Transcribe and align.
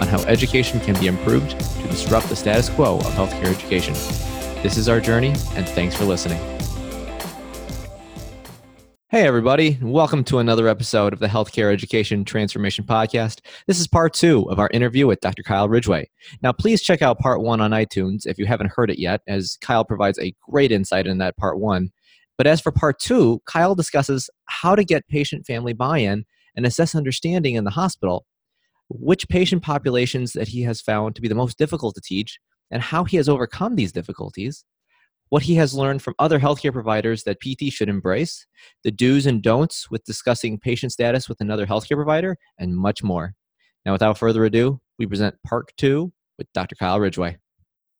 on 0.00 0.08
how 0.08 0.20
education 0.24 0.80
can 0.80 0.98
be 0.98 1.06
improved 1.06 1.50
to 1.60 1.88
disrupt 1.88 2.28
the 2.28 2.36
status 2.36 2.68
quo 2.70 2.96
of 2.96 3.06
healthcare 3.06 3.54
education. 3.54 3.94
This 4.62 4.76
is 4.76 4.88
our 4.88 5.00
journey, 5.00 5.28
and 5.54 5.68
thanks 5.68 5.94
for 5.94 6.04
listening. 6.04 6.40
Hey, 9.08 9.26
everybody. 9.26 9.76
Welcome 9.82 10.22
to 10.24 10.38
another 10.38 10.68
episode 10.68 11.12
of 11.12 11.18
the 11.18 11.26
Healthcare 11.26 11.72
Education 11.72 12.24
Transformation 12.24 12.84
Podcast. 12.84 13.40
This 13.66 13.80
is 13.80 13.88
part 13.88 14.14
two 14.14 14.48
of 14.48 14.60
our 14.60 14.70
interview 14.72 15.08
with 15.08 15.20
Dr. 15.20 15.42
Kyle 15.42 15.68
Ridgeway. 15.68 16.08
Now, 16.42 16.52
please 16.52 16.80
check 16.80 17.02
out 17.02 17.18
part 17.18 17.42
one 17.42 17.60
on 17.60 17.72
iTunes 17.72 18.24
if 18.24 18.38
you 18.38 18.46
haven't 18.46 18.70
heard 18.70 18.88
it 18.88 19.00
yet, 19.00 19.20
as 19.26 19.58
Kyle 19.60 19.84
provides 19.84 20.18
a 20.20 20.32
great 20.48 20.70
insight 20.70 21.08
in 21.08 21.18
that 21.18 21.36
part 21.36 21.58
one. 21.58 21.90
But 22.38 22.46
as 22.46 22.60
for 22.60 22.70
part 22.70 23.00
two, 23.00 23.42
Kyle 23.46 23.74
discusses 23.74 24.30
how 24.44 24.76
to 24.76 24.84
get 24.84 25.08
patient 25.08 25.44
family 25.44 25.72
buy 25.72 25.98
in 25.98 26.24
and 26.54 26.64
assess 26.64 26.94
understanding 26.94 27.56
in 27.56 27.64
the 27.64 27.70
hospital, 27.70 28.24
which 28.90 29.28
patient 29.28 29.62
populations 29.62 30.32
that 30.32 30.48
he 30.48 30.62
has 30.62 30.80
found 30.80 31.14
to 31.14 31.22
be 31.22 31.28
the 31.28 31.34
most 31.34 31.56
difficult 31.56 31.94
to 31.94 32.00
teach, 32.02 32.38
and 32.70 32.82
how 32.82 33.04
he 33.04 33.16
has 33.16 33.28
overcome 33.28 33.76
these 33.76 33.92
difficulties 33.92 34.64
what 35.30 35.44
he 35.44 35.54
has 35.54 35.74
learned 35.74 36.02
from 36.02 36.14
other 36.18 36.38
healthcare 36.38 36.72
providers 36.72 37.22
that 37.22 37.40
PT 37.40 37.72
should 37.72 37.88
embrace, 37.88 38.46
the 38.84 38.90
do's 38.90 39.26
and 39.26 39.42
don'ts 39.42 39.90
with 39.90 40.04
discussing 40.04 40.58
patient 40.58 40.92
status 40.92 41.28
with 41.28 41.40
another 41.40 41.66
healthcare 41.66 41.96
provider, 41.96 42.36
and 42.58 42.76
much 42.76 43.02
more. 43.02 43.34
Now, 43.86 43.92
without 43.92 44.18
further 44.18 44.44
ado, 44.44 44.80
we 44.98 45.06
present 45.06 45.36
part 45.46 45.72
two 45.78 46.12
with 46.36 46.52
Dr. 46.52 46.74
Kyle 46.74 47.00
Ridgeway. 47.00 47.38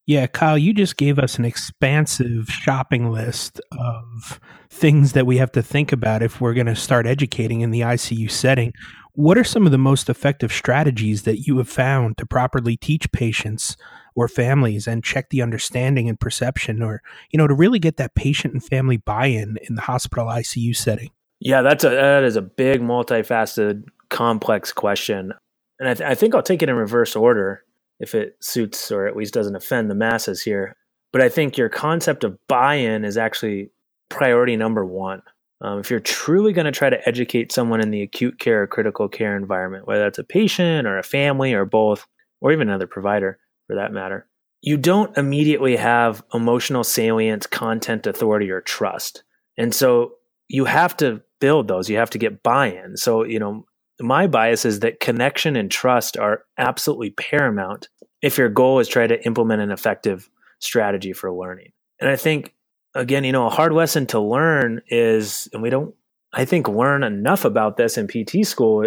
Yeah, 0.06 0.26
Kyle, 0.26 0.58
you 0.58 0.74
just 0.74 0.96
gave 0.96 1.20
us 1.20 1.38
an 1.38 1.44
expansive 1.44 2.48
shopping 2.48 3.12
list 3.12 3.60
of 3.70 4.40
things 4.68 5.12
that 5.12 5.26
we 5.26 5.36
have 5.36 5.52
to 5.52 5.62
think 5.62 5.92
about 5.92 6.22
if 6.22 6.40
we're 6.40 6.54
going 6.54 6.66
to 6.66 6.74
start 6.74 7.06
educating 7.06 7.60
in 7.60 7.70
the 7.70 7.82
ICU 7.82 8.28
setting. 8.28 8.72
What 9.14 9.36
are 9.38 9.44
some 9.44 9.66
of 9.66 9.72
the 9.72 9.78
most 9.78 10.08
effective 10.08 10.52
strategies 10.52 11.22
that 11.22 11.46
you 11.46 11.58
have 11.58 11.68
found 11.68 12.16
to 12.18 12.26
properly 12.26 12.76
teach 12.76 13.10
patients 13.12 13.76
or 14.14 14.28
families 14.28 14.86
and 14.86 15.04
check 15.04 15.30
the 15.30 15.42
understanding 15.42 16.08
and 16.08 16.18
perception 16.18 16.82
or 16.82 17.02
you 17.30 17.38
know 17.38 17.46
to 17.46 17.54
really 17.54 17.78
get 17.78 17.96
that 17.96 18.14
patient 18.14 18.54
and 18.54 18.64
family 18.64 18.96
buy-in 18.96 19.58
in 19.68 19.74
the 19.74 19.82
hospital 19.82 20.26
ICU 20.26 20.76
setting? 20.76 21.10
Yeah, 21.40 21.62
that's 21.62 21.84
a 21.84 21.90
that 21.90 22.24
is 22.24 22.36
a 22.36 22.42
big 22.42 22.80
multifaceted 22.80 23.84
complex 24.10 24.72
question. 24.72 25.32
And 25.78 25.88
I, 25.88 25.94
th- 25.94 26.10
I 26.10 26.14
think 26.14 26.34
I'll 26.34 26.42
take 26.42 26.62
it 26.62 26.68
in 26.68 26.74
reverse 26.74 27.16
order 27.16 27.64
if 27.98 28.14
it 28.14 28.36
suits 28.40 28.92
or 28.92 29.06
at 29.06 29.16
least 29.16 29.34
doesn't 29.34 29.56
offend 29.56 29.90
the 29.90 29.94
masses 29.94 30.42
here. 30.42 30.76
But 31.12 31.22
I 31.22 31.28
think 31.28 31.56
your 31.56 31.68
concept 31.68 32.22
of 32.22 32.38
buy-in 32.46 33.04
is 33.04 33.16
actually 33.16 33.70
priority 34.10 34.56
number 34.56 34.84
1. 34.84 35.22
Um, 35.62 35.78
if 35.78 35.90
you're 35.90 36.00
truly 36.00 36.52
going 36.52 36.64
to 36.64 36.72
try 36.72 36.88
to 36.88 37.08
educate 37.08 37.52
someone 37.52 37.80
in 37.80 37.90
the 37.90 38.02
acute 38.02 38.38
care 38.38 38.62
or 38.62 38.66
critical 38.66 39.08
care 39.08 39.36
environment, 39.36 39.86
whether 39.86 40.04
that's 40.04 40.18
a 40.18 40.24
patient 40.24 40.86
or 40.86 40.98
a 40.98 41.02
family 41.02 41.52
or 41.52 41.64
both, 41.64 42.06
or 42.40 42.52
even 42.52 42.68
another 42.68 42.86
provider 42.86 43.38
for 43.66 43.76
that 43.76 43.92
matter, 43.92 44.26
you 44.62 44.76
don't 44.76 45.16
immediately 45.16 45.76
have 45.76 46.22
emotional 46.32 46.84
salience, 46.84 47.46
content 47.46 48.06
authority, 48.06 48.50
or 48.50 48.60
trust. 48.60 49.22
And 49.56 49.74
so 49.74 50.14
you 50.48 50.64
have 50.64 50.96
to 50.98 51.22
build 51.40 51.68
those. 51.68 51.88
You 51.88 51.96
have 51.96 52.10
to 52.10 52.18
get 52.18 52.42
buy 52.42 52.72
in. 52.72 52.96
So, 52.96 53.24
you 53.24 53.38
know, 53.38 53.64
my 54.00 54.26
bias 54.26 54.64
is 54.64 54.80
that 54.80 55.00
connection 55.00 55.56
and 55.56 55.70
trust 55.70 56.16
are 56.16 56.44
absolutely 56.58 57.10
paramount 57.10 57.88
if 58.22 58.38
your 58.38 58.48
goal 58.48 58.78
is 58.78 58.88
try 58.88 59.06
to 59.06 59.24
implement 59.26 59.62
an 59.62 59.70
effective 59.70 60.28
strategy 60.58 61.12
for 61.12 61.32
learning. 61.32 61.72
And 62.00 62.10
I 62.10 62.16
think 62.16 62.54
again, 62.94 63.24
you 63.24 63.32
know, 63.32 63.46
a 63.46 63.50
hard 63.50 63.72
lesson 63.72 64.06
to 64.08 64.20
learn 64.20 64.82
is, 64.88 65.48
and 65.52 65.62
we 65.62 65.70
don't, 65.70 65.94
I 66.32 66.44
think, 66.44 66.68
learn 66.68 67.02
enough 67.02 67.44
about 67.44 67.76
this 67.76 67.98
in 67.98 68.08
PT 68.08 68.46
school. 68.46 68.86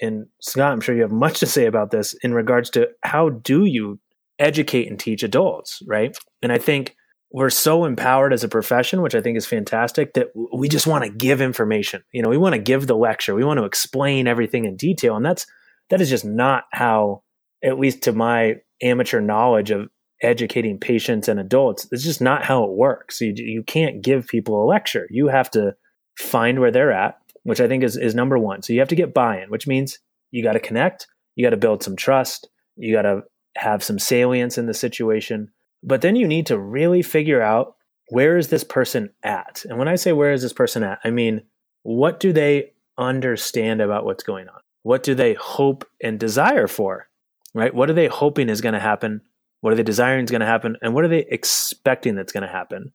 And 0.00 0.26
Scott, 0.40 0.72
I'm 0.72 0.80
sure 0.80 0.94
you 0.94 1.02
have 1.02 1.12
much 1.12 1.40
to 1.40 1.46
say 1.46 1.66
about 1.66 1.90
this 1.90 2.14
in 2.22 2.34
regards 2.34 2.70
to 2.70 2.88
how 3.02 3.30
do 3.30 3.64
you 3.64 3.98
educate 4.38 4.88
and 4.88 4.98
teach 4.98 5.22
adults, 5.22 5.82
right? 5.86 6.16
And 6.42 6.52
I 6.52 6.58
think 6.58 6.96
we're 7.30 7.50
so 7.50 7.84
empowered 7.84 8.32
as 8.32 8.44
a 8.44 8.48
profession, 8.48 9.02
which 9.02 9.14
I 9.14 9.20
think 9.20 9.36
is 9.36 9.46
fantastic, 9.46 10.14
that 10.14 10.28
we 10.56 10.68
just 10.68 10.86
want 10.86 11.04
to 11.04 11.10
give 11.10 11.40
information. 11.40 12.04
You 12.12 12.22
know, 12.22 12.28
we 12.28 12.38
want 12.38 12.54
to 12.54 12.60
give 12.60 12.86
the 12.86 12.96
lecture, 12.96 13.34
we 13.34 13.44
want 13.44 13.58
to 13.58 13.64
explain 13.64 14.28
everything 14.28 14.64
in 14.64 14.76
detail, 14.76 15.16
and 15.16 15.26
that's 15.26 15.46
that 15.90 16.00
is 16.00 16.08
just 16.08 16.24
not 16.24 16.64
how, 16.72 17.22
at 17.62 17.78
least 17.78 18.02
to 18.02 18.12
my 18.12 18.56
amateur 18.82 19.20
knowledge 19.20 19.70
of 19.70 19.88
educating 20.24 20.78
patients 20.78 21.28
and 21.28 21.38
adults. 21.38 21.86
It's 21.92 22.02
just 22.02 22.20
not 22.20 22.44
how 22.44 22.64
it 22.64 22.72
works. 22.72 23.20
You, 23.20 23.34
you 23.36 23.62
can't 23.62 24.02
give 24.02 24.26
people 24.26 24.62
a 24.62 24.66
lecture. 24.66 25.06
You 25.10 25.28
have 25.28 25.50
to 25.52 25.76
find 26.18 26.58
where 26.58 26.70
they're 26.70 26.92
at, 26.92 27.18
which 27.42 27.60
I 27.60 27.68
think 27.68 27.84
is, 27.84 27.96
is 27.96 28.14
number 28.14 28.38
one. 28.38 28.62
So 28.62 28.72
you 28.72 28.80
have 28.80 28.88
to 28.88 28.96
get 28.96 29.14
buy 29.14 29.42
in, 29.42 29.50
which 29.50 29.66
means 29.66 29.98
you 30.30 30.42
got 30.42 30.54
to 30.54 30.60
connect, 30.60 31.06
you 31.36 31.44
got 31.44 31.50
to 31.50 31.56
build 31.56 31.82
some 31.82 31.96
trust, 31.96 32.48
you 32.76 32.94
got 32.94 33.02
to 33.02 33.22
have 33.56 33.84
some 33.84 33.98
salience 33.98 34.58
in 34.58 34.66
the 34.66 34.74
situation. 34.74 35.50
But 35.82 36.00
then 36.00 36.16
you 36.16 36.26
need 36.26 36.46
to 36.46 36.58
really 36.58 37.02
figure 37.02 37.42
out 37.42 37.76
where 38.08 38.36
is 38.36 38.48
this 38.48 38.64
person 38.64 39.10
at? 39.22 39.64
And 39.68 39.78
when 39.78 39.88
I 39.88 39.96
say 39.96 40.12
where 40.12 40.32
is 40.32 40.42
this 40.42 40.52
person 40.52 40.82
at, 40.82 40.98
I 41.04 41.10
mean, 41.10 41.42
what 41.82 42.20
do 42.20 42.32
they 42.32 42.72
understand 42.98 43.80
about 43.80 44.04
what's 44.04 44.24
going 44.24 44.48
on? 44.48 44.60
What 44.82 45.02
do 45.02 45.14
they 45.14 45.34
hope 45.34 45.86
and 46.02 46.18
desire 46.18 46.66
for? 46.66 47.08
Right? 47.54 47.74
What 47.74 47.88
are 47.88 47.94
they 47.94 48.08
hoping 48.08 48.48
is 48.48 48.60
going 48.60 48.74
to 48.74 48.80
happen 48.80 49.20
what 49.64 49.72
are 49.72 49.76
they 49.76 49.82
desiring 49.82 50.22
is 50.22 50.30
going 50.30 50.42
to 50.42 50.46
happen? 50.46 50.76
And 50.82 50.92
what 50.92 51.04
are 51.04 51.08
they 51.08 51.24
expecting 51.30 52.16
that's 52.16 52.32
going 52.32 52.42
to 52.42 52.52
happen? 52.52 52.92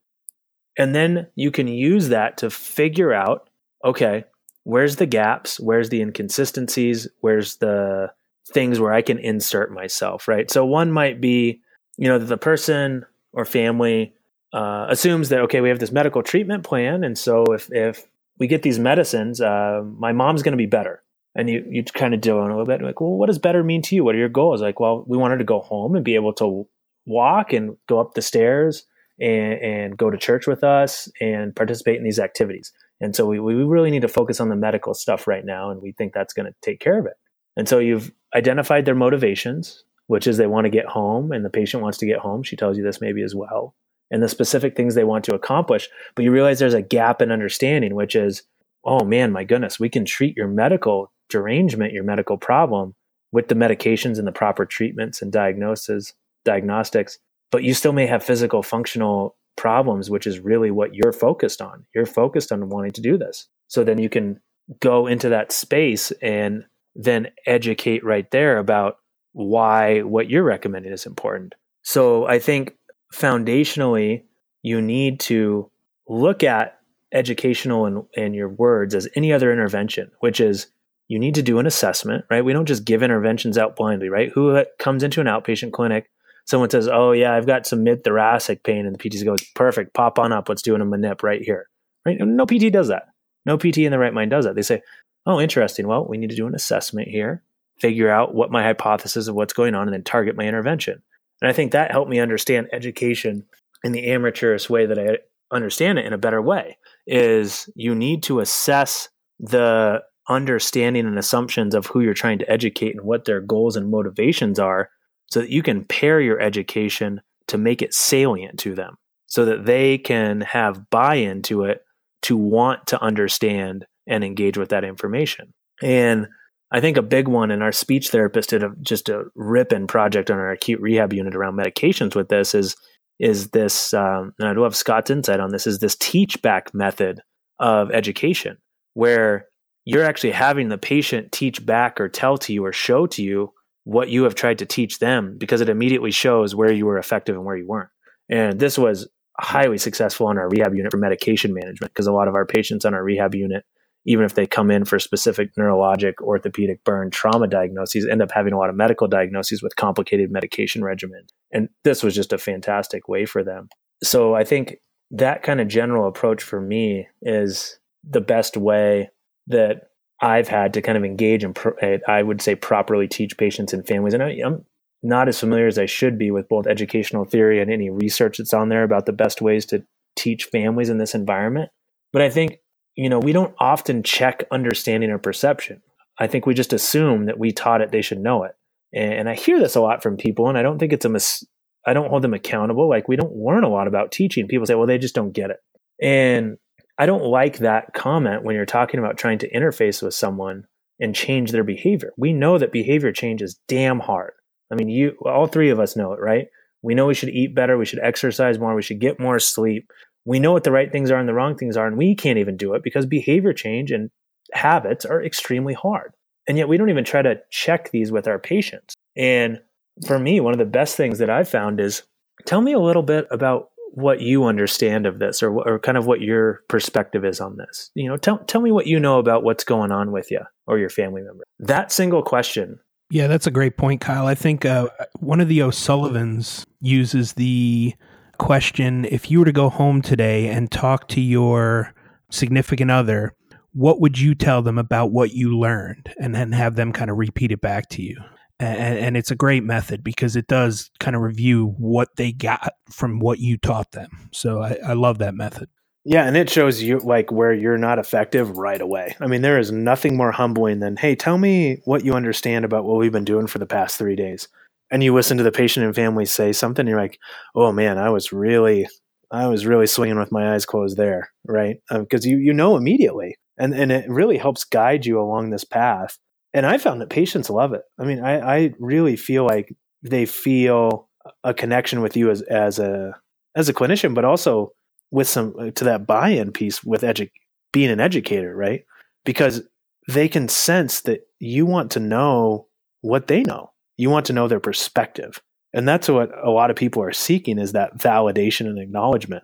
And 0.78 0.94
then 0.94 1.26
you 1.34 1.50
can 1.50 1.68
use 1.68 2.10
that 2.10 2.38
to 2.38 2.52
figure 2.52 3.12
out 3.12 3.50
okay, 3.84 4.26
where's 4.66 4.98
the 4.98 5.08
gaps? 5.08 5.60
Where's 5.60 5.90
the 5.90 6.00
inconsistencies? 6.00 7.08
Where's 7.22 7.56
the 7.56 8.12
things 8.54 8.80
where 8.80 8.94
I 8.94 9.02
can 9.02 9.18
insert 9.18 9.72
myself, 9.72 10.28
right? 10.28 10.52
So 10.52 10.64
one 10.64 10.92
might 10.92 11.20
be, 11.20 11.62
you 11.98 12.08
know, 12.08 12.20
the 12.20 12.38
person 12.38 13.04
or 13.34 13.46
family 13.46 14.14
uh, 14.54 14.86
assumes 14.90 15.30
that, 15.30 15.40
okay, 15.40 15.62
we 15.62 15.70
have 15.70 15.80
this 15.80 15.92
medical 15.92 16.22
treatment 16.22 16.66
plan. 16.66 17.04
And 17.04 17.18
so 17.18 17.46
if, 17.46 17.72
if 17.72 18.06
we 18.38 18.46
get 18.46 18.62
these 18.62 18.78
medicines, 18.78 19.42
uh, 19.42 19.82
my 19.98 20.12
mom's 20.12 20.44
going 20.44 20.54
to 20.54 20.58
be 20.58 20.68
better 20.68 21.02
and 21.36 21.50
you 21.50 21.64
you 21.70 21.84
kind 21.84 22.14
of 22.14 22.22
do 22.22 22.40
a 22.40 22.42
little 22.42 22.66
bit 22.66 22.82
like, 22.82 23.00
well, 23.02 23.12
what 23.12 23.28
does 23.28 23.40
better 23.40 23.64
mean 23.64 23.82
to 23.84 23.96
you? 23.96 24.04
What 24.04 24.16
are 24.16 24.20
your 24.20 24.30
goals? 24.30 24.62
Like, 24.62 24.80
well, 24.80 25.04
we 25.08 25.18
wanted 25.18 25.38
to 25.38 25.44
go 25.44 25.60
home 25.60 25.96
and 25.96 26.04
be 26.04 26.16
able 26.16 26.34
to 26.34 26.68
walk 27.06 27.54
and 27.54 27.78
go 27.88 28.00
up 28.00 28.14
the 28.14 28.22
stairs 28.22 28.86
and, 29.20 29.54
and 29.62 29.98
go 29.98 30.10
to 30.10 30.18
church 30.18 30.48
with 30.48 30.64
us 30.64 31.10
and 31.20 31.56
participate 31.56 31.98
in 31.98 32.04
these 32.04 32.20
activities. 32.20 32.72
And 33.02 33.16
so 33.16 33.26
we, 33.26 33.40
we 33.40 33.54
really 33.56 33.92
need 33.92 34.02
to 34.02 34.08
focus 34.08 34.40
on 34.40 34.50
the 34.50 34.56
medical 34.56 34.94
stuff 34.94 35.28
right 35.28 35.46
now, 35.46 35.70
and 35.70 35.82
we 35.82 35.94
think 35.94 36.14
that's 36.14 36.34
going 36.34 36.48
to 36.48 36.56
take 36.62 36.80
care 36.80 37.00
of 37.00 37.06
it. 37.06 37.14
And 37.56 37.68
so 37.68 37.80
you've 37.80 38.12
identified 38.36 38.86
their 38.86 38.96
motivations, 38.96 39.84
which 40.08 40.28
is 40.28 40.38
they 40.38 40.48
want 40.48 40.66
to 40.66 40.70
get 40.70 40.86
home, 40.86 41.32
and 41.32 41.46
the 41.46 41.50
patient 41.50 41.84
wants 41.84 41.98
to 42.00 42.06
get 42.06 42.20
home. 42.20 42.44
She 42.44 42.56
tells 42.56 42.78
you 42.78 42.84
this 42.84 43.02
maybe 43.02 43.24
as 43.24 43.36
well, 43.36 43.76
and 44.12 44.22
the 44.22 44.30
specific 44.30 44.76
things 44.76 44.96
they 44.96 45.04
want 45.04 45.24
to 45.26 45.36
accomplish. 45.36 45.88
But 46.16 46.26
you 46.26 46.32
realize 46.32 46.60
there's 46.60 46.74
a 46.74 46.82
gap 46.82 47.22
in 47.22 47.32
understanding, 47.32 47.96
which 47.96 48.16
is, 48.16 48.44
oh 48.84 49.06
man, 49.06 49.32
my 49.32 49.44
goodness, 49.44 49.80
we 49.80 49.90
can 49.90 50.06
treat 50.06 50.36
your 50.36 50.48
medical 50.48 51.12
derangement, 51.30 51.94
your 51.94 52.04
medical 52.04 52.38
problem, 52.38 52.96
with 53.32 53.48
the 53.48 53.56
medications 53.56 54.18
and 54.18 54.28
the 54.28 54.32
proper 54.32 54.66
treatments 54.66 55.22
and 55.22 55.32
diagnoses, 55.32 56.14
diagnostics, 56.46 57.20
but 57.52 57.64
you 57.64 57.74
still 57.74 57.94
may 57.94 58.08
have 58.08 58.24
physical 58.24 58.64
functional 58.64 59.36
problems, 59.56 60.10
which 60.10 60.26
is 60.26 60.40
really 60.40 60.72
what 60.72 60.96
you're 60.96 61.12
focused 61.12 61.62
on. 61.62 61.86
You're 61.94 62.06
focused 62.06 62.52
on 62.52 62.70
wanting 62.70 62.92
to 62.92 63.02
do 63.02 63.18
this. 63.18 63.48
So 63.68 63.84
then 63.84 63.98
you 63.98 64.10
can 64.10 64.40
go 64.80 65.08
into 65.08 65.30
that 65.30 65.52
space 65.52 66.12
and 66.22 66.66
then 66.96 67.30
educate 67.46 68.04
right 68.04 68.30
there 68.32 68.58
about 68.58 68.98
why 69.34 70.02
what 70.02 70.30
you're 70.30 70.44
recommending 70.44 70.92
is 70.92 71.06
important. 71.06 71.56
So 71.84 72.26
I 72.26 72.40
think 72.40 72.76
foundationally, 73.14 74.24
you 74.62 74.82
need 74.82 75.20
to 75.22 75.70
look 76.08 76.44
at 76.44 76.80
educational 77.12 77.86
and, 77.86 78.04
and 78.16 78.36
your 78.36 78.50
words 78.50 78.94
as 78.96 79.08
any 79.16 79.34
other 79.34 79.52
intervention, 79.52 80.12
which 80.20 80.40
is 80.40 80.68
you 81.10 81.20
need 81.20 81.36
to 81.36 81.42
do 81.42 81.60
an 81.60 81.66
assessment, 81.66 82.24
right? 82.30 82.46
We 82.46 82.54
don't 82.54 82.68
just 82.68 82.86
give 82.86 83.04
interventions 83.04 83.58
out 83.58 83.76
blindly, 83.76 84.10
right? 84.10 84.32
Who 84.34 84.64
comes 84.78 85.04
into 85.04 85.20
an 85.20 85.28
outpatient 85.28 85.74
clinic? 85.74 86.10
Someone 86.46 86.70
says, 86.70 86.88
"Oh 86.88 87.12
yeah, 87.12 87.34
I've 87.36 87.48
got 87.48 87.68
some 87.68 87.84
mid 87.84 88.04
thoracic 88.04 88.64
pain," 88.64 88.86
and 88.86 88.96
the 88.96 89.10
PT 89.10 89.26
goes, 89.26 89.44
"Perfect, 89.56 89.94
pop 89.94 90.18
on 90.18 90.32
up. 90.32 90.48
Let's 90.48 90.62
do 90.62 90.76
an 90.76 90.82
manip 90.82 91.22
right 91.24 91.42
here." 91.42 91.68
Right? 92.06 92.18
No 92.20 92.46
PT 92.46 92.72
does 92.72 92.88
that. 92.88 93.08
No 93.46 93.58
PT 93.58 93.80
in 93.80 93.92
the 93.92 94.00
right 94.00 94.14
mind 94.14 94.32
does 94.32 94.46
that. 94.46 94.56
They 94.56 94.62
say, 94.62 94.82
"Oh, 95.26 95.42
interesting. 95.42 95.88
Well, 95.88 96.08
we 96.08 96.18
need 96.18 96.30
to 96.30 96.36
do 96.36 96.48
an 96.48 96.56
assessment 96.56 97.08
here, 97.08 97.44
figure 97.80 98.10
out 98.10 98.34
what 98.34 98.52
my 98.52 98.64
hypothesis 98.64 99.28
of 99.28 99.36
what's 99.36 99.54
going 99.54 99.76
on, 99.76 99.88
and 99.88 99.94
then 99.94 100.04
target 100.04 100.38
my 100.38 100.46
intervention." 100.46 101.02
And 101.42 101.50
I 101.50 101.54
think 101.54 101.72
that 101.72 101.92
helped 101.92 102.10
me 102.10 102.20
understand 102.20 102.70
education 102.72 103.46
in 103.84 103.92
the 103.94 104.12
amateurish 104.12 104.70
way 104.70 104.86
that 104.86 105.00
I 105.00 105.18
understand 105.52 105.98
it 105.98 106.06
in 106.06 106.14
a 106.14 106.18
better 106.18 106.42
way 106.42 106.78
is 107.08 107.70
you 107.76 107.96
need 107.96 108.22
to 108.24 108.40
assess 108.40 109.10
the 109.40 110.04
understanding 110.30 111.06
and 111.06 111.18
assumptions 111.18 111.76
of 111.76 111.88
who 111.88 112.02
you're 112.02 112.14
trying 112.14 112.40
to 112.40 112.50
educate 112.50 112.96
and 112.96 113.06
what 113.06 113.26
their 113.26 113.42
goals 113.42 113.76
and 113.76 113.90
motivations 113.90 114.60
are 114.60 114.90
so 115.32 115.42
that 115.42 115.50
you 115.50 115.62
can 115.62 115.86
pair 115.86 116.22
your 116.22 116.40
education 116.40 117.22
to 117.48 117.58
make 117.58 117.82
it 117.82 117.94
salient 117.94 118.60
to 118.60 118.76
them 118.76 118.96
so 119.28 119.46
that 119.46 119.66
they 119.66 119.98
can 119.98 120.42
have 120.42 120.90
buy 120.90 121.16
into 121.16 121.64
it 121.64 121.82
to 122.22 122.36
want 122.36 122.88
to 122.88 123.02
understand 123.02 123.86
and 124.08 124.24
engage 124.24 124.58
with 124.58 124.70
that 124.70 124.84
information. 124.84 125.54
And 125.82 126.28
I 126.72 126.82
think 126.82 126.98
a 126.98 127.02
big 127.02 127.28
one, 127.28 127.52
and 127.52 127.64
our 127.64 127.72
speech 127.72 128.10
therapist 128.10 128.50
did 128.50 128.64
a, 128.64 128.72
just 128.82 129.10
a 129.10 129.26
ripping 129.36 129.88
project 129.88 130.30
on 130.30 130.38
our 130.38 130.52
acute 130.52 130.82
rehab 130.82 131.14
unit 131.14 131.36
around 131.36 131.58
medications 131.58 132.16
with 132.16 132.30
this 132.30 132.54
is 132.54 132.76
is 133.20 133.50
this, 133.50 133.94
um, 133.94 134.34
and 134.40 134.48
I 134.48 134.54
do 134.54 134.64
have 134.64 134.78
Scott's 134.78 135.10
insight 135.10 135.42
on 135.42 135.52
this, 135.52 135.68
is 135.68 135.80
this 135.80 135.98
teach 135.98 136.42
back 136.42 136.74
method 136.74 137.20
of 137.60 137.92
education 137.92 138.58
where 138.94 139.49
you're 139.90 140.06
actually 140.06 140.32
having 140.32 140.70
the 140.70 140.78
patient 140.78 141.32
teach 141.32 141.66
back 141.66 142.00
or 142.00 142.08
tell 142.08 142.38
to 142.38 142.54
you 142.54 142.64
or 142.64 142.72
show 142.72 143.08
to 143.08 143.24
you 143.24 143.52
what 143.86 144.10
you 144.10 144.24
have 144.24 144.36
tried 144.36 144.60
to 144.60 144.66
teach 144.66 145.00
them 145.00 145.36
because 145.38 145.62
it 145.62 145.70
immediately 145.70 146.12
shows 146.12 146.54
where 146.54 146.72
you 146.72 146.86
were 146.86 147.00
effective 147.00 147.36
and 147.36 147.44
where 147.44 147.56
you 147.56 147.68
weren't. 147.68 147.90
And 148.30 148.60
this 148.60 148.78
was 148.78 149.08
highly 149.40 149.80
successful 149.80 150.28
on 150.28 150.38
our 150.38 150.48
rehab 150.48 150.76
unit 150.76 150.92
for 150.92 150.98
medication 150.98 151.54
management 151.54 151.92
because 151.92 152.06
a 152.06 152.12
lot 152.12 152.28
of 152.28 152.36
our 152.36 152.46
patients 152.46 152.86
on 152.86 152.94
our 152.94 153.04
rehab 153.04 153.34
unit 153.34 153.66
even 154.06 154.24
if 154.24 154.34
they 154.34 154.48
come 154.48 154.72
in 154.72 154.86
for 154.86 154.98
specific 154.98 155.54
neurologic, 155.56 156.14
orthopedic, 156.22 156.84
burn, 156.84 157.12
trauma 157.12 157.48
diagnoses, 157.48 158.08
end 158.10 158.22
up 158.22 158.32
having 158.32 158.54
a 158.54 158.58
lot 158.58 158.70
of 158.70 158.76
medical 158.76 159.08
diagnoses 159.08 159.62
with 159.62 159.76
complicated 159.76 160.32
medication 160.32 160.84
regimen. 160.84 161.26
And 161.52 161.68
this 161.84 162.02
was 162.02 162.16
just 162.16 162.32
a 162.32 162.38
fantastic 162.38 163.10
way 163.10 163.26
for 163.26 163.44
them. 163.44 163.70
So 164.02 164.36
I 164.36 164.46
think 164.46 164.78
that 165.12 165.44
kind 165.44 165.60
of 165.60 165.68
general 165.68 166.08
approach 166.08 166.42
for 166.42 166.62
me 166.62 167.08
is 167.22 167.78
the 168.10 168.22
best 168.22 168.56
way 168.56 169.10
that 169.50 169.90
I've 170.22 170.48
had 170.48 170.74
to 170.74 170.82
kind 170.82 170.98
of 170.98 171.04
engage 171.04 171.44
and 171.44 171.58
eh, 171.82 172.00
I 172.08 172.24
would 172.24 172.42
say 172.42 172.56
properly 172.56 173.08
teach 173.08 173.38
patients 173.38 173.74
and 173.74 173.86
families. 173.86 174.14
And 174.14 174.24
I, 174.24 174.32
am 174.44 174.66
not 175.04 175.28
as 175.28 175.40
familiar 175.40 175.68
as 175.68 175.78
I 175.78 175.86
should 175.86 176.18
be 176.18 176.32
with 176.32 176.50
both 176.50 176.68
educational 176.68 177.26
theory 177.26 177.62
and 177.62 177.72
any 177.72 177.90
research 177.90 178.38
that's 178.38 178.54
on 178.54 178.70
there 178.70 178.84
about 178.84 179.06
the 179.06 179.14
best 179.14 179.42
ways 179.42 179.66
to 179.68 179.84
teach 180.18 180.46
families 180.46 180.90
in 180.90 180.98
this 180.98 181.16
environment. 181.16 181.70
But 182.12 182.22
I 182.22 182.30
think 182.30 182.60
you 183.00 183.08
know, 183.08 183.20
we 183.20 183.32
don't 183.32 183.56
often 183.60 184.04
check 184.04 184.44
understanding 184.52 185.10
or 185.10 185.18
perception. 185.18 185.82
I 186.20 186.28
think 186.28 186.46
we 186.46 186.54
just 186.54 186.74
assume 186.74 187.28
that 187.28 187.40
we 187.40 187.54
taught 187.54 187.80
it, 187.80 187.94
they 187.94 188.02
should 188.02 188.20
know 188.20 188.44
it. 188.44 188.52
And 188.94 189.30
I 189.30 189.36
hear 189.36 189.58
this 189.58 189.78
a 189.78 189.82
lot 189.82 190.04
from 190.04 190.18
people, 190.18 190.50
and 190.50 190.58
I 190.58 190.64
don't 190.64 190.80
think 190.80 190.92
it's 190.92 191.06
a 191.06 191.10
mis- 191.10 191.46
I 191.88 191.94
don't 191.94 192.10
hold 192.10 192.24
them 192.24 192.34
accountable. 192.34 192.90
Like 192.90 193.08
we 193.08 193.16
don't 193.16 193.38
learn 193.38 193.64
a 193.64 193.70
lot 193.70 193.88
about 193.88 194.12
teaching. 194.12 194.50
People 194.50 194.66
say, 194.66 194.76
well, 194.76 194.86
they 194.86 194.98
just 194.98 195.16
don't 195.16 195.32
get 195.32 195.50
it. 195.50 195.60
And 196.02 196.58
I 197.00 197.06
don't 197.06 197.24
like 197.24 197.60
that 197.60 197.94
comment 197.94 198.44
when 198.44 198.56
you're 198.56 198.66
talking 198.66 199.00
about 199.00 199.18
trying 199.18 199.40
to 199.40 199.50
interface 199.50 200.04
with 200.04 200.14
someone 200.14 200.66
and 201.00 201.16
change 201.16 201.52
their 201.52 201.64
behavior. 201.64 202.12
We 202.18 202.34
know 202.34 202.58
that 202.58 202.72
behavior 202.72 203.12
change 203.12 203.42
is 203.42 203.60
damn 203.68 204.00
hard. 204.00 204.34
I 204.72 204.76
mean, 204.76 204.90
you, 204.90 205.18
all 205.26 205.48
three 205.48 205.70
of 205.70 205.80
us 205.80 205.96
know 205.96 206.14
it, 206.14 206.20
right? 206.20 206.48
We 206.82 206.94
know 206.94 207.08
we 207.08 207.14
should 207.14 207.30
eat 207.30 207.56
better. 207.56 207.78
We 207.78 207.86
should 207.86 208.00
exercise 208.00 208.60
more. 208.60 208.76
We 208.76 208.82
should 208.82 209.00
get 209.00 209.20
more 209.20 209.40
sleep 209.40 209.92
we 210.26 210.40
know 210.40 210.52
what 210.52 210.64
the 210.64 210.72
right 210.72 210.92
things 210.92 211.10
are 211.10 211.18
and 211.18 211.28
the 211.28 211.34
wrong 211.34 211.58
things 211.58 211.78
are, 211.78 211.88
and 211.88 211.98
we 211.98 212.14
can't 212.14 212.38
even 212.38 212.58
do 212.58 212.76
it 212.76 212.84
because 212.84 213.08
behavior 213.08 213.52
change 213.52 213.92
and 213.92 214.12
habits 214.54 215.04
are 215.04 215.24
extremely 215.24 215.74
hard. 215.74 216.14
And 216.48 216.56
yet 216.56 216.68
we 216.68 216.78
don't 216.78 216.90
even 216.92 217.04
try 217.04 217.24
to 217.24 217.40
check 217.50 217.90
these 217.90 218.12
with 218.12 218.28
our 218.28 218.38
patients. 218.38 218.94
And 219.16 219.60
for 220.06 220.20
me, 220.20 220.40
one 220.40 220.54
of 220.54 220.60
the 220.60 220.66
best 220.66 220.96
things 220.96 221.18
that 221.18 221.32
I've 221.32 221.50
found 221.50 221.80
is 221.80 222.04
tell 222.46 222.62
me 222.62 222.74
a 222.74 222.80
little 222.80 223.02
bit 223.02 223.28
about 223.32 223.70
what 223.94 224.22
you 224.22 224.46
understand 224.46 225.06
of 225.06 225.20
this 225.20 225.42
or, 225.42 225.52
or 225.68 225.80
kind 225.80 225.98
of 225.98 226.06
what 226.06 226.22
your 226.22 226.62
perspective 226.68 227.26
is 227.26 227.40
on 227.40 227.58
this. 227.58 227.92
You 227.96 228.10
know, 228.10 228.18
tell, 228.18 228.40
tell 228.40 228.62
me 228.62 228.72
what 228.72 228.88
you 228.88 229.00
know 229.00 229.20
about 229.20 229.44
what's 229.44 229.64
going 229.64 229.92
on 229.92 230.12
with 230.12 230.32
you 230.32 230.42
or 230.68 230.78
your 230.78 230.90
family 230.90 231.22
member. 231.22 231.44
That 231.60 231.92
single 231.92 232.24
question. 232.24 232.80
Yeah, 233.12 233.28
that's 233.28 233.48
a 233.48 233.52
great 233.52 233.76
point, 233.76 234.02
Kyle. 234.02 234.28
I 234.28 234.36
think 234.36 234.66
uh, 234.66 234.90
one 235.20 235.42
of 235.42 235.48
the 235.48 235.64
O'Sullivans 235.64 236.66
uses 236.80 237.34
the 237.34 237.96
question 238.38 239.06
if 239.06 239.32
you 239.32 239.40
were 239.40 239.46
to 239.46 239.52
go 239.52 239.70
home 239.70 240.02
today 240.02 240.48
and 240.48 240.72
talk 240.72 241.08
to 241.10 241.22
your 241.22 241.94
significant 242.30 242.92
other, 242.92 243.34
what 243.74 244.00
would 244.00 244.20
you 244.20 244.36
tell 244.36 244.62
them 244.62 244.78
about 244.78 245.12
what 245.12 245.34
you 245.34 245.58
learned 245.58 246.14
and 246.20 246.34
then 246.36 246.52
have 246.52 246.76
them 246.76 246.94
kind 246.94 247.10
of 247.10 247.18
repeat 247.18 247.52
it 247.52 247.62
back 247.62 247.90
to 247.90 248.02
you? 248.02 248.18
And, 248.60 248.98
and 249.00 249.18
it's 249.18 249.32
a 249.32 249.36
great 249.36 249.64
method 249.64 250.04
because 250.04 250.36
it 250.36 250.48
does 250.48 250.92
kind 251.00 251.16
of 251.16 251.22
review 251.22 251.74
what 251.78 252.10
they 252.18 252.32
got 252.32 252.74
from 252.92 253.20
what 253.20 253.40
you 253.40 253.58
taught 253.58 253.92
them. 253.92 254.30
So 254.34 254.62
I, 254.62 254.78
I 254.86 254.94
love 254.94 255.20
that 255.20 255.34
method. 255.34 255.70
Yeah, 256.06 256.26
and 256.26 256.36
it 256.36 256.50
shows 256.50 256.82
you 256.82 257.00
like 257.00 257.32
where 257.32 257.54
you're 257.54 257.78
not 257.78 258.00
effective 258.00 258.58
right 258.58 258.82
away. 258.82 259.16
I 259.20 259.28
mean, 259.28 259.42
there 259.42 259.60
is 259.60 259.72
nothing 259.72 260.18
more 260.18 260.32
humbling 260.32 260.80
than, 260.80 260.98
hey, 260.98 261.16
tell 261.16 261.38
me 261.38 261.82
what 261.86 262.04
you 262.04 262.14
understand 262.14 262.66
about 262.66 262.86
what 262.86 262.98
we've 262.98 263.12
been 263.12 263.26
doing 263.26 263.48
for 263.48 263.60
the 263.60 263.66
past 263.66 263.98
three 263.98 264.16
days 264.16 264.48
and 264.92 265.04
you 265.04 265.14
listen 265.14 265.38
to 265.38 265.44
the 265.44 265.52
patient 265.52 265.86
and 265.86 265.96
family 265.96 266.26
say 266.26 266.52
something, 266.52 266.88
you're 266.88 267.00
like, 267.00 267.20
oh 267.56 267.72
man, 267.72 267.98
I 267.98 268.10
was 268.10 268.32
really, 268.32 268.88
I 269.32 269.48
was 269.48 269.66
really 269.66 269.88
swinging 269.88 270.20
with 270.20 270.32
my 270.32 270.54
eyes 270.54 270.66
closed 270.66 270.98
there, 270.98 271.32
right? 271.46 271.78
Because 271.90 272.26
um, 272.26 272.32
you 272.32 272.38
you 272.38 272.54
know 272.54 272.76
immediately, 272.76 273.36
and 273.58 273.74
and 273.74 273.92
it 273.92 274.10
really 274.10 274.38
helps 274.38 274.64
guide 274.64 275.06
you 275.06 275.20
along 275.20 275.50
this 275.50 275.64
path. 275.64 276.18
And 276.54 276.66
I 276.66 276.78
found 276.78 277.02
that 277.02 277.10
patients 277.10 277.50
love 277.50 277.74
it. 277.74 277.82
I 278.00 278.06
mean, 278.06 278.24
I, 278.24 278.40
I 278.40 278.74
really 278.80 279.16
feel 279.16 279.46
like 279.46 279.76
they 280.02 280.26
feel 280.26 281.08
a 281.44 281.54
connection 281.54 282.02
with 282.02 282.18
you 282.18 282.32
as 282.32 282.42
as 282.44 282.80
a 282.80 283.16
as 283.56 283.70
a 283.70 283.74
clinician, 283.74 284.16
but 284.16 284.26
also 284.26 284.74
with 285.12 285.28
some 285.28 285.54
uh, 285.60 285.72
to 285.72 285.84
that 285.86 286.08
buy-in 286.08 286.52
piece 286.52 286.84
with 286.84 287.02
edu- 287.02 287.32
being 287.72 287.90
an 287.90 288.00
educator, 288.00 288.56
right? 288.56 288.84
Because 289.26 289.62
they 290.08 290.28
can 290.28 290.48
sense 290.48 291.02
that 291.02 291.22
you 291.40 291.66
want 291.66 291.92
to 291.92 292.00
know 292.00 292.68
what 293.02 293.28
they 293.28 293.44
know 293.44 293.72
you 294.00 294.10
want 294.10 294.26
to 294.28 294.34
know 294.34 294.48
their 294.48 294.62
perspective. 294.62 295.42
And 295.74 295.86
that's 295.86 296.08
what 296.08 296.32
a 296.42 296.50
lot 296.50 296.72
of 296.72 296.78
people 296.78 297.04
are 297.04 297.12
seeking 297.12 297.60
is 297.60 297.74
that 297.74 297.98
validation 297.98 298.62
and 298.62 298.80
acknowledgement. 298.80 299.44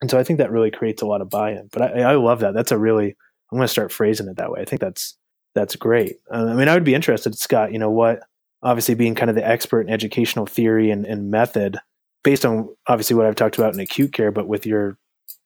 And 0.00 0.08
so 0.08 0.20
I 0.20 0.22
think 0.22 0.38
that 0.38 0.52
really 0.52 0.70
creates 0.70 1.02
a 1.02 1.06
lot 1.06 1.20
of 1.20 1.28
buy-in. 1.28 1.68
But 1.72 1.82
I, 1.82 2.02
I 2.02 2.14
love 2.14 2.40
that. 2.40 2.54
That's 2.54 2.70
a 2.70 2.78
really 2.78 3.16
I'm 3.50 3.58
going 3.58 3.66
to 3.66 3.68
start 3.68 3.90
phrasing 3.90 4.28
it 4.28 4.36
that 4.36 4.52
way. 4.52 4.60
I 4.60 4.64
think 4.64 4.80
that's 4.80 5.18
that's 5.54 5.76
great. 5.76 6.16
Uh, 6.32 6.46
I 6.46 6.54
mean, 6.54 6.68
I 6.68 6.74
would 6.74 6.84
be 6.84 6.94
interested, 6.94 7.36
Scott. 7.36 7.72
You 7.72 7.78
know 7.78 7.90
what? 7.90 8.20
Obviously, 8.62 8.94
being 8.94 9.14
kind 9.14 9.30
of 9.30 9.36
the 9.36 9.46
expert 9.46 9.82
in 9.82 9.92
educational 9.92 10.46
theory 10.46 10.90
and, 10.90 11.04
and 11.04 11.30
method, 11.30 11.78
based 12.22 12.46
on 12.46 12.68
obviously 12.86 13.16
what 13.16 13.26
I've 13.26 13.34
talked 13.34 13.58
about 13.58 13.74
in 13.74 13.80
acute 13.80 14.12
care, 14.12 14.30
but 14.30 14.46
with 14.46 14.64
your 14.66 14.96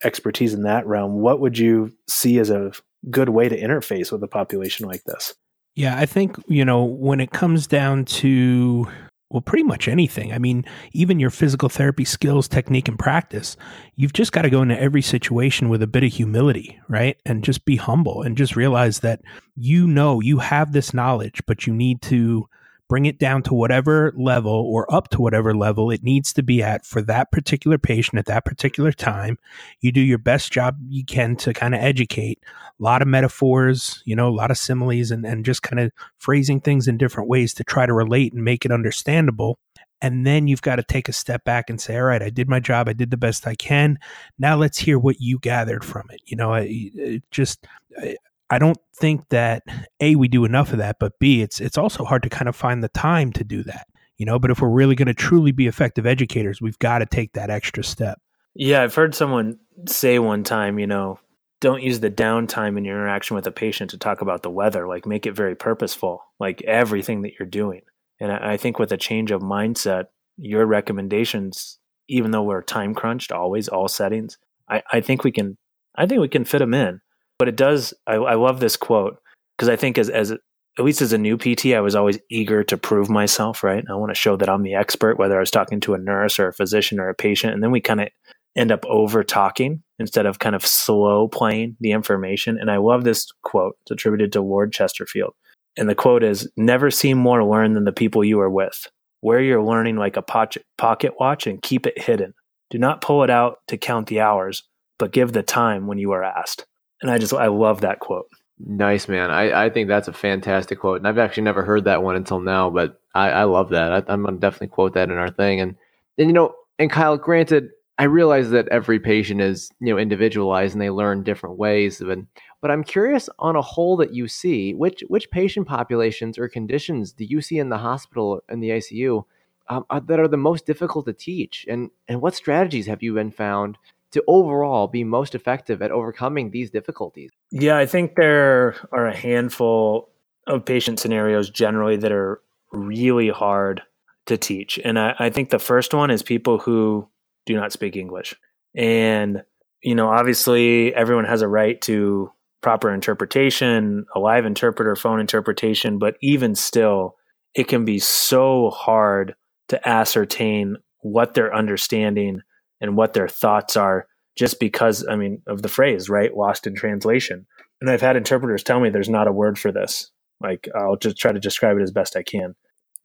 expertise 0.05 0.53
in 0.53 0.63
that 0.65 0.87
realm, 0.87 1.21
what 1.21 1.41
would 1.41 1.59
you 1.59 1.93
see 2.09 2.39
as 2.39 2.51
a 2.51 2.73
good 3.11 3.31
way 3.31 3.49
to 3.49 3.59
interface 3.59 4.13
with 4.13 4.23
a 4.23 4.29
population 4.29 4.87
like 4.87 5.05
this? 5.05 5.35
Yeah, 5.75 5.99
I 5.99 6.07
think, 6.07 6.37
you 6.49 6.65
know, 6.65 6.85
when 6.85 7.21
it 7.21 7.33
comes 7.33 7.67
down 7.67 8.05
to, 8.07 8.89
well, 9.28 9.40
pretty 9.40 9.64
much 9.64 9.88
anything, 9.88 10.33
I 10.33 10.38
mean, 10.38 10.64
even 10.92 11.18
your 11.18 11.30
physical 11.30 11.68
therapy 11.68 12.04
skills, 12.04 12.47
technique, 12.47 12.87
and 12.87 12.99
practice, 12.99 13.56
you've 13.97 14.12
just 14.12 14.30
got 14.30 14.42
to 14.42 14.50
go 14.50 14.62
into 14.62 14.80
every 14.80 15.02
situation 15.02 15.68
with 15.68 15.83
a 15.83 15.87
bit 15.88 16.04
of 16.04 16.12
humility, 16.12 16.78
right? 16.88 17.16
And 17.26 17.42
just 17.42 17.64
be 17.64 17.76
humble 17.76 18.23
and 18.23 18.37
just 18.37 18.54
realize 18.54 19.00
that 19.00 19.23
you 19.56 19.88
know 19.88 20.21
you 20.21 20.38
have 20.38 20.71
this 20.73 20.95
knowledge, 20.95 21.42
but 21.47 21.66
you 21.66 21.75
need 21.75 22.02
to 22.02 22.49
bring 22.88 23.07
it 23.07 23.19
down 23.19 23.43
to 23.43 23.55
whatever 23.55 24.12
level 24.16 24.52
or 24.52 24.93
up 24.95 25.09
to 25.09 25.21
whatever 25.21 25.55
level 25.55 25.90
it 25.90 26.02
needs 26.02 26.33
to 26.33 26.43
be 26.43 26.62
at 26.62 26.87
for 26.87 27.02
that 27.02 27.33
particular 27.33 27.78
patient 27.78 28.19
at 28.19 28.26
that 28.26 28.45
particular 28.45 28.93
time. 28.93 29.38
You 29.81 29.93
do 29.93 30.00
your 30.00 30.19
best 30.19 30.52
job 30.52 30.76
you 30.88 31.05
can 31.05 31.37
to 31.37 31.52
kind 31.52 31.75
of 31.75 31.81
educate. 31.81 32.38
A 32.78 32.83
lot 32.83 33.02
of 33.02 33.09
metaphors, 33.09 34.02
you 34.05 34.14
know, 34.14 34.28
a 34.28 34.31
lot 34.31 34.50
of 34.50 34.59
similes 34.59 35.11
and, 35.11 35.26
and 35.26 35.45
just 35.45 35.62
kind 35.62 35.81
of 35.81 35.90
phrasing 36.19 36.61
things 36.61 36.87
in 36.87 36.97
different 36.97 37.28
ways 37.28 37.55
to 37.55 37.64
try 37.64 37.87
to 37.87 37.93
relate 37.93 38.33
and 38.33 38.45
make 38.45 38.64
it 38.64 38.73
understandable. 38.73 39.59
And 40.02 40.26
then 40.26 40.47
you've 40.47 40.62
got 40.62 40.76
to 40.76 40.83
take 40.83 41.09
a 41.09 41.12
step 41.12 41.43
back 41.45 41.71
and 41.71 41.81
say, 41.81 41.97
all 41.97 42.05
right, 42.05 42.23
I 42.23 42.28
did 42.28 42.49
my 42.49 42.61
job. 42.61 42.88
I 42.88 42.93
did 42.93 43.11
the 43.11 43.16
best 43.16 43.47
I 43.47 43.55
can. 43.55 43.99
Now 44.38 44.57
let's 44.57 44.78
hear 44.78 44.99
what 44.99 45.21
you 45.21 45.38
gathered 45.38 45.85
from 45.85 46.07
it. 46.11 46.21
You 46.26 46.37
know, 46.37 46.52
I, 46.52 47.23
just, 47.31 47.66
I 47.99 48.16
don't 48.59 48.79
think 48.99 49.29
that 49.31 49.62
a 50.00 50.17
we 50.17 50.29
do 50.29 50.45
enough 50.45 50.73
of 50.73 50.79
that, 50.79 50.97
but 51.00 51.19
b 51.19 51.43
it's 51.43 51.61
it's 51.61 51.79
also 51.79 52.05
hard 52.05 52.23
to 52.23 52.29
kind 52.29 52.49
of 52.49 52.57
find 52.57 52.83
the 52.83 52.88
time 52.88 53.33
to 53.33 53.45
do 53.45 53.62
that. 53.65 53.87
You 54.17 54.25
know, 54.25 54.38
but 54.38 54.50
if 54.50 54.61
we're 54.61 54.71
really 54.71 54.95
going 54.95 55.09
to 55.09 55.15
truly 55.15 55.53
be 55.53 55.67
effective 55.67 56.07
educators, 56.07 56.61
we've 56.61 56.79
got 56.79 57.00
to 57.00 57.07
take 57.07 57.35
that 57.35 57.50
extra 57.50 57.85
step. 57.85 58.19
Yeah, 58.55 58.83
I've 58.83 58.95
heard 58.95 59.15
someone 59.15 59.59
say 59.87 60.19
one 60.19 60.43
time, 60.43 60.79
you 60.79 60.87
know, 60.87 61.19
don't 61.61 61.83
use 61.83 62.00
the 62.00 62.11
downtime 62.11 62.79
in 62.79 62.85
your 62.85 62.97
interaction 62.97 63.35
with 63.35 63.47
a 63.47 63.53
patient 63.53 63.91
to 63.91 63.99
talk 63.99 64.23
about 64.23 64.43
the 64.43 64.50
weather. 64.50 64.88
Like, 64.88 65.05
make 65.05 65.26
it 65.26 65.33
very 65.33 65.55
purposeful, 65.55 66.23
like 66.41 66.62
everything 66.62 67.23
that 67.23 67.33
you're 67.38 67.49
doing. 67.49 67.83
And 68.19 68.33
I 68.33 68.57
think 68.57 68.79
with 68.79 68.93
a 68.93 68.97
change 68.97 69.31
of 69.31 69.43
mindset, 69.43 70.07
your 70.38 70.65
recommendations, 70.65 71.79
even 72.09 72.31
though 72.31 72.43
we're 72.43 72.62
time 72.62 72.95
crunched, 72.95 73.33
always 73.33 73.69
all 73.69 73.88
settings, 73.88 74.38
I, 74.69 74.83
I 74.91 75.00
think 75.03 75.25
we 75.25 75.33
can, 75.33 75.59
I 75.95 76.07
think 76.07 76.23
we 76.23 76.29
can 76.29 76.47
fit 76.47 76.59
them 76.59 76.73
in. 76.73 77.00
But 77.38 77.49
it 77.49 77.57
does. 77.57 77.95
I, 78.07 78.14
I 78.14 78.35
love 78.35 78.61
this 78.61 78.76
quote 78.76 79.19
because 79.57 79.69
I 79.69 79.76
think 79.76 79.99
as 79.99 80.09
as 80.09 80.33
at 80.78 80.85
least 80.85 81.00
as 81.00 81.12
a 81.12 81.19
new 81.19 81.38
PT, 81.38 81.66
I 81.66 81.81
was 81.81 81.95
always 81.95 82.19
eager 82.31 82.62
to 82.64 82.76
prove 82.76 83.09
myself, 83.09 83.64
right? 83.64 83.85
I 83.88 83.95
want 83.95 84.11
to 84.11 84.14
show 84.14 84.37
that 84.37 84.49
I'm 84.49 84.62
the 84.62 84.75
expert, 84.75 85.19
whether 85.19 85.37
I 85.37 85.40
was 85.40 85.50
talking 85.50 85.81
to 85.81 85.95
a 85.95 85.99
nurse 85.99 86.38
or 86.38 86.49
a 86.49 86.52
physician 86.52 87.00
or 87.00 87.09
a 87.09 87.14
patient. 87.14 87.55
And 87.55 87.62
then 87.62 87.71
we 87.71 87.81
kind 87.81 88.00
of 88.02 88.09
end 88.57 88.71
up 88.71 88.85
over 88.87 89.23
talking 89.23 89.83
instead 89.99 90.26
of 90.26 90.38
kind 90.38 90.55
of 90.55 90.66
slow 90.66 91.28
playing 91.28 91.76
the 91.81 91.93
information. 91.93 92.59
And 92.59 92.71
I 92.71 92.76
love 92.76 93.05
this 93.05 93.26
quote. 93.43 93.76
It's 93.83 93.93
attributed 93.93 94.33
to 94.33 94.43
Lord 94.43 94.73
Chesterfield. 94.73 95.33
And 95.78 95.88
the 95.88 95.95
quote 95.95 96.23
is 96.23 96.50
Never 96.57 96.90
seem 96.90 97.19
more 97.19 97.45
learned 97.45 97.76
than 97.76 97.85
the 97.85 97.93
people 97.93 98.25
you 98.25 98.40
are 98.40 98.50
with. 98.50 98.87
Wear 99.23 99.40
your 99.40 99.62
learning 99.62 99.97
like 99.97 100.16
a 100.16 100.23
pocket 100.23 101.14
watch 101.19 101.47
and 101.47 101.62
keep 101.62 101.87
it 101.87 102.00
hidden. 102.00 102.35
Do 102.71 102.78
not 102.78 103.00
pull 103.00 103.25
it 103.25 103.31
out 103.31 103.59
to 103.69 103.78
count 103.78 104.09
the 104.09 104.21
hours, 104.21 104.62
but 104.99 105.12
give 105.12 105.33
the 105.33 105.43
time 105.43 105.87
when 105.87 105.99
you 105.99 106.12
are 106.12 106.23
asked. 106.23 106.66
And 107.03 107.11
I 107.11 107.19
just, 107.19 107.33
I 107.33 107.47
love 107.47 107.83
that 107.83 108.00
quote. 108.00 108.29
Nice, 108.59 109.07
man. 109.07 109.31
I, 109.31 109.67
I 109.67 109.71
think 109.71 109.88
that's 109.88 110.09
a 110.09 110.12
fantastic 110.12 110.81
quote. 110.81 110.99
And 110.99 111.07
I've 111.07 111.19
actually 111.19 111.43
never 111.43 111.62
heard 111.62 111.85
that 111.85 112.03
one 112.03 112.17
until 112.17 112.41
now, 112.41 112.71
but 112.71 113.00
I, 113.15 113.31
I 113.31 113.45
love 113.45 113.71
that. 113.71 113.93
I, 113.93 114.12
I'm 114.12 114.23
going 114.23 114.35
to 114.35 114.41
definitely 114.41 114.69
quote 114.69 114.95
that 114.95 115.11
in 115.11 115.17
our 115.17 115.31
thing. 115.31 115.61
And, 115.61 115.76
and, 116.17 116.29
you 116.29 116.33
know, 116.33 116.55
and 116.79 116.91
Kyle, 116.91 117.19
granted, 117.19 117.69
I 117.99 118.05
realize 118.05 118.50
that 118.50 118.69
every 118.69 118.99
patient 118.99 119.41
is, 119.43 119.71
you 119.81 119.93
know, 119.93 119.99
individualized 119.99 120.75
and 120.75 120.81
they 120.81 120.91
learn 120.91 121.23
different 121.23 121.59
ways. 121.59 122.03
But, 122.05 122.19
but 122.62 122.71
I'm 122.71 122.85
curious 122.85 123.29
on 123.38 123.57
a 123.57 123.62
whole 123.62 123.97
that 123.99 124.15
you 124.15 124.26
see, 124.26 124.73
which, 124.73 125.03
which 125.09 125.31
patient 125.31 125.67
populations 125.67 126.38
or 126.38 126.49
conditions 126.49 127.12
do 127.12 127.25
you 127.25 127.43
see 127.43 127.59
in 127.59 127.69
the 127.69 127.79
hospital 127.79 128.43
and 128.49 128.62
the 128.62 128.71
ICU 128.71 129.25
um, 129.69 129.85
are, 129.91 130.00
that 130.00 130.21
are 130.21 130.29
the 130.29 130.37
most 130.38 130.65
difficult 130.65 131.07
to 131.07 131.12
teach? 131.12 131.67
And, 131.69 131.91
and 132.09 132.23
what 132.23 132.35
strategies 132.35 132.87
have 132.87 133.03
you 133.03 133.15
been 133.15 133.31
found 133.31 133.76
to 134.17 134.25
overall 134.27 134.89
be 134.89 135.05
most 135.05 135.35
effective 135.35 135.83
at 135.83 135.91
overcoming 135.91 136.51
these 136.51 136.71
difficulties? 136.71 137.31
Yeah, 137.51 137.77
I 137.77 137.85
think 137.85 138.15
there 138.17 138.75
are 138.91 139.07
a 139.07 139.15
handful 139.15 140.09
of 140.47 140.65
patient 140.65 140.99
scenarios 140.99 141.51
generally 141.51 141.99
that 141.99 142.13
are 142.13 142.41
really 142.73 143.29
hard 143.29 143.83
to 144.25 144.39
teach. 144.39 144.81
And 144.83 144.99
I, 144.99 145.15
I, 145.19 145.31
think 145.31 145.51
the 145.51 145.59
first 145.59 145.93
one 145.93 146.11
is 146.11 146.23
people 146.23 146.59
who 146.59 147.07
do 147.45 147.55
not 147.57 147.73
speak 147.73 147.95
English. 147.95 148.35
And, 148.75 149.43
you 149.83 149.95
know, 149.95 150.09
obviously 150.09 150.95
everyone 150.95 151.27
has 151.27 151.43
a 151.43 151.49
right 151.49 151.79
to 151.83 152.33
proper 152.63 152.93
interpretation, 152.93 154.07
a 154.15 154.19
live 154.19 154.47
interpreter, 154.47 154.97
phone 154.97 155.21
interpretation, 155.21 155.99
but 155.99 156.17
even 156.23 156.55
still, 156.55 157.17
it 157.55 157.69
can 157.69 157.85
be 157.85 157.99
so 157.99 158.71
hard 158.71 159.35
to 159.69 159.89
ascertain 159.89 160.77
what 161.01 161.35
they're 161.35 161.55
understanding 161.55 162.41
and 162.80 162.97
what 162.97 163.14
their 163.14 163.28
thoughts 163.28 163.76
are 163.76 164.06
just 164.37 164.61
because 164.61 165.06
I 165.09 165.16
mean 165.16 165.42
of 165.47 165.62
the 165.62 165.68
phrase, 165.68 166.09
right? 166.09 166.37
Lost 166.37 166.66
in 166.66 166.75
translation. 166.75 167.47
And 167.80 167.90
I've 167.90 168.00
had 168.00 168.16
interpreters 168.16 168.62
tell 168.62 168.80
me 168.80 168.90
there's 168.90 169.09
not 169.09 169.28
a 169.28 169.33
word 169.33 169.59
for 169.59 169.73
this. 169.73 170.11
Like 170.40 170.68
I'll 170.75 170.97
just 170.97 171.16
try 171.16 171.33
to 171.33 171.40
describe 171.40 171.76
it 171.76 171.83
as 171.83 171.90
best 171.90 172.16
I 172.16 172.23
can. 172.23 172.54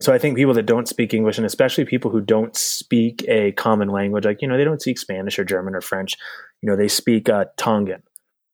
So 0.01 0.11
I 0.11 0.17
think 0.17 0.35
people 0.35 0.55
that 0.55 0.65
don't 0.65 0.87
speak 0.87 1.13
English 1.13 1.37
and 1.37 1.45
especially 1.45 1.85
people 1.85 2.09
who 2.09 2.21
don't 2.21 2.57
speak 2.57 3.23
a 3.27 3.51
common 3.51 3.89
language, 3.89 4.25
like, 4.25 4.41
you 4.41 4.47
know, 4.47 4.57
they 4.57 4.63
don't 4.63 4.81
speak 4.81 4.97
Spanish 4.97 5.37
or 5.37 5.43
German 5.43 5.75
or 5.75 5.81
French, 5.81 6.15
you 6.61 6.69
know, 6.69 6.75
they 6.75 6.87
speak 6.87 7.29
uh, 7.29 7.45
Tongan. 7.55 8.01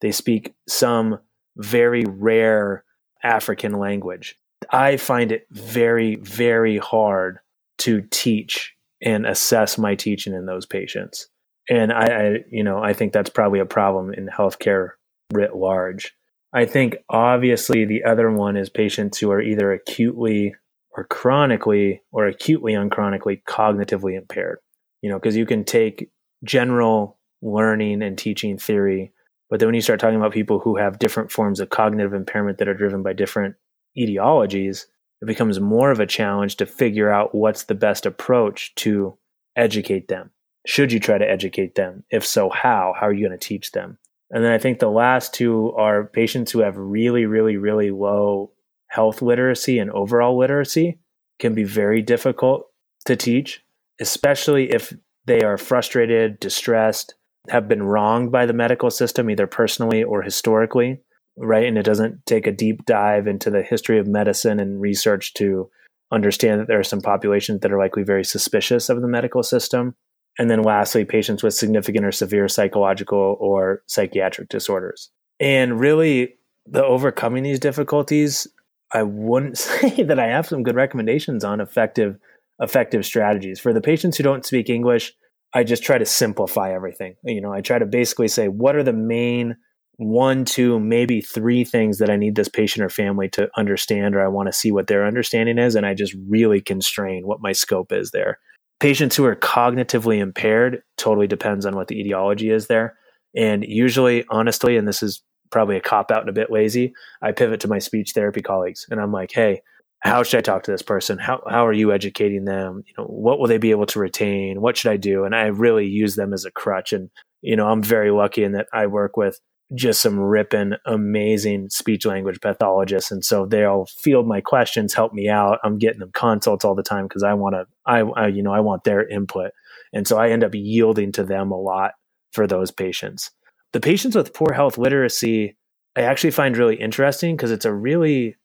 They 0.01 0.11
speak 0.11 0.55
some 0.67 1.19
very 1.55 2.03
rare 2.05 2.83
African 3.23 3.73
language. 3.73 4.37
I 4.71 4.97
find 4.97 5.31
it 5.31 5.47
very, 5.49 6.15
very 6.17 6.77
hard 6.77 7.39
to 7.79 8.01
teach 8.11 8.73
and 9.01 9.25
assess 9.25 9.77
my 9.77 9.95
teaching 9.95 10.33
in 10.33 10.45
those 10.45 10.65
patients. 10.65 11.27
And 11.69 11.91
I, 11.91 12.05
I, 12.05 12.37
you 12.49 12.63
know, 12.63 12.81
I 12.81 12.93
think 12.93 13.13
that's 13.13 13.29
probably 13.29 13.59
a 13.59 13.65
problem 13.65 14.13
in 14.13 14.27
healthcare 14.27 14.91
writ 15.33 15.55
large. 15.55 16.13
I 16.53 16.65
think 16.65 16.97
obviously 17.09 17.85
the 17.85 18.03
other 18.05 18.31
one 18.31 18.55
is 18.55 18.69
patients 18.69 19.17
who 19.19 19.31
are 19.31 19.41
either 19.41 19.71
acutely 19.73 20.55
or 20.91 21.03
chronically 21.03 22.01
or 22.11 22.25
acutely 22.25 22.73
unchronically 22.73 23.43
cognitively 23.47 24.17
impaired. 24.17 24.59
You 25.01 25.09
know, 25.09 25.19
because 25.19 25.35
you 25.35 25.45
can 25.45 25.63
take 25.63 26.09
general 26.43 27.19
learning 27.41 28.01
and 28.01 28.17
teaching 28.17 28.57
theory, 28.57 29.11
but 29.49 29.59
then 29.59 29.67
when 29.67 29.75
you 29.75 29.81
start 29.81 29.99
talking 29.99 30.17
about 30.17 30.33
people 30.33 30.59
who 30.59 30.77
have 30.77 30.99
different 30.99 31.31
forms 31.31 31.59
of 31.59 31.69
cognitive 31.69 32.13
impairment 32.13 32.57
that 32.57 32.67
are 32.67 32.73
driven 32.73 33.03
by 33.03 33.13
different 33.13 33.55
etiologies, 33.97 34.85
it 35.21 35.25
becomes 35.25 35.59
more 35.59 35.91
of 35.91 35.99
a 35.99 36.05
challenge 36.05 36.57
to 36.57 36.65
figure 36.65 37.09
out 37.09 37.33
what's 37.33 37.63
the 37.63 37.75
best 37.75 38.05
approach 38.05 38.73
to 38.75 39.17
educate 39.55 40.07
them. 40.07 40.31
Should 40.65 40.91
you 40.91 40.99
try 40.99 41.17
to 41.17 41.29
educate 41.29 41.75
them? 41.75 42.03
If 42.09 42.25
so, 42.25 42.49
how? 42.49 42.93
How 42.99 43.07
are 43.07 43.13
you 43.13 43.27
going 43.27 43.37
to 43.37 43.47
teach 43.47 43.71
them? 43.71 43.97
And 44.29 44.43
then 44.43 44.51
I 44.51 44.57
think 44.57 44.79
the 44.79 44.89
last 44.89 45.33
two 45.33 45.71
are 45.73 46.03
patients 46.03 46.51
who 46.51 46.59
have 46.59 46.77
really, 46.77 47.25
really, 47.25 47.57
really 47.57 47.91
low 47.91 48.51
health 48.87 49.21
literacy 49.21 49.79
and 49.79 49.89
overall 49.91 50.37
literacy 50.37 50.99
can 51.39 51.53
be 51.53 51.63
very 51.63 52.01
difficult 52.01 52.67
to 53.05 53.15
teach, 53.15 53.63
especially 53.99 54.71
if 54.71 54.93
they 55.25 55.41
are 55.41 55.57
frustrated, 55.57 56.39
distressed, 56.39 57.15
have 57.49 57.67
been 57.67 57.83
wronged 57.83 58.31
by 58.31 58.45
the 58.45 58.53
medical 58.53 58.89
system, 58.89 59.29
either 59.29 59.47
personally 59.47 60.03
or 60.03 60.21
historically, 60.21 61.01
right? 61.37 61.65
And 61.65 61.77
it 61.77 61.83
doesn't 61.83 62.25
take 62.25 62.47
a 62.47 62.51
deep 62.51 62.85
dive 62.85 63.27
into 63.27 63.49
the 63.49 63.61
history 63.61 63.99
of 63.99 64.07
medicine 64.07 64.59
and 64.59 64.81
research 64.81 65.33
to 65.35 65.69
understand 66.11 66.59
that 66.59 66.67
there 66.67 66.79
are 66.79 66.83
some 66.83 67.01
populations 67.01 67.61
that 67.61 67.71
are 67.71 67.77
likely 67.77 68.03
very 68.03 68.23
suspicious 68.23 68.89
of 68.89 69.01
the 69.01 69.07
medical 69.07 69.43
system. 69.43 69.95
And 70.39 70.49
then 70.49 70.61
lastly, 70.61 71.05
patients 71.05 71.43
with 71.43 71.53
significant 71.53 72.05
or 72.05 72.11
severe 72.11 72.47
psychological 72.47 73.37
or 73.39 73.83
psychiatric 73.87 74.49
disorders. 74.49 75.09
And 75.39 75.79
really, 75.79 76.35
the 76.65 76.83
overcoming 76.83 77.43
these 77.43 77.59
difficulties, 77.59 78.47
I 78.93 79.03
wouldn't 79.03 79.57
say 79.57 80.03
that 80.03 80.19
I 80.19 80.27
have 80.27 80.47
some 80.47 80.63
good 80.63 80.75
recommendations 80.75 81.43
on 81.43 81.61
effective 81.61 82.17
effective 82.59 83.05
strategies. 83.05 83.59
For 83.59 83.71
the 83.71 83.81
patients 83.81 84.17
who 84.17 84.23
don't 84.23 84.45
speak 84.45 84.69
English, 84.69 85.13
I 85.53 85.63
just 85.63 85.83
try 85.83 85.99
to 85.99 86.05
simplify 86.05 86.73
everything. 86.73 87.15
You 87.23 87.41
know, 87.41 87.53
I 87.53 87.61
try 87.61 87.77
to 87.77 87.85
basically 87.85 88.27
say 88.27 88.47
what 88.47 88.75
are 88.75 88.83
the 88.83 88.93
main 88.93 89.57
one, 89.97 90.45
two, 90.45 90.79
maybe 90.79 91.21
three 91.21 91.63
things 91.63 91.97
that 91.97 92.09
I 92.09 92.15
need 92.15 92.35
this 92.35 92.49
patient 92.49 92.85
or 92.85 92.89
family 92.89 93.29
to 93.29 93.49
understand, 93.57 94.15
or 94.15 94.23
I 94.23 94.27
want 94.27 94.47
to 94.47 94.53
see 94.53 94.71
what 94.71 94.87
their 94.87 95.05
understanding 95.05 95.57
is. 95.57 95.75
And 95.75 95.85
I 95.85 95.93
just 95.93 96.15
really 96.27 96.61
constrain 96.61 97.25
what 97.25 97.41
my 97.41 97.51
scope 97.51 97.91
is 97.91 98.11
there. 98.11 98.39
Patients 98.79 99.15
who 99.15 99.25
are 99.25 99.35
cognitively 99.35 100.19
impaired 100.19 100.83
totally 100.97 101.27
depends 101.27 101.65
on 101.65 101.75
what 101.75 101.87
the 101.87 101.99
etiology 101.99 102.51
is 102.51 102.67
there. 102.67 102.95
And 103.35 103.63
usually, 103.67 104.23
honestly, 104.29 104.77
and 104.77 104.87
this 104.87 105.01
is 105.01 105.23
probably 105.51 105.77
a 105.77 105.81
cop 105.81 106.11
out 106.11 106.21
and 106.21 106.29
a 106.29 106.33
bit 106.33 106.51
lazy, 106.51 106.93
I 107.21 107.31
pivot 107.31 107.59
to 107.61 107.67
my 107.67 107.79
speech 107.79 108.11
therapy 108.13 108.41
colleagues 108.41 108.85
and 108.91 108.99
I'm 108.99 109.11
like, 109.11 109.31
hey, 109.31 109.61
how 110.01 110.21
should 110.21 110.37
I 110.37 110.41
talk 110.41 110.63
to 110.63 110.71
this 110.71 110.83
person? 110.83 111.17
How 111.17 111.41
how 111.49 111.65
are 111.65 111.73
you 111.73 111.91
educating 111.91 112.45
them? 112.45 112.83
You 112.85 112.93
know, 112.97 113.05
what 113.05 113.39
will 113.39 113.47
they 113.47 113.57
be 113.57 113.71
able 113.71 113.87
to 113.87 113.99
retain? 113.99 114.61
What 114.61 114.77
should 114.77 114.91
I 114.91 114.97
do? 114.97 115.23
And 115.23 115.35
I 115.35 115.47
really 115.47 115.87
use 115.87 116.15
them 116.15 116.33
as 116.33 116.45
a 116.45 116.51
crutch. 116.51 116.93
And 116.93 117.09
you 117.41 117.55
know, 117.55 117.67
I'm 117.67 117.81
very 117.81 118.11
lucky 118.11 118.43
in 118.43 118.51
that 118.51 118.67
I 118.71 118.85
work 118.85 119.17
with 119.17 119.39
just 119.75 120.01
some 120.01 120.19
ripping 120.19 120.73
amazing 120.85 121.69
speech 121.69 122.05
language 122.05 122.39
pathologists. 122.39 123.11
And 123.11 123.23
so 123.23 123.45
they'll 123.45 123.85
field 123.85 124.25
my 124.27 124.39
questions 124.39 124.93
help 124.93 125.13
me 125.13 125.27
out. 125.27 125.59
I'm 125.63 125.77
getting 125.77 125.99
them 125.99 126.11
consults 126.13 126.63
all 126.63 126.75
the 126.75 126.83
time 126.83 127.05
because 127.07 127.23
i 127.23 127.33
want 127.33 127.55
to 127.55 127.65
I, 127.85 127.99
I 127.99 128.27
you 128.27 128.41
know 128.41 128.53
i 128.53 128.61
want 128.61 128.83
their 128.83 129.07
input. 129.07 129.51
And 129.93 130.07
so 130.07 130.17
i 130.17 130.29
end 130.29 130.43
up 130.43 130.53
yielding 130.53 131.11
to 131.13 131.23
them 131.23 131.51
a 131.51 131.59
lot 131.59 131.91
for 132.31 132.47
those 132.47 132.71
patients. 132.71 133.31
The 133.73 133.79
patients 133.81 134.15
with 134.15 134.33
poor 134.33 134.53
health 134.53 134.77
literacy 134.77 135.57
i 135.95 136.01
actually 136.01 136.31
find 136.31 136.55
really 136.55 136.75
interesting 136.75 137.35
because 137.35 137.51
it's 137.51 137.65
a 137.65 137.73
really 137.73 138.35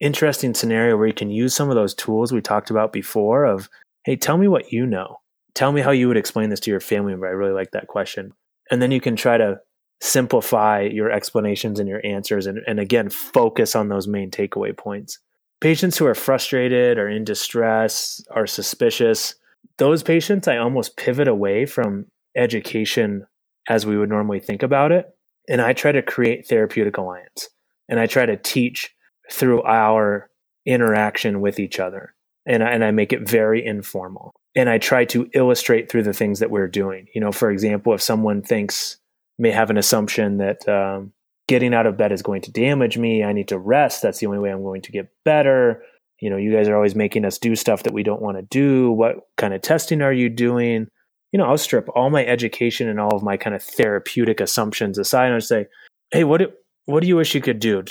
interesting 0.00 0.54
scenario 0.54 0.96
where 0.96 1.06
you 1.06 1.14
can 1.14 1.30
use 1.30 1.54
some 1.54 1.70
of 1.70 1.74
those 1.74 1.94
tools 1.94 2.30
we 2.30 2.40
talked 2.40 2.70
about 2.70 2.92
before 2.92 3.44
of 3.44 3.68
hey 4.04 4.16
tell 4.16 4.36
me 4.36 4.48
what 4.48 4.70
you 4.70 4.84
know. 4.84 5.16
Tell 5.54 5.72
me 5.72 5.80
how 5.80 5.90
you 5.90 6.08
would 6.08 6.18
explain 6.18 6.50
this 6.50 6.60
to 6.60 6.70
your 6.70 6.78
family 6.78 7.12
member. 7.12 7.26
I 7.26 7.30
really 7.30 7.52
like 7.52 7.70
that 7.72 7.88
question. 7.88 8.32
And 8.70 8.82
then 8.82 8.90
you 8.90 9.00
can 9.00 9.16
try 9.16 9.38
to 9.38 9.58
simplify 10.00 10.82
your 10.82 11.10
explanations 11.10 11.80
and 11.80 11.88
your 11.88 12.04
answers 12.04 12.46
and, 12.46 12.60
and 12.66 12.78
again 12.78 13.10
focus 13.10 13.74
on 13.74 13.88
those 13.88 14.06
main 14.06 14.30
takeaway 14.30 14.76
points. 14.76 15.18
Patients 15.60 15.98
who 15.98 16.06
are 16.06 16.14
frustrated 16.14 16.98
or 16.98 17.08
in 17.08 17.24
distress 17.24 18.22
are 18.30 18.46
suspicious 18.46 19.34
those 19.78 20.02
patients 20.02 20.46
i 20.46 20.56
almost 20.56 20.96
pivot 20.96 21.28
away 21.28 21.64
from 21.64 22.06
education 22.36 23.26
as 23.68 23.86
we 23.86 23.96
would 23.96 24.08
normally 24.08 24.40
think 24.40 24.62
about 24.62 24.92
it 24.92 25.06
and 25.48 25.60
i 25.60 25.72
try 25.72 25.92
to 25.92 26.02
create 26.02 26.46
therapeutic 26.46 26.96
alliance 26.98 27.48
and 27.88 27.98
i 27.98 28.06
try 28.06 28.26
to 28.26 28.36
teach 28.36 28.94
through 29.30 29.62
our 29.62 30.30
interaction 30.66 31.40
with 31.40 31.58
each 31.58 31.80
other 31.80 32.14
and 32.46 32.62
I, 32.62 32.70
and 32.70 32.82
I 32.82 32.92
make 32.92 33.12
it 33.12 33.28
very 33.28 33.64
informal 33.64 34.34
and 34.54 34.68
i 34.68 34.78
try 34.78 35.04
to 35.06 35.28
illustrate 35.34 35.90
through 35.90 36.02
the 36.02 36.12
things 36.12 36.40
that 36.40 36.50
we're 36.50 36.68
doing. 36.68 37.06
You 37.14 37.20
know 37.20 37.32
for 37.32 37.50
example 37.50 37.94
if 37.94 38.02
someone 38.02 38.42
thinks 38.42 38.98
may 39.38 39.50
have 39.50 39.70
an 39.70 39.78
assumption 39.78 40.38
that 40.38 40.68
um, 40.68 41.12
getting 41.46 41.74
out 41.74 41.86
of 41.86 41.96
bed 41.96 42.12
is 42.12 42.22
going 42.22 42.42
to 42.42 42.52
damage 42.52 42.98
me. 42.98 43.24
I 43.24 43.32
need 43.32 43.48
to 43.48 43.58
rest. 43.58 44.02
That's 44.02 44.18
the 44.18 44.26
only 44.26 44.38
way 44.38 44.50
I'm 44.50 44.62
going 44.62 44.82
to 44.82 44.92
get 44.92 45.08
better. 45.24 45.82
You 46.20 46.30
know, 46.30 46.36
you 46.36 46.52
guys 46.52 46.68
are 46.68 46.74
always 46.76 46.94
making 46.94 47.24
us 47.24 47.38
do 47.38 47.54
stuff 47.54 47.84
that 47.84 47.92
we 47.92 48.02
don't 48.02 48.22
want 48.22 48.36
to 48.36 48.42
do. 48.42 48.90
What 48.90 49.16
kind 49.36 49.54
of 49.54 49.62
testing 49.62 50.02
are 50.02 50.12
you 50.12 50.28
doing? 50.28 50.88
You 51.32 51.38
know, 51.38 51.46
I'll 51.46 51.58
strip 51.58 51.88
all 51.94 52.10
my 52.10 52.24
education 52.24 52.88
and 52.88 52.98
all 52.98 53.14
of 53.14 53.22
my 53.22 53.36
kind 53.36 53.54
of 53.54 53.62
therapeutic 53.62 54.40
assumptions 54.40 54.98
aside 54.98 55.30
and 55.30 55.44
say, 55.44 55.66
hey, 56.10 56.24
what 56.24 56.38
do, 56.38 56.50
what 56.86 57.00
do 57.00 57.06
you 57.06 57.16
wish 57.16 57.34
you 57.34 57.40
could 57.40 57.60
do? 57.60 57.84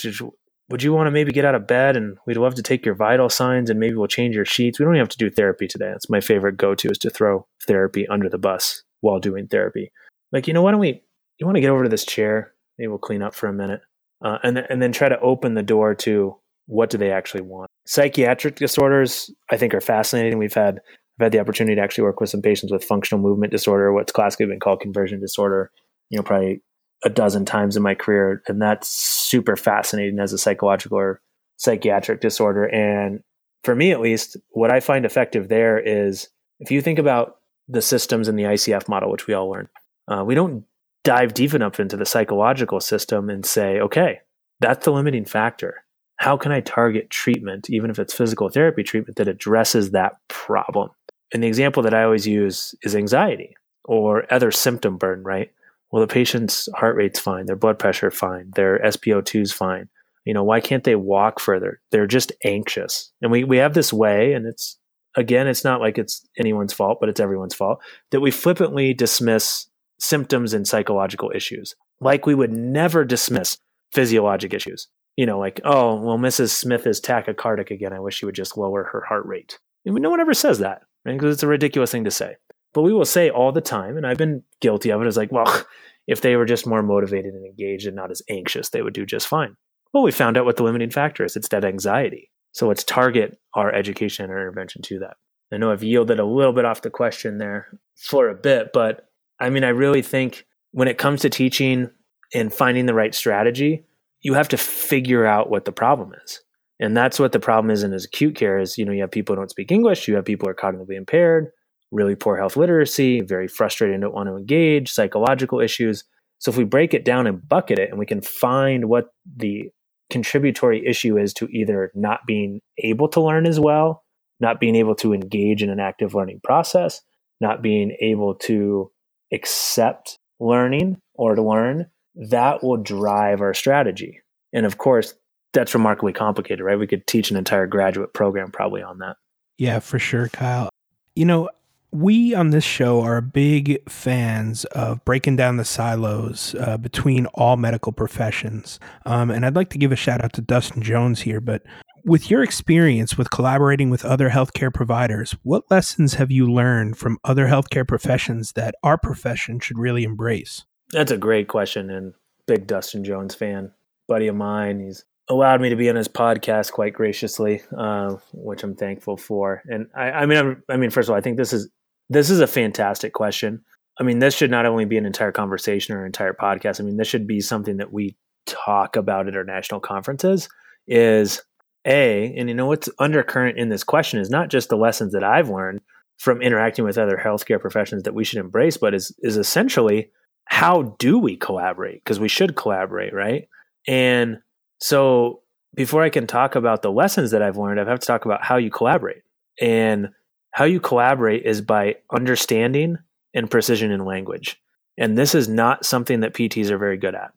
would 0.69 0.83
you 0.83 0.91
want 0.91 1.07
to 1.07 1.11
maybe 1.11 1.31
get 1.31 1.45
out 1.45 1.55
of 1.55 1.67
bed 1.67 1.95
and 1.95 2.17
we'd 2.25 2.37
love 2.37 2.55
to 2.55 2.61
take 2.61 2.85
your 2.85 2.95
vital 2.95 3.29
signs 3.29 3.69
and 3.69 3.79
maybe 3.79 3.95
we'll 3.95 4.07
change 4.07 4.35
your 4.35 4.45
sheets. 4.45 4.79
We 4.79 4.85
don't 4.85 4.95
even 4.95 5.01
have 5.01 5.09
to 5.09 5.17
do 5.17 5.29
therapy 5.29 5.67
today. 5.67 5.89
That's 5.89 6.09
my 6.09 6.19
favorite 6.19 6.57
go 6.57 6.75
to 6.75 6.89
is 6.89 6.97
to 6.99 7.09
throw 7.09 7.47
therapy 7.65 8.05
under 8.07 8.27
the 8.27 8.37
bus 8.37 8.83
while 9.01 9.19
doing 9.19 9.47
therapy. 9.47 9.91
Like, 10.31 10.47
you 10.47 10.53
know, 10.53 10.61
why 10.61 10.71
don't 10.71 10.81
we, 10.81 11.03
you 11.39 11.45
want 11.45 11.55
to 11.55 11.61
get 11.61 11.69
over 11.69 11.83
to 11.83 11.89
this 11.89 12.05
chair? 12.05 12.53
Maybe 12.77 12.87
we'll 12.87 12.97
clean 12.97 13.21
up 13.21 13.35
for 13.35 13.47
a 13.47 13.53
minute. 13.53 13.81
Uh, 14.23 14.37
and, 14.43 14.55
th- 14.55 14.67
and 14.69 14.81
then 14.81 14.91
try 14.91 15.09
to 15.09 15.19
open 15.19 15.53
the 15.53 15.63
door 15.63 15.93
to 15.93 16.35
what 16.65 16.89
do 16.89 16.97
they 16.97 17.11
actually 17.11 17.41
want. 17.41 17.69
Psychiatric 17.85 18.55
disorders, 18.55 19.31
I 19.51 19.57
think, 19.57 19.73
are 19.73 19.81
fascinating. 19.81 20.37
We've 20.37 20.53
had, 20.53 20.79
I've 21.19 21.25
had 21.25 21.31
the 21.31 21.39
opportunity 21.39 21.75
to 21.75 21.81
actually 21.81 22.03
work 22.03 22.19
with 22.19 22.29
some 22.29 22.41
patients 22.41 22.71
with 22.71 22.83
functional 22.83 23.21
movement 23.21 23.51
disorder, 23.51 23.93
what's 23.93 24.11
classically 24.11 24.47
been 24.47 24.59
called 24.59 24.81
conversion 24.81 25.19
disorder, 25.19 25.71
you 26.09 26.17
know, 26.17 26.23
probably 26.23 26.61
a 27.05 27.09
dozen 27.09 27.45
times 27.45 27.77
in 27.77 27.83
my 27.83 27.95
career. 27.95 28.41
And 28.47 28.61
that's 28.61 28.89
super 28.89 29.55
fascinating 29.55 30.19
as 30.19 30.33
a 30.33 30.37
psychological 30.37 30.97
or 30.97 31.21
psychiatric 31.57 32.21
disorder. 32.21 32.65
And 32.65 33.21
for 33.63 33.75
me, 33.75 33.91
at 33.91 34.01
least, 34.01 34.37
what 34.49 34.71
I 34.71 34.79
find 34.79 35.05
effective 35.05 35.47
there 35.47 35.77
is 35.79 36.29
if 36.59 36.71
you 36.71 36.81
think 36.81 36.99
about 36.99 37.37
the 37.67 37.81
systems 37.81 38.27
in 38.27 38.35
the 38.35 38.43
ICF 38.43 38.87
model, 38.87 39.11
which 39.11 39.27
we 39.27 39.33
all 39.33 39.49
learn, 39.49 39.69
uh, 40.07 40.23
we 40.25 40.35
don't 40.35 40.63
dive 41.07 41.33
deep 41.33 41.53
enough 41.53 41.79
into 41.79 41.95
the 41.95 42.05
psychological 42.05 42.81
system 42.81 43.29
and 43.29 43.45
say, 43.45 43.79
okay, 43.79 44.19
that's 44.59 44.83
the 44.83 44.91
limiting 44.91 45.23
factor. 45.23 45.85
How 46.17 46.35
can 46.35 46.51
I 46.51 46.59
target 46.59 47.09
treatment, 47.09 47.69
even 47.69 47.89
if 47.89 47.97
it's 47.97 48.13
physical 48.13 48.49
therapy 48.49 48.83
treatment, 48.83 49.15
that 49.15 49.29
addresses 49.29 49.91
that 49.91 50.17
problem? 50.27 50.89
And 51.33 51.41
the 51.41 51.47
example 51.47 51.81
that 51.83 51.93
I 51.93 52.03
always 52.03 52.27
use 52.27 52.75
is 52.81 52.93
anxiety 52.93 53.55
or 53.85 54.31
other 54.33 54.51
symptom 54.51 54.97
burden, 54.97 55.23
right? 55.23 55.49
Well, 55.91 56.01
the 56.01 56.13
patient's 56.13 56.67
heart 56.75 56.97
rate's 56.97 57.21
fine, 57.21 57.45
their 57.45 57.55
blood 57.55 57.79
pressure 57.79 58.11
fine, 58.11 58.51
their 58.57 58.77
SpO2 58.79 59.43
is 59.43 59.53
fine. 59.53 59.87
You 60.25 60.33
know, 60.33 60.43
why 60.43 60.59
can't 60.59 60.83
they 60.83 60.97
walk 60.97 61.39
further? 61.39 61.79
They're 61.91 62.05
just 62.05 62.33
anxious. 62.43 63.13
And 63.21 63.31
we, 63.31 63.45
we 63.45 63.57
have 63.57 63.73
this 63.73 63.93
way, 63.93 64.33
and 64.33 64.45
it's 64.45 64.77
again, 65.15 65.47
it's 65.47 65.63
not 65.63 65.79
like 65.79 65.97
it's 65.97 66.27
anyone's 66.37 66.73
fault, 66.73 66.97
but 66.99 67.07
it's 67.07 67.21
everyone's 67.21 67.55
fault, 67.55 67.79
that 68.11 68.19
we 68.19 68.29
flippantly 68.29 68.93
dismiss 68.93 69.67
symptoms 69.99 70.53
and 70.53 70.67
psychological 70.67 71.31
issues. 71.33 71.75
Like 71.99 72.25
we 72.25 72.35
would 72.35 72.51
never 72.51 73.03
dismiss 73.05 73.57
physiologic 73.91 74.53
issues. 74.53 74.87
You 75.15 75.25
know, 75.25 75.39
like, 75.39 75.59
oh, 75.63 75.95
well, 75.95 76.17
Mrs. 76.17 76.49
Smith 76.49 76.85
is 76.85 77.01
tachycardic 77.01 77.71
again. 77.71 77.91
I 77.91 77.99
wish 77.99 78.17
she 78.17 78.25
would 78.25 78.35
just 78.35 78.57
lower 78.57 78.83
her 78.83 79.03
heart 79.07 79.25
rate. 79.25 79.57
No 79.83 80.09
one 80.11 80.19
ever 80.19 80.35
says 80.35 80.59
that, 80.59 80.81
right? 81.05 81.13
Because 81.13 81.33
it's 81.33 81.43
a 81.43 81.47
ridiculous 81.47 81.91
thing 81.91 82.03
to 82.03 82.11
say. 82.11 82.35
But 82.73 82.83
we 82.83 82.93
will 82.93 83.05
say 83.05 83.29
all 83.29 83.51
the 83.51 83.61
time, 83.61 83.97
and 83.97 84.05
I've 84.05 84.17
been 84.17 84.43
guilty 84.61 84.91
of 84.91 85.01
it, 85.01 85.07
is 85.07 85.17
like, 85.17 85.31
well, 85.31 85.65
if 86.07 86.21
they 86.21 86.35
were 86.35 86.45
just 86.45 86.67
more 86.67 86.83
motivated 86.83 87.33
and 87.33 87.45
engaged 87.45 87.87
and 87.87 87.95
not 87.95 88.11
as 88.11 88.21
anxious, 88.29 88.69
they 88.69 88.83
would 88.83 88.93
do 88.93 89.05
just 89.05 89.27
fine. 89.27 89.55
Well, 89.93 90.03
we 90.03 90.11
found 90.11 90.37
out 90.37 90.45
what 90.45 90.57
the 90.57 90.63
limiting 90.63 90.91
factor 90.91 91.23
is. 91.23 91.35
It's 91.35 91.47
that 91.49 91.65
anxiety. 91.65 92.29
So 92.51 92.67
let's 92.67 92.83
target 92.83 93.39
our 93.55 93.73
education 93.73 94.25
and 94.25 94.33
our 94.33 94.39
intervention 94.39 94.81
to 94.83 94.99
that. 94.99 95.17
I 95.51 95.57
know 95.57 95.71
I've 95.71 95.83
yielded 95.83 96.19
a 96.19 96.25
little 96.25 96.53
bit 96.53 96.65
off 96.65 96.81
the 96.81 96.89
question 96.89 97.37
there 97.37 97.79
for 97.95 98.29
a 98.29 98.35
bit, 98.35 98.71
but 98.73 99.06
I 99.39 99.49
mean, 99.49 99.63
I 99.63 99.69
really 99.69 100.01
think 100.01 100.45
when 100.71 100.87
it 100.87 100.97
comes 100.97 101.21
to 101.21 101.29
teaching 101.29 101.89
and 102.33 102.51
finding 102.51 102.85
the 102.85 102.93
right 102.93 103.13
strategy, 103.13 103.85
you 104.21 104.33
have 104.33 104.49
to 104.49 104.57
figure 104.57 105.25
out 105.25 105.49
what 105.49 105.65
the 105.65 105.71
problem 105.71 106.13
is. 106.23 106.41
And 106.79 106.95
that's 106.95 107.19
what 107.19 107.31
the 107.31 107.39
problem 107.39 107.71
is 107.71 107.83
in 107.83 107.91
his 107.91 108.05
acute 108.05 108.35
care 108.35 108.59
is, 108.59 108.77
you 108.77 108.85
know, 108.85 108.91
you 108.91 109.01
have 109.01 109.11
people 109.11 109.33
who 109.33 109.41
don't 109.41 109.49
speak 109.49 109.71
English, 109.71 110.07
you 110.07 110.15
have 110.15 110.25
people 110.25 110.47
who 110.47 110.51
are 110.51 110.55
cognitively 110.55 110.95
impaired, 110.95 111.47
really 111.91 112.15
poor 112.15 112.37
health 112.37 112.55
literacy, 112.55 113.21
very 113.21 113.47
frustrated 113.47 113.95
and 113.95 114.01
don't 114.03 114.13
want 114.13 114.29
to 114.29 114.35
engage, 114.35 114.91
psychological 114.91 115.59
issues. 115.59 116.03
So 116.39 116.51
if 116.51 116.57
we 116.57 116.65
break 116.65 116.93
it 116.93 117.05
down 117.05 117.25
and 117.25 117.47
bucket 117.47 117.79
it 117.79 117.89
and 117.89 117.97
we 117.97 118.05
can 118.05 118.21
find 118.21 118.85
what 118.85 119.07
the 119.35 119.69
contributory 120.11 120.85
issue 120.85 121.17
is 121.17 121.33
to 121.33 121.47
either 121.47 121.91
not 121.95 122.21
being 122.27 122.61
able 122.77 123.07
to 123.09 123.21
learn 123.21 123.45
as 123.45 123.59
well, 123.59 124.03
not 124.39 124.59
being 124.59 124.75
able 124.75 124.95
to 124.95 125.13
engage 125.13 125.63
in 125.63 125.69
an 125.69 125.79
active 125.79 126.13
learning 126.13 126.41
process, 126.43 127.01
not 127.41 127.61
being 127.61 127.97
able 128.01 128.35
to 128.35 128.91
accept 129.31 130.17
learning 130.39 130.99
or 131.15 131.35
to 131.35 131.41
learn, 131.41 131.87
that 132.15 132.63
will 132.63 132.77
drive 132.77 133.41
our 133.41 133.53
strategy. 133.53 134.21
And 134.53 134.65
of 134.65 134.77
course, 134.77 135.13
that's 135.53 135.73
remarkably 135.73 136.13
complicated, 136.13 136.63
right? 136.63 136.79
We 136.79 136.87
could 136.87 137.07
teach 137.07 137.31
an 137.31 137.37
entire 137.37 137.67
graduate 137.67 138.13
program 138.13 138.51
probably 138.51 138.81
on 138.81 138.99
that. 138.99 139.17
Yeah, 139.57 139.79
for 139.79 139.99
sure, 139.99 140.29
Kyle. 140.29 140.69
You 141.15 141.25
know, 141.25 141.49
we 141.91 142.33
on 142.33 142.49
this 142.49 142.63
show 142.63 143.01
are 143.01 143.21
big 143.21 143.89
fans 143.89 144.65
of 144.65 145.03
breaking 145.05 145.35
down 145.35 145.57
the 145.57 145.65
silos 145.65 146.55
uh, 146.59 146.77
between 146.77 147.25
all 147.27 147.57
medical 147.57 147.91
professions. 147.91 148.79
Um, 149.05 149.31
and 149.31 149.45
I'd 149.45 149.55
like 149.55 149.69
to 149.69 149.77
give 149.77 149.91
a 149.91 149.95
shout 149.95 150.23
out 150.23 150.33
to 150.33 150.41
Dustin 150.41 150.81
Jones 150.81 151.21
here, 151.21 151.39
but 151.39 151.63
with 152.03 152.31
your 152.31 152.41
experience 152.41 153.17
with 153.17 153.31
collaborating 153.31 153.89
with 153.89 154.05
other 154.05 154.29
healthcare 154.29 154.73
providers, 154.73 155.35
what 155.43 155.69
lessons 155.69 156.15
have 156.15 156.31
you 156.31 156.51
learned 156.51 156.97
from 156.97 157.17
other 157.23 157.47
healthcare 157.47 157.87
professions 157.87 158.53
that 158.53 158.75
our 158.81 158.97
profession 158.97 159.59
should 159.59 159.77
really 159.77 160.03
embrace? 160.03 160.65
That's 160.91 161.11
a 161.11 161.17
great 161.17 161.49
question, 161.49 161.89
and 161.89 162.13
big 162.45 162.65
Dustin 162.65 163.03
Jones 163.03 163.35
fan, 163.35 163.73
buddy 164.07 164.27
of 164.27 164.35
mine. 164.35 164.79
He's 164.79 165.03
allowed 165.27 165.59
me 165.59 165.69
to 165.69 165.75
be 165.75 165.89
on 165.89 165.97
his 165.97 166.07
podcast 166.07 166.71
quite 166.71 166.93
graciously, 166.93 167.61
uh, 167.77 168.15
which 168.31 168.63
I'm 168.63 168.75
thankful 168.75 169.17
for. 169.17 169.61
And 169.65 169.87
I, 169.93 170.11
I 170.11 170.25
mean, 170.25 170.37
I'm, 170.37 170.63
I 170.69 170.77
mean, 170.77 170.89
first 170.89 171.09
of 171.09 171.13
all, 171.13 171.17
I 171.17 171.21
think 171.21 171.35
this 171.35 171.51
is 171.51 171.69
this 172.09 172.29
is 172.29 172.39
a 172.39 172.47
fantastic 172.47 173.13
question. 173.13 173.63
I 173.99 174.03
mean, 174.03 174.19
this 174.19 174.35
should 174.35 174.51
not 174.51 174.65
only 174.65 174.85
be 174.85 174.97
an 174.97 175.05
entire 175.05 175.31
conversation 175.31 175.95
or 175.95 176.01
an 176.01 176.05
entire 176.05 176.33
podcast. 176.33 176.79
I 176.79 176.83
mean, 176.83 176.97
this 176.97 177.07
should 177.07 177.27
be 177.27 177.41
something 177.41 177.77
that 177.77 177.91
we 177.91 178.15
talk 178.45 178.95
about 178.95 179.27
at 179.27 179.35
our 179.35 179.43
national 179.43 179.79
conferences. 179.79 180.49
Is 180.87 181.41
a, 181.85 182.33
and 182.37 182.47
you 182.47 182.55
know 182.55 182.67
what's 182.67 182.89
undercurrent 182.99 183.57
in 183.57 183.69
this 183.69 183.83
question 183.83 184.19
is 184.19 184.29
not 184.29 184.49
just 184.49 184.69
the 184.69 184.77
lessons 184.77 185.13
that 185.13 185.23
I've 185.23 185.49
learned 185.49 185.81
from 186.17 186.41
interacting 186.41 186.85
with 186.85 186.97
other 186.97 187.19
healthcare 187.23 187.59
professions 187.59 188.03
that 188.03 188.13
we 188.13 188.23
should 188.23 188.39
embrace, 188.39 188.77
but 188.77 188.93
is 188.93 189.13
is 189.19 189.37
essentially 189.37 190.11
how 190.45 190.95
do 190.97 191.19
we 191.19 191.35
collaborate? 191.35 192.03
Because 192.03 192.19
we 192.19 192.29
should 192.29 192.55
collaborate, 192.55 193.13
right? 193.13 193.47
And 193.87 194.37
so 194.79 195.41
before 195.75 196.03
I 196.03 196.09
can 196.09 196.25
talk 196.25 196.55
about 196.55 196.81
the 196.81 196.91
lessons 196.91 197.31
that 197.31 197.41
I've 197.41 197.57
learned, 197.57 197.79
I 197.79 197.85
have 197.85 197.99
to 197.99 198.07
talk 198.07 198.25
about 198.25 198.43
how 198.43 198.57
you 198.57 198.71
collaborate. 198.71 199.23
And 199.61 200.09
how 200.51 200.65
you 200.65 200.79
collaborate 200.79 201.45
is 201.45 201.61
by 201.61 201.95
understanding 202.11 202.97
and 203.33 203.51
precision 203.51 203.91
in 203.91 204.05
language. 204.05 204.61
And 204.97 205.17
this 205.17 205.35
is 205.35 205.47
not 205.47 205.85
something 205.85 206.21
that 206.21 206.33
PTs 206.33 206.69
are 206.69 206.77
very 206.77 206.97
good 206.97 207.15
at. 207.15 207.33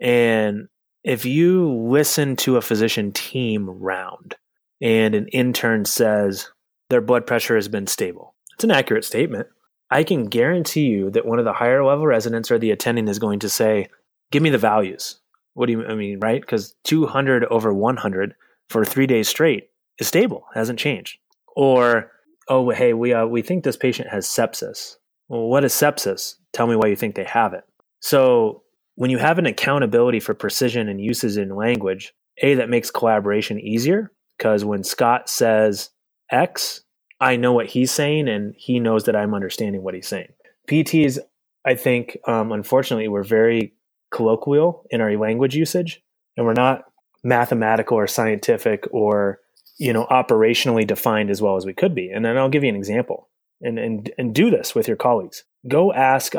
And 0.00 0.68
if 1.04 1.24
you 1.24 1.70
listen 1.72 2.36
to 2.36 2.56
a 2.56 2.62
physician 2.62 3.12
team 3.12 3.68
round 3.68 4.34
and 4.80 5.14
an 5.14 5.28
intern 5.28 5.84
says 5.84 6.50
their 6.88 7.00
blood 7.00 7.26
pressure 7.26 7.56
has 7.56 7.68
been 7.68 7.86
stable, 7.86 8.34
it's 8.54 8.64
an 8.64 8.70
accurate 8.70 9.04
statement. 9.04 9.48
I 9.90 10.04
can 10.04 10.26
guarantee 10.26 10.86
you 10.86 11.10
that 11.10 11.26
one 11.26 11.38
of 11.38 11.44
the 11.44 11.52
higher 11.52 11.84
level 11.84 12.06
residents 12.06 12.50
or 12.50 12.58
the 12.58 12.70
attending 12.70 13.08
is 13.08 13.18
going 13.18 13.40
to 13.40 13.48
say, 13.48 13.88
Give 14.30 14.42
me 14.42 14.50
the 14.50 14.58
values. 14.58 15.18
What 15.54 15.66
do 15.66 15.72
you 15.72 15.84
I 15.84 15.94
mean, 15.94 16.20
right? 16.20 16.40
Because 16.40 16.74
200 16.84 17.44
over 17.46 17.74
100 17.74 18.34
for 18.68 18.84
three 18.84 19.06
days 19.06 19.28
straight 19.28 19.70
is 19.98 20.06
stable, 20.06 20.44
hasn't 20.54 20.78
changed. 20.78 21.18
Or, 21.56 22.12
oh, 22.50 22.68
hey, 22.70 22.92
we, 22.92 23.14
uh, 23.14 23.24
we 23.24 23.40
think 23.40 23.64
this 23.64 23.76
patient 23.76 24.08
has 24.10 24.26
sepsis. 24.26 24.96
Well, 25.28 25.42
what 25.42 25.64
is 25.64 25.72
sepsis? 25.72 26.34
Tell 26.52 26.66
me 26.66 26.76
why 26.76 26.88
you 26.88 26.96
think 26.96 27.14
they 27.14 27.24
have 27.24 27.54
it. 27.54 27.64
So 28.00 28.64
when 28.96 29.10
you 29.10 29.18
have 29.18 29.38
an 29.38 29.46
accountability 29.46 30.20
for 30.20 30.34
precision 30.34 30.88
and 30.88 31.00
uses 31.00 31.36
in 31.36 31.54
language, 31.54 32.12
A, 32.42 32.54
that 32.54 32.68
makes 32.68 32.90
collaboration 32.90 33.60
easier 33.60 34.12
because 34.36 34.64
when 34.64 34.82
Scott 34.82 35.30
says 35.30 35.90
X, 36.30 36.82
I 37.20 37.36
know 37.36 37.52
what 37.52 37.66
he's 37.66 37.92
saying 37.92 38.28
and 38.28 38.54
he 38.58 38.80
knows 38.80 39.04
that 39.04 39.14
I'm 39.14 39.32
understanding 39.32 39.82
what 39.82 39.94
he's 39.94 40.08
saying. 40.08 40.32
PTs, 40.68 41.18
I 41.64 41.76
think, 41.76 42.18
um, 42.26 42.50
unfortunately, 42.50 43.08
we're 43.08 43.22
very 43.22 43.74
colloquial 44.10 44.86
in 44.90 45.00
our 45.00 45.16
language 45.16 45.54
usage 45.54 46.02
and 46.36 46.44
we're 46.44 46.52
not 46.54 46.84
mathematical 47.22 47.96
or 47.96 48.06
scientific 48.06 48.84
or 48.90 49.38
you 49.80 49.92
know 49.92 50.06
operationally 50.10 50.86
defined 50.86 51.30
as 51.30 51.42
well 51.42 51.56
as 51.56 51.66
we 51.66 51.74
could 51.74 51.94
be 51.94 52.08
and 52.10 52.24
then 52.24 52.36
i'll 52.36 52.48
give 52.48 52.62
you 52.62 52.68
an 52.68 52.76
example 52.76 53.28
and 53.60 53.78
and 53.78 54.12
and 54.16 54.34
do 54.34 54.50
this 54.50 54.74
with 54.74 54.86
your 54.86 54.96
colleagues 54.96 55.44
go 55.68 55.92
ask 55.92 56.34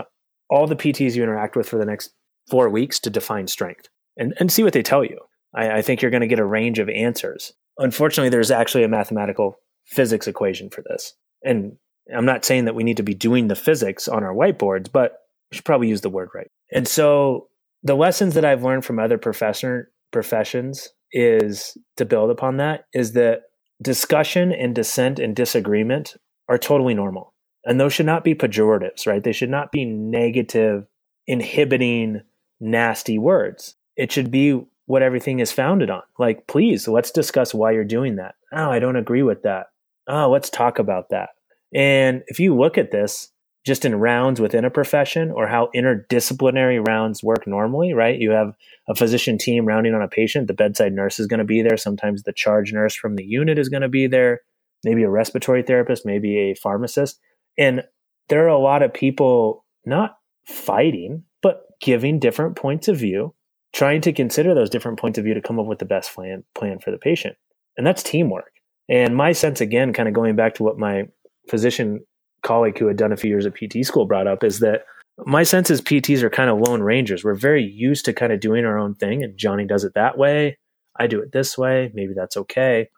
all 0.49 0.67
the 0.67 0.75
pts 0.75 1.15
you 1.15 1.23
interact 1.23 1.56
with 1.56 1.67
for 1.67 1.77
the 1.77 1.86
next 1.86 2.13
four 2.49 2.69
weeks 2.69 2.99
to 2.99 3.10
define 3.10 3.47
strength 3.47 3.88
and, 4.17 4.34
and 4.39 4.51
see 4.51 4.63
what 4.63 4.73
they 4.73 4.84
tell 4.84 5.04
you. 5.04 5.19
I, 5.54 5.77
I 5.77 5.82
think 5.82 6.01
you're 6.01 6.12
going 6.12 6.21
to 6.21 6.27
get 6.27 6.39
a 6.39 6.45
range 6.45 6.80
of 6.80 6.89
answers. 6.89 7.54
Unfortunately, 7.77 8.30
there's 8.30 8.51
actually 8.51 8.84
a 8.84 8.89
mathematical 8.89 9.56
physics 9.86 10.27
equation 10.27 10.69
for 10.69 10.82
this. 10.82 11.13
And 11.43 11.77
I'm 12.15 12.25
not 12.25 12.45
saying 12.45 12.65
that 12.65 12.75
we 12.75 12.84
need 12.84 12.97
to 12.97 13.04
be 13.04 13.13
doing 13.13 13.47
the 13.47 13.56
physics 13.56 14.08
on 14.08 14.23
our 14.23 14.34
whiteboards, 14.34 14.91
but 14.91 15.17
we 15.49 15.56
should 15.56 15.65
probably 15.65 15.88
use 15.88 16.01
the 16.01 16.10
word 16.10 16.30
right. 16.34 16.49
And 16.71 16.88
so 16.88 17.47
the 17.84 17.95
lessons 17.95 18.36
that 18.36 18.45
I've 18.45 18.63
learned 18.63 18.86
from 18.86 18.99
other 18.99 19.17
professor 19.17 19.91
professions 20.12 20.89
is 21.12 21.78
to 21.97 22.06
build 22.06 22.30
upon 22.30 22.58
that 22.58 22.86
is 22.93 23.13
that 23.13 23.43
discussion 23.82 24.52
and 24.52 24.76
dissent 24.76 25.19
and 25.19 25.36
disagreement 25.36 26.15
are 26.47 26.58
totally 26.58 26.93
normal. 26.93 27.34
And 27.65 27.80
those 27.80 27.93
should 27.93 28.06
not 28.06 28.24
be 28.24 28.36
pejoratives, 28.36 29.06
right? 29.06 29.24
They 29.24 29.32
should 29.32 29.50
not 29.50 29.71
be 29.71 29.86
negative, 29.86 30.88
inhibiting 31.28 32.21
nasty 32.60 33.17
words. 33.17 33.76
It 33.95 34.12
should 34.12 34.32
be 34.32 34.63
what 34.86 35.02
everything 35.02 35.39
is 35.39 35.52
founded 35.52 35.89
on. 35.89 36.02
Like, 36.17 36.47
please, 36.47 36.88
let's 36.88 37.12
discuss 37.12 37.54
why 37.54 37.71
you're 37.71 37.84
doing 37.84 38.15
that. 38.17 38.36
Oh, 38.52 38.69
I 38.69 38.80
don't 38.80 38.95
agree 38.95 39.24
with 39.24 39.43
that. 39.43 39.67
Oh, 40.08 40.30
let's 40.30 40.50
talk 40.50 40.80
about 40.80 41.10
that. 41.10 41.30
And 41.74 42.24
if 42.28 42.39
you 42.39 42.56
look 42.56 42.78
at 42.78 42.91
this 42.91 43.31
just 43.65 43.86
in 43.86 43.95
rounds 43.95 44.41
within 44.41 44.65
a 44.65 44.71
profession 44.71 45.32
or 45.32 45.47
how 45.47 45.69
interdisciplinary 45.76 46.86
rounds 46.86 47.24
work 47.24 47.45
normally, 47.45 47.93
right? 47.93 48.19
You 48.19 48.32
have 48.32 48.54
a 48.89 48.95
physician 48.95 49.38
team 49.38 49.65
rounding 49.65 49.93
on 49.93 50.02
a 50.02 50.08
patient, 50.08 50.47
the 50.47 50.54
bedside 50.54 50.93
nurse 50.93 51.19
is 51.19 51.28
going 51.28 51.39
to 51.39 51.45
be 51.45 51.62
there. 51.62 51.78
Sometimes 51.78 52.24
the 52.24 52.34
charge 52.34 52.74
nurse 52.74 52.95
from 52.95 53.15
the 53.15 53.24
unit 53.24 53.60
is 53.60 53.69
going 53.69 53.84
to 53.84 53.89
be 53.89 54.08
there, 54.08 54.41
maybe 54.84 55.04
a 55.04 55.10
respiratory 55.10 55.62
therapist, 55.62 56.06
maybe 56.06 56.38
a 56.38 56.56
pharmacist. 56.56 57.19
And 57.58 57.84
there 58.30 58.43
are 58.45 58.50
a 58.50 58.58
lot 58.58 58.82
of 58.82 58.93
people 58.93 59.65
not 59.86 60.17
fighting, 60.47 61.24
but 61.41 61.63
giving 61.82 62.19
different 62.19 62.56
points 62.56 62.88
of 62.88 62.97
view, 62.97 63.36
trying 63.74 64.02
to 64.02 64.13
consider 64.13 64.56
those 64.56 64.69
different 64.69 65.00
points 65.00 65.19
of 65.19 65.26
view 65.26 65.36
to 65.36 65.41
come 65.41 65.60
up 65.60 65.67
with 65.67 65.80
the 65.80 65.86
best 65.86 66.13
plan, 66.13 66.43
plan 66.56 66.80
for 66.80 66.89
the 66.89 66.97
patient. 66.97 67.36
And 67.78 67.86
that's 67.86 68.04
teamwork. 68.04 68.52
And 68.89 69.15
my 69.15 69.32
sense, 69.32 69.62
again, 69.62 69.93
kind 69.93 70.10
of 70.10 70.15
going 70.15 70.36
back 70.36 70.56
to 70.56 70.63
what 70.63 70.78
my 70.78 71.04
physician 71.50 72.02
colleague 72.43 72.77
who 72.77 72.88
had 72.88 72.97
done 72.97 73.12
a 73.12 73.17
few 73.17 73.30
years 73.30 73.45
at 73.45 73.56
PT 73.56 73.86
school 73.86 74.06
brought 74.06 74.27
up, 74.27 74.43
is 74.43 74.60
that 74.60 74.86
my 75.25 75.43
sense 75.43 75.69
is 75.69 75.82
PTs 75.82 76.23
are 76.23 76.30
kind 76.30 76.49
of 76.49 76.60
lone 76.60 76.82
rangers. 76.82 77.23
We're 77.23 77.36
very 77.36 77.63
used 77.63 78.06
to 78.06 78.13
kind 78.13 78.32
of 78.32 78.39
doing 78.39 78.65
our 78.65 78.77
own 78.77 78.95
thing, 78.95 79.23
and 79.23 79.38
Johnny 79.38 79.65
does 79.65 79.84
it 79.84 79.93
that 79.95 80.17
way. 80.17 80.58
I 80.99 81.08
do 81.08 81.21
it 81.21 81.32
this 81.32 81.58
way. 81.58 81.91
Maybe 81.93 82.13
that's 82.15 82.38
okay. 82.38 82.89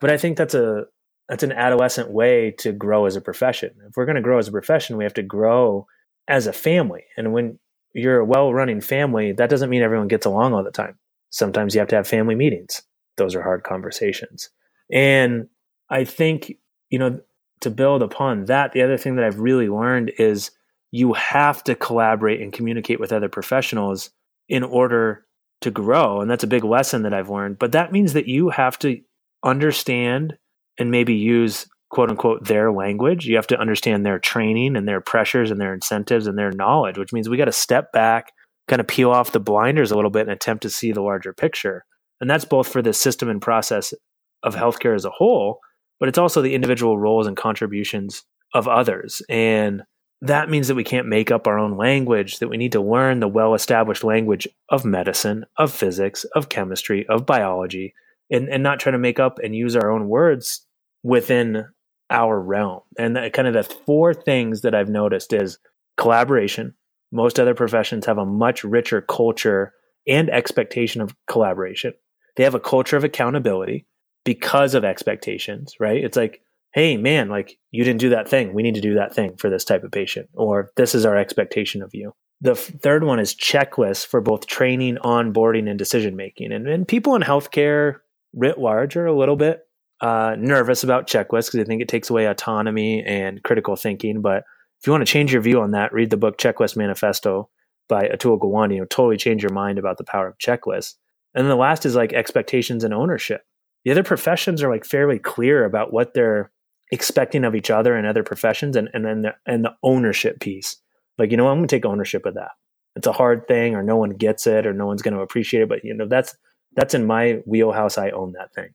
But 0.00 0.10
I 0.10 0.16
think 0.16 0.36
that's 0.36 0.54
a 0.54 0.84
that's 1.28 1.42
an 1.42 1.52
adolescent 1.52 2.10
way 2.10 2.50
to 2.58 2.72
grow 2.72 3.06
as 3.06 3.16
a 3.16 3.20
profession. 3.20 3.70
If 3.88 3.96
we're 3.96 4.04
going 4.04 4.16
to 4.16 4.22
grow 4.22 4.38
as 4.38 4.48
a 4.48 4.52
profession, 4.52 4.96
we 4.96 5.04
have 5.04 5.14
to 5.14 5.22
grow 5.22 5.86
as 6.28 6.46
a 6.46 6.52
family. 6.52 7.04
And 7.16 7.32
when 7.32 7.58
you're 7.94 8.18
a 8.18 8.24
well 8.24 8.52
running 8.52 8.80
family, 8.80 9.32
that 9.32 9.50
doesn't 9.50 9.70
mean 9.70 9.82
everyone 9.82 10.08
gets 10.08 10.26
along 10.26 10.52
all 10.52 10.64
the 10.64 10.70
time. 10.70 10.98
Sometimes 11.30 11.74
you 11.74 11.78
have 11.78 11.88
to 11.88 11.96
have 11.96 12.08
family 12.08 12.34
meetings. 12.34 12.82
Those 13.16 13.34
are 13.34 13.42
hard 13.42 13.62
conversations. 13.62 14.50
And 14.92 15.48
I 15.88 16.04
think, 16.04 16.54
you 16.90 16.98
know, 16.98 17.20
to 17.62 17.70
build 17.70 18.02
upon 18.02 18.46
that, 18.46 18.72
the 18.72 18.82
other 18.82 18.96
thing 18.96 19.16
that 19.16 19.24
I've 19.24 19.40
really 19.40 19.68
learned 19.68 20.12
is 20.18 20.50
you 20.90 21.14
have 21.14 21.64
to 21.64 21.74
collaborate 21.74 22.40
and 22.40 22.52
communicate 22.52 23.00
with 23.00 23.12
other 23.12 23.28
professionals 23.28 24.10
in 24.48 24.62
order 24.62 25.24
to 25.62 25.70
grow. 25.70 26.20
And 26.20 26.30
that's 26.30 26.44
a 26.44 26.48
big 26.48 26.64
lesson 26.64 27.02
that 27.02 27.14
I've 27.14 27.30
learned. 27.30 27.58
But 27.58 27.72
that 27.72 27.92
means 27.92 28.12
that 28.12 28.28
you 28.28 28.50
have 28.50 28.78
to 28.80 29.00
understand 29.44 30.36
and 30.78 30.90
maybe 30.90 31.14
use 31.14 31.66
quote 31.90 32.10
unquote 32.10 32.46
their 32.46 32.72
language. 32.72 33.26
You 33.26 33.36
have 33.36 33.46
to 33.48 33.58
understand 33.58 34.04
their 34.04 34.18
training 34.18 34.76
and 34.76 34.88
their 34.88 35.00
pressures 35.00 35.50
and 35.50 35.60
their 35.60 35.74
incentives 35.74 36.26
and 36.26 36.38
their 36.38 36.50
knowledge, 36.50 36.98
which 36.98 37.12
means 37.12 37.28
we 37.28 37.36
got 37.36 37.46
to 37.46 37.52
step 37.52 37.92
back, 37.92 38.32
kind 38.68 38.80
of 38.80 38.86
peel 38.86 39.10
off 39.10 39.32
the 39.32 39.40
blinders 39.40 39.90
a 39.90 39.96
little 39.96 40.10
bit 40.10 40.22
and 40.22 40.30
attempt 40.30 40.62
to 40.62 40.70
see 40.70 40.92
the 40.92 41.02
larger 41.02 41.32
picture. 41.32 41.84
And 42.20 42.28
that's 42.28 42.44
both 42.44 42.68
for 42.68 42.82
the 42.82 42.92
system 42.92 43.28
and 43.28 43.40
process 43.40 43.94
of 44.42 44.54
healthcare 44.54 44.94
as 44.94 45.04
a 45.04 45.10
whole, 45.10 45.60
but 46.02 46.08
it's 46.08 46.18
also 46.18 46.42
the 46.42 46.56
individual 46.56 46.98
roles 46.98 47.28
and 47.28 47.36
contributions 47.36 48.24
of 48.54 48.66
others. 48.66 49.22
And 49.28 49.84
that 50.20 50.50
means 50.50 50.66
that 50.66 50.74
we 50.74 50.82
can't 50.82 51.06
make 51.06 51.30
up 51.30 51.46
our 51.46 51.60
own 51.60 51.76
language, 51.76 52.40
that 52.40 52.48
we 52.48 52.56
need 52.56 52.72
to 52.72 52.80
learn 52.80 53.20
the 53.20 53.28
well 53.28 53.54
established 53.54 54.02
language 54.02 54.48
of 54.68 54.84
medicine, 54.84 55.44
of 55.58 55.70
physics, 55.70 56.24
of 56.34 56.48
chemistry, 56.48 57.06
of 57.06 57.24
biology, 57.24 57.94
and, 58.32 58.48
and 58.48 58.64
not 58.64 58.80
try 58.80 58.90
to 58.90 58.98
make 58.98 59.20
up 59.20 59.38
and 59.44 59.54
use 59.54 59.76
our 59.76 59.92
own 59.92 60.08
words 60.08 60.66
within 61.04 61.66
our 62.10 62.40
realm. 62.40 62.80
And 62.98 63.14
that, 63.14 63.32
kind 63.32 63.46
of 63.46 63.54
the 63.54 63.62
four 63.62 64.12
things 64.12 64.62
that 64.62 64.74
I've 64.74 64.90
noticed 64.90 65.32
is 65.32 65.60
collaboration. 65.96 66.74
Most 67.12 67.38
other 67.38 67.54
professions 67.54 68.06
have 68.06 68.18
a 68.18 68.26
much 68.26 68.64
richer 68.64 69.02
culture 69.02 69.72
and 70.08 70.30
expectation 70.30 71.00
of 71.00 71.14
collaboration. 71.28 71.94
They 72.34 72.42
have 72.42 72.56
a 72.56 72.60
culture 72.60 72.96
of 72.96 73.04
accountability 73.04 73.86
because 74.24 74.74
of 74.74 74.84
expectations, 74.84 75.74
right? 75.80 76.02
It's 76.02 76.16
like, 76.16 76.42
hey, 76.72 76.96
man, 76.96 77.28
like 77.28 77.58
you 77.70 77.84
didn't 77.84 78.00
do 78.00 78.10
that 78.10 78.28
thing. 78.28 78.54
We 78.54 78.62
need 78.62 78.74
to 78.74 78.80
do 78.80 78.94
that 78.94 79.14
thing 79.14 79.36
for 79.36 79.50
this 79.50 79.64
type 79.64 79.84
of 79.84 79.90
patient, 79.90 80.28
or 80.34 80.70
this 80.76 80.94
is 80.94 81.04
our 81.04 81.16
expectation 81.16 81.82
of 81.82 81.94
you. 81.94 82.12
The 82.40 82.54
third 82.56 83.04
one 83.04 83.20
is 83.20 83.34
checklists 83.34 84.06
for 84.06 84.20
both 84.20 84.46
training, 84.46 84.98
onboarding, 85.04 85.68
and 85.68 85.78
decision 85.78 86.16
making. 86.16 86.52
And, 86.52 86.66
and 86.66 86.88
people 86.88 87.14
in 87.14 87.22
healthcare 87.22 87.98
writ 88.32 88.58
large 88.58 88.96
are 88.96 89.06
a 89.06 89.16
little 89.16 89.36
bit 89.36 89.60
uh, 90.00 90.34
nervous 90.36 90.82
about 90.82 91.06
checklists 91.06 91.46
because 91.46 91.52
they 91.52 91.64
think 91.64 91.82
it 91.82 91.88
takes 91.88 92.10
away 92.10 92.26
autonomy 92.26 93.04
and 93.04 93.42
critical 93.44 93.76
thinking. 93.76 94.20
But 94.20 94.42
if 94.80 94.86
you 94.86 94.92
want 94.92 95.06
to 95.06 95.12
change 95.12 95.32
your 95.32 95.42
view 95.42 95.60
on 95.60 95.70
that, 95.72 95.92
read 95.92 96.10
the 96.10 96.16
book 96.16 96.38
Checklist 96.38 96.76
Manifesto 96.76 97.48
by 97.88 98.08
Atul 98.08 98.40
Gawande. 98.40 98.74
It'll 98.74 98.86
totally 98.86 99.16
change 99.16 99.42
your 99.42 99.52
mind 99.52 99.78
about 99.78 99.98
the 99.98 100.04
power 100.04 100.26
of 100.26 100.38
checklists. 100.38 100.94
And 101.34 101.44
then 101.44 101.50
the 101.50 101.56
last 101.56 101.86
is 101.86 101.94
like 101.94 102.12
expectations 102.12 102.82
and 102.82 102.92
ownership. 102.92 103.42
The 103.84 103.90
other 103.90 104.02
professions 104.04 104.62
are 104.62 104.70
like 104.70 104.84
fairly 104.84 105.18
clear 105.18 105.64
about 105.64 105.92
what 105.92 106.14
they're 106.14 106.50
expecting 106.92 107.44
of 107.44 107.54
each 107.54 107.70
other 107.70 107.96
and 107.96 108.06
other 108.06 108.22
professions, 108.22 108.76
and 108.76 108.88
and 108.92 109.04
then 109.04 109.22
the, 109.22 109.34
and 109.46 109.64
the 109.64 109.74
ownership 109.82 110.40
piece. 110.40 110.76
Like 111.18 111.30
you 111.30 111.36
know, 111.36 111.48
I'm 111.48 111.58
going 111.58 111.68
to 111.68 111.76
take 111.76 111.84
ownership 111.84 112.26
of 112.26 112.34
that. 112.34 112.52
It's 112.94 113.06
a 113.06 113.12
hard 113.12 113.48
thing, 113.48 113.74
or 113.74 113.82
no 113.82 113.96
one 113.96 114.10
gets 114.10 114.46
it, 114.46 114.66
or 114.66 114.72
no 114.72 114.86
one's 114.86 115.02
going 115.02 115.14
to 115.14 115.20
appreciate 115.20 115.62
it. 115.62 115.68
But 115.68 115.84
you 115.84 115.94
know, 115.94 116.06
that's 116.06 116.36
that's 116.74 116.94
in 116.94 117.06
my 117.06 117.42
wheelhouse. 117.46 117.98
I 117.98 118.10
own 118.10 118.32
that 118.32 118.54
thing. 118.54 118.70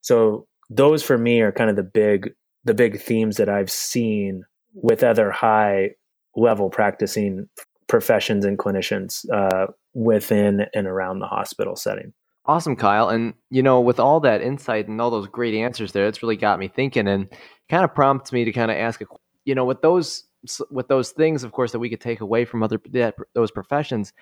So 0.00 0.46
those 0.68 1.02
for 1.02 1.18
me 1.18 1.40
are 1.40 1.52
kind 1.52 1.70
of 1.70 1.76
the 1.76 1.82
big 1.82 2.34
the 2.64 2.74
big 2.74 3.00
themes 3.00 3.36
that 3.36 3.48
I've 3.48 3.70
seen 3.70 4.44
with 4.74 5.02
other 5.02 5.30
high 5.30 5.90
level 6.36 6.70
practicing 6.70 7.48
professions 7.88 8.44
and 8.44 8.58
clinicians 8.58 9.28
uh, 9.30 9.66
within 9.94 10.66
and 10.74 10.86
around 10.86 11.18
the 11.18 11.26
hospital 11.26 11.76
setting. 11.76 12.12
Awesome, 12.44 12.76
Kyle. 12.76 13.08
And 13.08 13.34
you 13.50 13.62
know, 13.62 13.80
with 13.80 14.00
all 14.00 14.20
that 14.20 14.42
insight 14.42 14.88
and 14.88 15.00
all 15.00 15.10
those 15.10 15.28
great 15.28 15.54
answers 15.54 15.92
there, 15.92 16.06
it's 16.06 16.22
really 16.22 16.36
got 16.36 16.58
me 16.58 16.68
thinking 16.68 17.06
and 17.06 17.28
kind 17.68 17.84
of 17.84 17.94
prompts 17.94 18.32
me 18.32 18.44
to 18.44 18.52
kind 18.52 18.70
of 18.70 18.76
ask 18.76 19.00
a 19.00 19.06
you 19.44 19.54
know, 19.54 19.64
with 19.64 19.82
those 19.82 20.24
with 20.70 20.88
those 20.88 21.10
things, 21.10 21.44
of 21.44 21.52
course, 21.52 21.72
that 21.72 21.78
we 21.78 21.88
could 21.88 22.00
take 22.00 22.20
away 22.20 22.44
from 22.44 22.62
other 22.62 22.80
that, 22.90 23.14
those 23.34 23.50
professions. 23.50 24.12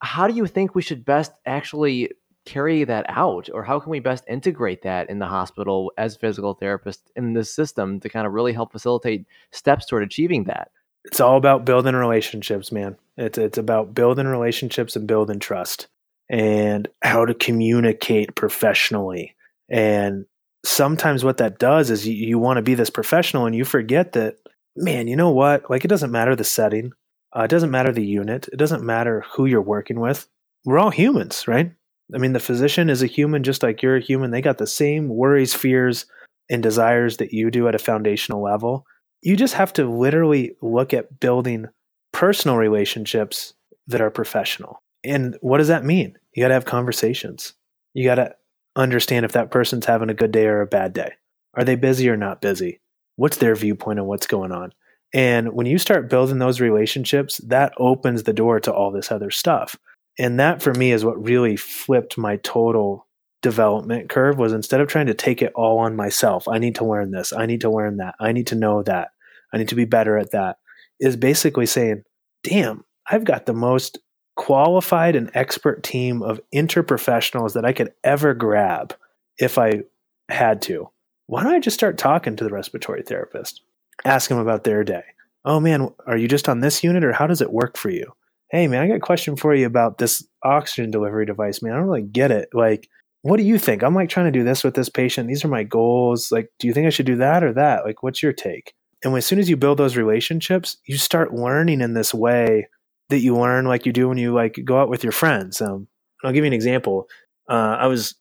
How 0.00 0.26
do 0.26 0.34
you 0.34 0.46
think 0.46 0.74
we 0.74 0.82
should 0.82 1.04
best 1.04 1.32
actually 1.46 2.10
carry 2.46 2.84
that 2.84 3.04
out 3.08 3.48
or 3.52 3.64
how 3.64 3.80
can 3.80 3.90
we 3.90 3.98
best 3.98 4.24
integrate 4.28 4.82
that 4.82 5.10
in 5.10 5.18
the 5.18 5.26
hospital 5.26 5.92
as 5.98 6.16
physical 6.16 6.54
therapists 6.56 7.02
in 7.16 7.32
the 7.32 7.44
system 7.44 7.98
to 7.98 8.08
kind 8.08 8.26
of 8.26 8.32
really 8.32 8.52
help 8.52 8.70
facilitate 8.70 9.26
steps 9.50 9.84
toward 9.84 10.04
achieving 10.04 10.44
that 10.44 10.70
it's 11.04 11.18
all 11.18 11.36
about 11.36 11.64
building 11.64 11.96
relationships 11.96 12.70
man 12.70 12.96
it's 13.16 13.36
it's 13.36 13.58
about 13.58 13.94
building 13.94 14.28
relationships 14.28 14.94
and 14.94 15.08
building 15.08 15.40
trust 15.40 15.88
and 16.28 16.88
how 17.02 17.24
to 17.24 17.34
communicate 17.34 18.34
professionally 18.34 19.34
and 19.68 20.24
sometimes 20.64 21.24
what 21.24 21.36
that 21.36 21.58
does 21.58 21.90
is 21.90 22.06
you, 22.06 22.14
you 22.14 22.38
want 22.38 22.56
to 22.56 22.62
be 22.62 22.74
this 22.74 22.90
professional 22.90 23.46
and 23.46 23.54
you 23.54 23.64
forget 23.64 24.12
that 24.12 24.36
man 24.76 25.06
you 25.06 25.16
know 25.16 25.30
what 25.30 25.68
like 25.70 25.84
it 25.84 25.88
doesn't 25.88 26.10
matter 26.10 26.34
the 26.34 26.44
setting 26.44 26.92
uh, 27.36 27.42
it 27.42 27.50
doesn't 27.50 27.70
matter 27.70 27.92
the 27.92 28.04
unit 28.04 28.48
it 28.52 28.56
doesn't 28.56 28.82
matter 28.82 29.24
who 29.32 29.46
you're 29.46 29.62
working 29.62 30.00
with 30.00 30.26
we're 30.64 30.78
all 30.78 30.90
humans 30.90 31.46
right 31.46 31.72
I 32.14 32.18
mean, 32.18 32.32
the 32.32 32.40
physician 32.40 32.88
is 32.88 33.02
a 33.02 33.06
human 33.06 33.42
just 33.42 33.62
like 33.62 33.82
you're 33.82 33.96
a 33.96 34.00
human. 34.00 34.30
They 34.30 34.40
got 34.40 34.58
the 34.58 34.66
same 34.66 35.08
worries, 35.08 35.54
fears, 35.54 36.06
and 36.48 36.62
desires 36.62 37.16
that 37.16 37.32
you 37.32 37.50
do 37.50 37.66
at 37.66 37.74
a 37.74 37.80
foundational 37.80 38.42
level. 38.42 38.86
You 39.22 39.36
just 39.36 39.54
have 39.54 39.72
to 39.74 39.86
literally 39.86 40.52
look 40.62 40.94
at 40.94 41.18
building 41.18 41.66
personal 42.12 42.56
relationships 42.56 43.54
that 43.88 44.00
are 44.00 44.10
professional. 44.10 44.82
And 45.06 45.36
what 45.40 45.58
does 45.58 45.68
that 45.68 45.84
mean? 45.84 46.18
You 46.34 46.42
got 46.42 46.48
to 46.48 46.54
have 46.54 46.64
conversations. 46.64 47.54
You 47.94 48.04
got 48.04 48.16
to 48.16 48.34
understand 48.74 49.24
if 49.24 49.32
that 49.32 49.50
person's 49.50 49.86
having 49.86 50.10
a 50.10 50.14
good 50.14 50.32
day 50.32 50.46
or 50.46 50.60
a 50.60 50.66
bad 50.66 50.92
day. 50.92 51.12
Are 51.54 51.64
they 51.64 51.76
busy 51.76 52.08
or 52.08 52.16
not 52.16 52.40
busy? 52.42 52.80
What's 53.16 53.38
their 53.38 53.54
viewpoint 53.54 53.98
on 53.98 54.06
what's 54.06 54.26
going 54.26 54.52
on? 54.52 54.72
And 55.14 55.54
when 55.54 55.66
you 55.66 55.78
start 55.78 56.10
building 56.10 56.38
those 56.38 56.60
relationships, 56.60 57.38
that 57.46 57.72
opens 57.78 58.24
the 58.24 58.34
door 58.34 58.60
to 58.60 58.72
all 58.72 58.90
this 58.90 59.10
other 59.10 59.30
stuff 59.30 59.76
and 60.18 60.40
that 60.40 60.62
for 60.62 60.72
me 60.74 60.92
is 60.92 61.04
what 61.04 61.22
really 61.22 61.56
flipped 61.56 62.16
my 62.18 62.36
total 62.36 63.06
development 63.42 64.08
curve 64.08 64.38
was 64.38 64.52
instead 64.52 64.80
of 64.80 64.88
trying 64.88 65.06
to 65.06 65.14
take 65.14 65.42
it 65.42 65.52
all 65.54 65.78
on 65.78 65.94
myself 65.94 66.48
i 66.48 66.58
need 66.58 66.74
to 66.74 66.84
learn 66.84 67.10
this 67.10 67.32
i 67.32 67.46
need 67.46 67.60
to 67.60 67.70
learn 67.70 67.98
that 67.98 68.14
i 68.18 68.32
need 68.32 68.46
to 68.46 68.54
know 68.54 68.82
that 68.82 69.08
i 69.52 69.58
need 69.58 69.68
to 69.68 69.74
be 69.74 69.84
better 69.84 70.16
at 70.16 70.32
that 70.32 70.56
is 70.98 71.16
basically 71.16 71.66
saying 71.66 72.02
damn 72.42 72.84
i've 73.08 73.24
got 73.24 73.46
the 73.46 73.52
most 73.52 73.98
qualified 74.36 75.16
and 75.16 75.30
expert 75.34 75.82
team 75.82 76.22
of 76.22 76.40
interprofessionals 76.54 77.54
that 77.54 77.64
i 77.64 77.72
could 77.72 77.92
ever 78.04 78.34
grab 78.34 78.94
if 79.38 79.58
i 79.58 79.82
had 80.28 80.62
to 80.62 80.88
why 81.26 81.42
don't 81.42 81.54
i 81.54 81.60
just 81.60 81.76
start 81.76 81.98
talking 81.98 82.36
to 82.36 82.44
the 82.44 82.50
respiratory 82.50 83.02
therapist 83.02 83.62
ask 84.04 84.28
them 84.28 84.38
about 84.38 84.64
their 84.64 84.84
day 84.84 85.02
oh 85.44 85.58
man 85.58 85.88
are 86.06 86.16
you 86.16 86.28
just 86.28 86.48
on 86.48 86.60
this 86.60 86.84
unit 86.84 87.04
or 87.04 87.12
how 87.12 87.26
does 87.26 87.40
it 87.40 87.52
work 87.52 87.76
for 87.76 87.90
you 87.90 88.12
hey 88.50 88.68
man, 88.68 88.82
I 88.82 88.88
got 88.88 88.96
a 88.96 89.00
question 89.00 89.36
for 89.36 89.54
you 89.54 89.66
about 89.66 89.98
this 89.98 90.26
oxygen 90.42 90.90
delivery 90.90 91.26
device, 91.26 91.62
man. 91.62 91.72
I 91.72 91.76
don't 91.76 91.86
really 91.86 92.02
get 92.02 92.30
it. 92.30 92.48
Like, 92.52 92.88
what 93.22 93.38
do 93.38 93.42
you 93.42 93.58
think? 93.58 93.82
I'm 93.82 93.94
like 93.94 94.08
trying 94.08 94.26
to 94.26 94.38
do 94.38 94.44
this 94.44 94.62
with 94.62 94.74
this 94.74 94.88
patient. 94.88 95.28
These 95.28 95.44
are 95.44 95.48
my 95.48 95.64
goals. 95.64 96.30
Like, 96.30 96.50
do 96.58 96.66
you 96.66 96.72
think 96.72 96.86
I 96.86 96.90
should 96.90 97.06
do 97.06 97.16
that 97.16 97.42
or 97.42 97.52
that? 97.54 97.84
Like, 97.84 98.02
what's 98.02 98.22
your 98.22 98.32
take? 98.32 98.74
And 99.04 99.14
as 99.16 99.26
soon 99.26 99.38
as 99.38 99.50
you 99.50 99.56
build 99.56 99.78
those 99.78 99.96
relationships, 99.96 100.76
you 100.86 100.96
start 100.96 101.34
learning 101.34 101.80
in 101.80 101.94
this 101.94 102.14
way 102.14 102.68
that 103.08 103.20
you 103.20 103.36
learn 103.36 103.66
like 103.66 103.86
you 103.86 103.92
do 103.92 104.08
when 104.08 104.18
you 104.18 104.34
like 104.34 104.58
go 104.64 104.80
out 104.80 104.88
with 104.88 105.02
your 105.04 105.12
friends. 105.12 105.60
Um, 105.60 105.88
I'll 106.24 106.32
give 106.32 106.44
you 106.44 106.48
an 106.48 106.52
example. 106.52 107.08
Uh, 107.48 107.76
I 107.78 107.86
was 107.86 108.14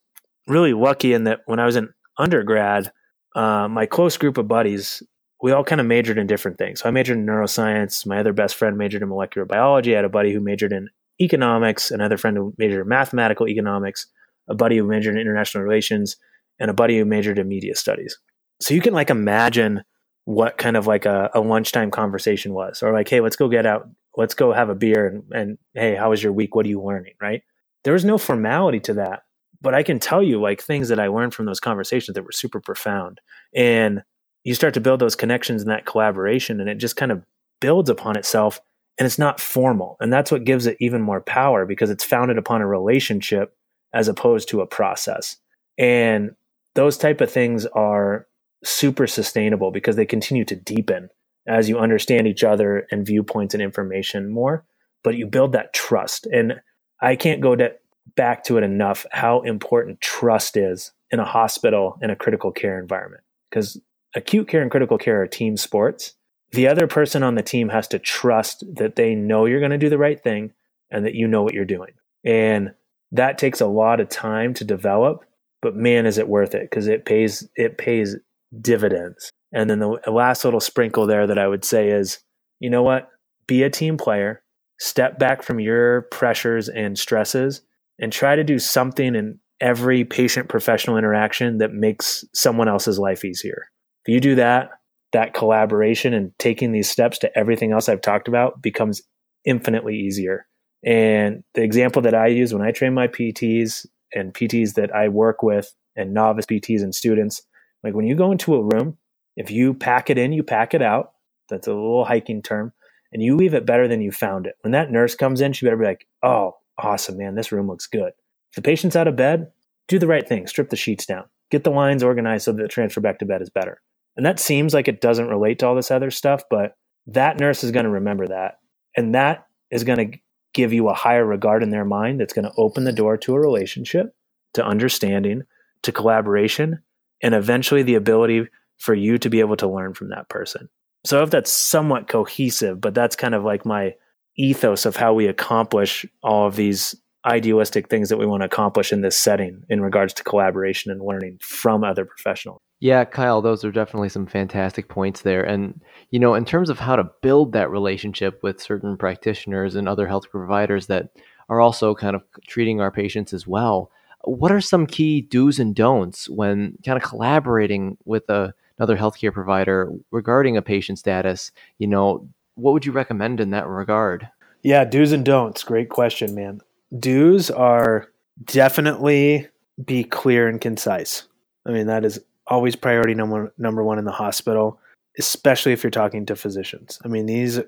really 0.48 0.74
lucky 0.74 1.14
in 1.14 1.24
that 1.24 1.40
when 1.46 1.60
I 1.60 1.66
was 1.66 1.76
in 1.76 1.90
undergrad, 2.18 2.92
uh, 3.36 3.68
my 3.68 3.86
close 3.86 4.18
group 4.18 4.38
of 4.38 4.48
buddies, 4.48 5.02
we 5.42 5.52
all 5.52 5.64
kind 5.64 5.82
of 5.82 5.88
majored 5.88 6.18
in 6.18 6.28
different 6.28 6.58
things. 6.58 6.82
So 6.82 6.88
I 6.88 6.92
majored 6.92 7.18
in 7.18 7.26
neuroscience. 7.26 8.06
My 8.06 8.20
other 8.20 8.34
best 8.34 8.56
friend 8.56 8.78
majored 8.78 9.02
in 9.02 9.10
molecular 9.10 9.46
biology. 9.46 9.94
I 9.94 9.98
had 9.98 10.06
a 10.06 10.10
buddy 10.10 10.34
who 10.34 10.40
majored 10.40 10.72
in 10.72 10.88
economics, 11.20 11.92
another 11.92 12.18
friend 12.18 12.38
who 12.38 12.54
majored 12.58 12.82
in 12.82 12.88
mathematical 12.88 13.48
economics, 13.48 14.08
a 14.50 14.56
buddy 14.56 14.78
who 14.78 14.86
majored 14.86 15.16
in 15.16 15.22
international 15.22 15.64
relations, 15.64 16.16
and 16.60 16.70
a 16.70 16.74
buddy 16.74 16.98
who 16.98 17.06
majored 17.06 17.40
in 17.40 17.48
media 17.48 17.76
studies. 17.76 18.18
So 18.62 18.74
you 18.74 18.82
can 18.82 18.94
like 18.94 19.10
imagine 19.10 19.84
what 20.26 20.58
kind 20.58 20.78
of 20.78 20.88
like 20.88 21.06
a, 21.06 21.30
a 21.34 21.42
lunchtime 21.42 21.92
conversation 21.92 22.54
was, 22.54 22.82
or 22.82 22.94
like, 22.94 23.10
hey, 23.10 23.22
let's 23.22 23.36
go 23.36 23.50
get 23.50 23.66
out, 23.66 23.88
let's 24.18 24.34
go 24.34 24.52
have 24.52 24.70
a 24.70 24.76
beer, 24.76 25.08
and, 25.08 25.24
and 25.34 25.58
hey, 25.74 25.96
how 25.96 26.10
was 26.10 26.24
your 26.24 26.34
week? 26.34 26.56
What 26.56 26.66
are 26.66 26.70
you 26.70 26.82
learning? 26.82 27.14
Right? 27.22 27.44
There 27.84 27.94
was 27.94 28.06
no 28.06 28.18
formality 28.18 28.80
to 28.82 28.94
that, 28.96 29.24
but 29.62 29.74
I 29.74 29.84
can 29.84 30.00
tell 30.00 30.24
you 30.24 30.42
like 30.42 30.62
things 30.62 30.90
that 30.90 31.00
I 31.00 31.08
learned 31.08 31.34
from 31.34 31.46
those 31.46 31.60
conversations 31.60 32.16
that 32.16 32.24
were 32.24 32.32
super 32.32 32.60
profound, 32.60 33.22
and 33.56 34.04
you 34.44 34.54
start 34.56 34.74
to 34.76 34.82
build 34.82 35.00
those 35.00 35.16
connections 35.16 35.62
and 35.62 35.72
that 35.72 35.86
collaboration, 35.86 36.60
and 36.60 36.70
it 36.70 36.78
just 36.78 36.96
kind 36.96 37.12
of 37.12 37.24
builds 37.62 37.90
upon 37.90 38.18
itself 38.18 38.60
and 38.98 39.06
it's 39.06 39.20
not 39.20 39.40
formal. 39.40 39.98
And 40.00 40.12
that's 40.12 40.32
what 40.32 40.46
gives 40.46 40.68
it 40.68 40.78
even 40.80 41.02
more 41.02 41.22
power 41.22 41.66
because 41.66 41.90
it's 41.90 42.04
founded 42.04 42.38
upon 42.38 42.62
a 42.62 42.68
relationship 42.68 43.54
as 43.94 44.08
opposed 44.08 44.50
to 44.50 44.62
a 44.62 44.68
process. 44.68 45.38
And 45.78 46.32
those 46.76 46.98
type 46.98 47.22
of 47.22 47.32
things 47.32 47.66
are 47.68 48.28
super 48.64 49.08
sustainable 49.08 49.72
because 49.72 49.96
they 49.96 50.06
continue 50.06 50.46
to 50.46 50.56
deepen 50.56 51.10
as 51.48 51.70
you 51.70 51.78
understand 51.78 52.28
each 52.28 52.44
other 52.44 52.88
and 52.92 53.06
viewpoints 53.06 53.54
and 53.54 53.62
information 53.62 54.30
more, 54.30 54.66
but 55.04 55.16
you 55.16 55.26
build 55.26 55.52
that 55.52 55.74
trust. 55.74 56.26
And 56.28 56.56
I 57.02 57.16
can't 57.16 57.42
go 57.42 57.56
to, 57.56 57.74
back 58.16 58.44
to 58.46 58.58
it 58.58 58.64
enough 58.64 59.06
how 59.12 59.42
important 59.42 60.02
trust 60.02 60.58
is 60.58 60.92
in 61.12 61.20
a 61.20 61.26
hospital 61.26 61.98
in 62.02 62.10
a 62.10 62.16
critical 62.16 62.52
care 62.52 62.80
environment 62.80 63.24
because 63.50 63.80
acute 64.16 64.48
care 64.48 64.62
and 64.62 64.72
critical 64.72 64.98
care 64.98 65.22
are 65.22 65.28
team 65.28 65.58
sports 65.58 66.16
the 66.52 66.68
other 66.68 66.88
person 66.88 67.22
on 67.22 67.36
the 67.36 67.44
team 67.44 67.70
has 67.70 67.88
to 67.90 68.00
trust 68.00 68.64
that 68.76 68.96
they 68.96 69.14
know 69.14 69.46
you're 69.46 69.60
going 69.60 69.72
to 69.72 69.78
do 69.78 69.90
the 69.90 69.98
right 69.98 70.22
thing 70.22 70.54
and 70.90 71.06
that 71.06 71.16
you 71.16 71.28
know 71.28 71.44
what 71.44 71.54
you're 71.54 71.66
doing. 71.66 71.92
And 72.24 72.74
that 73.12 73.38
takes 73.38 73.62
a 73.62 73.68
lot 73.68 74.00
of 74.00 74.10
time 74.10 74.54
to 74.56 74.64
develop, 74.64 75.26
but 75.62 75.76
man, 75.76 76.06
is 76.06 76.18
it 76.18 76.28
worth 76.28 76.56
it 76.56 76.70
because 76.70 76.88
it 76.88 77.06
pays 77.06 77.48
it 77.56 77.78
pays 77.78 78.16
dividends. 78.60 79.32
And 79.54 79.70
then 79.70 79.80
the 79.80 80.00
last 80.12 80.44
little 80.44 80.60
sprinkle 80.60 81.08
there 81.08 81.28
that 81.28 81.38
I 81.38 81.48
would 81.48 81.64
say 81.64 81.90
is, 81.90 82.20
you 82.60 82.70
know 82.70 82.84
what? 82.84 83.10
Be 83.48 83.64
a 83.64 83.70
team 83.70 83.98
player, 83.98 84.44
step 84.80 85.20
back 85.20 85.44
from 85.44 85.60
your 85.60 86.04
pressures 86.04 86.68
and 86.68 86.98
stresses, 86.98 87.62
and 88.00 88.12
try 88.12 88.36
to 88.36 88.44
do 88.44 88.60
something 88.60 89.16
in 89.16 89.40
every 89.62 90.04
patient 90.04 90.50
professional 90.50 90.98
interaction 90.98 91.60
that 91.60 91.72
makes 91.72 92.26
someone 92.34 92.68
else's 92.68 93.00
life 93.00 93.24
easier. 93.24 93.68
If 94.06 94.14
you 94.14 94.20
do 94.20 94.36
that, 94.36 94.72
that 95.14 95.34
collaboration 95.34 96.14
and 96.14 96.32
taking 96.38 96.72
these 96.72 96.90
steps 96.90 97.18
to 97.20 97.38
everything 97.38 97.72
else 97.72 97.88
I've 97.88 98.02
talked 98.02 98.28
about 98.28 98.62
becomes 98.62 99.02
infinitely 99.46 99.96
easier. 99.96 100.46
And 100.86 101.44
the 101.54 101.64
example 101.64 102.02
that 102.02 102.14
I 102.14 102.28
use 102.28 102.54
when 102.54 102.62
I 102.62 102.72
train 102.72 102.94
my 102.94 103.08
PTs 103.08 103.86
and 104.14 104.34
PTs 104.34 104.74
that 104.74 104.94
I 104.94 105.08
work 105.08 105.42
with 105.42 105.74
and 105.96 106.14
novice 106.14 106.46
PTs 106.46 106.84
and 106.84 106.94
students, 106.94 107.42
like 107.84 107.94
when 107.94 108.06
you 108.06 108.16
go 108.16 108.32
into 108.32 108.56
a 108.56 108.64
room, 108.64 108.98
if 109.36 109.52
you 109.52 109.74
pack 109.74 110.10
it 110.10 110.18
in, 110.18 110.34
you 110.34 110.44
pack 110.44 110.74
it 110.74 110.82
out. 110.82 111.14
That's 111.50 111.68
a 111.68 111.74
little 111.74 112.06
hiking 112.06 112.42
term. 112.42 112.74
And 113.12 113.22
you 113.22 113.36
leave 113.36 113.54
it 113.54 113.66
better 113.66 113.88
than 113.88 114.02
you 114.02 114.12
found 114.12 114.48
it. 114.48 114.56
When 114.62 114.72
that 114.72 114.92
nurse 114.92 115.16
comes 115.16 115.42
in, 115.42 115.54
she 115.54 115.66
better 115.66 115.78
be 115.78 115.86
like, 115.86 116.08
oh, 116.24 116.58
awesome, 116.78 117.18
man, 117.18 117.36
this 117.36 117.52
room 117.52 117.68
looks 117.68 117.88
good. 117.88 118.12
If 118.52 118.56
the 118.56 118.62
patient's 118.62 118.96
out 118.96 119.08
of 119.08 119.16
bed, 119.16 119.52
do 119.88 120.00
the 120.00 120.08
right 120.08 120.28
thing, 120.28 120.48
strip 120.48 120.70
the 120.70 120.76
sheets 120.76 121.06
down, 121.06 121.26
get 121.52 121.64
the 121.64 121.70
lines 121.70 122.04
organized 122.04 122.46
so 122.46 122.52
that 122.52 122.62
the 122.62 122.68
transfer 122.68 123.02
back 123.02 123.20
to 123.20 123.26
bed 123.26 123.42
is 123.42 123.50
better. 123.50 123.82
And 124.18 124.26
that 124.26 124.40
seems 124.40 124.74
like 124.74 124.88
it 124.88 125.02
doesn't 125.02 125.28
relate 125.28 125.60
to 125.60 125.68
all 125.68 125.76
this 125.76 125.92
other 125.92 126.12
stuff, 126.12 126.44
but 126.50 126.78
that 127.08 127.40
nurse 127.40 127.64
is 127.64 127.72
going 127.72 127.84
to 127.84 127.90
remember 127.92 128.28
that. 128.28 128.60
And 128.98 129.14
that 129.14 129.48
is 129.72 129.84
going 129.84 130.12
to 130.12 130.18
give 130.54 130.74
you 130.74 130.88
a 130.88 130.94
higher 130.94 131.26
regard 131.26 131.64
in 131.64 131.70
their 131.70 131.86
mind 131.86 132.20
that's 132.20 132.34
going 132.34 132.46
to 132.46 132.54
open 132.58 132.86
the 132.86 132.94
door 132.94 133.18
to 133.18 133.36
a 133.36 133.40
relationship, 133.40 134.16
to 134.54 134.66
understanding, 134.66 135.44
to 135.84 135.92
collaboration, 135.92 136.82
and 137.22 137.36
eventually 137.36 137.84
the 137.84 137.96
ability 137.96 138.48
for 138.78 138.94
you 138.94 139.18
to 139.18 139.30
be 139.30 139.40
able 139.40 139.58
to 139.58 139.68
learn 139.68 139.94
from 139.94 140.10
that 140.10 140.30
person. 140.30 140.70
So 141.06 141.22
if 141.24 141.30
that's 141.30 141.52
somewhat 141.52 142.08
cohesive, 142.08 142.82
but 142.82 142.94
that's 142.94 143.16
kind 143.16 143.36
of 143.36 143.44
like 143.44 143.66
my 143.66 143.94
ethos 144.38 144.86
of 144.86 144.96
how 144.96 145.14
we 145.14 145.28
accomplish 145.28 146.06
all 146.24 146.48
of 146.48 146.56
these 146.56 146.96
idealistic 147.26 147.90
things 147.90 148.10
that 148.10 148.18
we 148.18 148.26
want 148.26 148.42
to 148.42 148.46
accomplish 148.46 148.92
in 148.92 149.02
this 149.02 149.18
setting 149.18 149.64
in 149.70 149.82
regards 149.82 150.14
to 150.14 150.24
collaboration 150.24 150.92
and 150.92 151.02
learning 151.02 151.38
from 151.42 151.84
other 151.84 152.06
professionals. 152.06 152.60
Yeah, 152.80 153.06
Kyle, 153.06 153.42
those 153.42 153.64
are 153.64 153.72
definitely 153.72 154.10
some 154.10 154.28
fantastic 154.28 154.90
points 154.90 155.22
there. 155.22 155.44
And, 155.44 155.82
you 156.12 156.20
know, 156.20 156.36
in 156.36 156.46
terms 156.46 156.70
of 156.70 156.80
how 156.80 156.96
to 156.96 157.10
build 157.22 157.54
that 157.54 157.72
relationship 157.72 158.44
with 158.44 158.62
certain 158.62 158.98
practitioners 158.98 159.76
and 159.76 159.88
other 159.88 160.08
health 160.08 160.30
providers 160.30 160.88
that 160.88 161.10
are 161.50 161.62
also 161.62 161.96
kind 161.96 162.16
of 162.16 162.24
treating 162.48 162.82
our 162.82 162.92
patients 162.92 163.34
as 163.34 163.48
well, 163.48 163.92
what 164.24 164.52
are 164.52 164.62
some 164.62 164.86
key 164.86 165.22
do's 165.22 165.60
and 165.60 165.76
don'ts 165.76 166.30
when 166.30 166.78
kind 166.86 166.98
of 166.98 167.04
collaborating 167.04 167.98
with 168.06 168.30
a, 168.30 168.54
another 168.78 168.98
healthcare 168.98 169.34
provider 169.34 169.92
regarding 170.12 170.58
a 170.58 170.62
patient 170.62 171.00
status? 171.00 171.52
You 171.78 171.88
know, 171.88 172.28
what 172.56 172.74
would 172.74 172.86
you 172.86 172.92
recommend 172.92 173.40
in 173.40 173.52
that 173.52 173.68
regard? 173.68 174.30
Yeah, 174.64 174.84
do's 174.86 175.12
and 175.12 175.26
don'ts. 175.26 175.64
Great 175.64 175.90
question, 175.90 176.34
man. 176.34 176.62
Do's 177.00 177.52
are 177.52 178.08
definitely 178.46 179.48
be 179.84 180.04
clear 180.04 180.48
and 180.48 180.60
concise. 180.60 181.28
I 181.66 181.72
mean, 181.72 181.88
that 181.88 182.06
is 182.06 182.20
always 182.48 182.76
priority 182.76 183.14
number 183.14 183.54
number 183.58 183.84
one 183.84 184.00
in 184.00 184.06
the 184.06 184.12
hospital, 184.12 184.80
especially 185.18 185.74
if 185.74 185.84
you're 185.84 185.92
talking 185.92 186.26
to 186.26 186.36
physicians. 186.36 187.00
I 187.04 187.08
mean, 187.08 187.26
these 187.26 187.60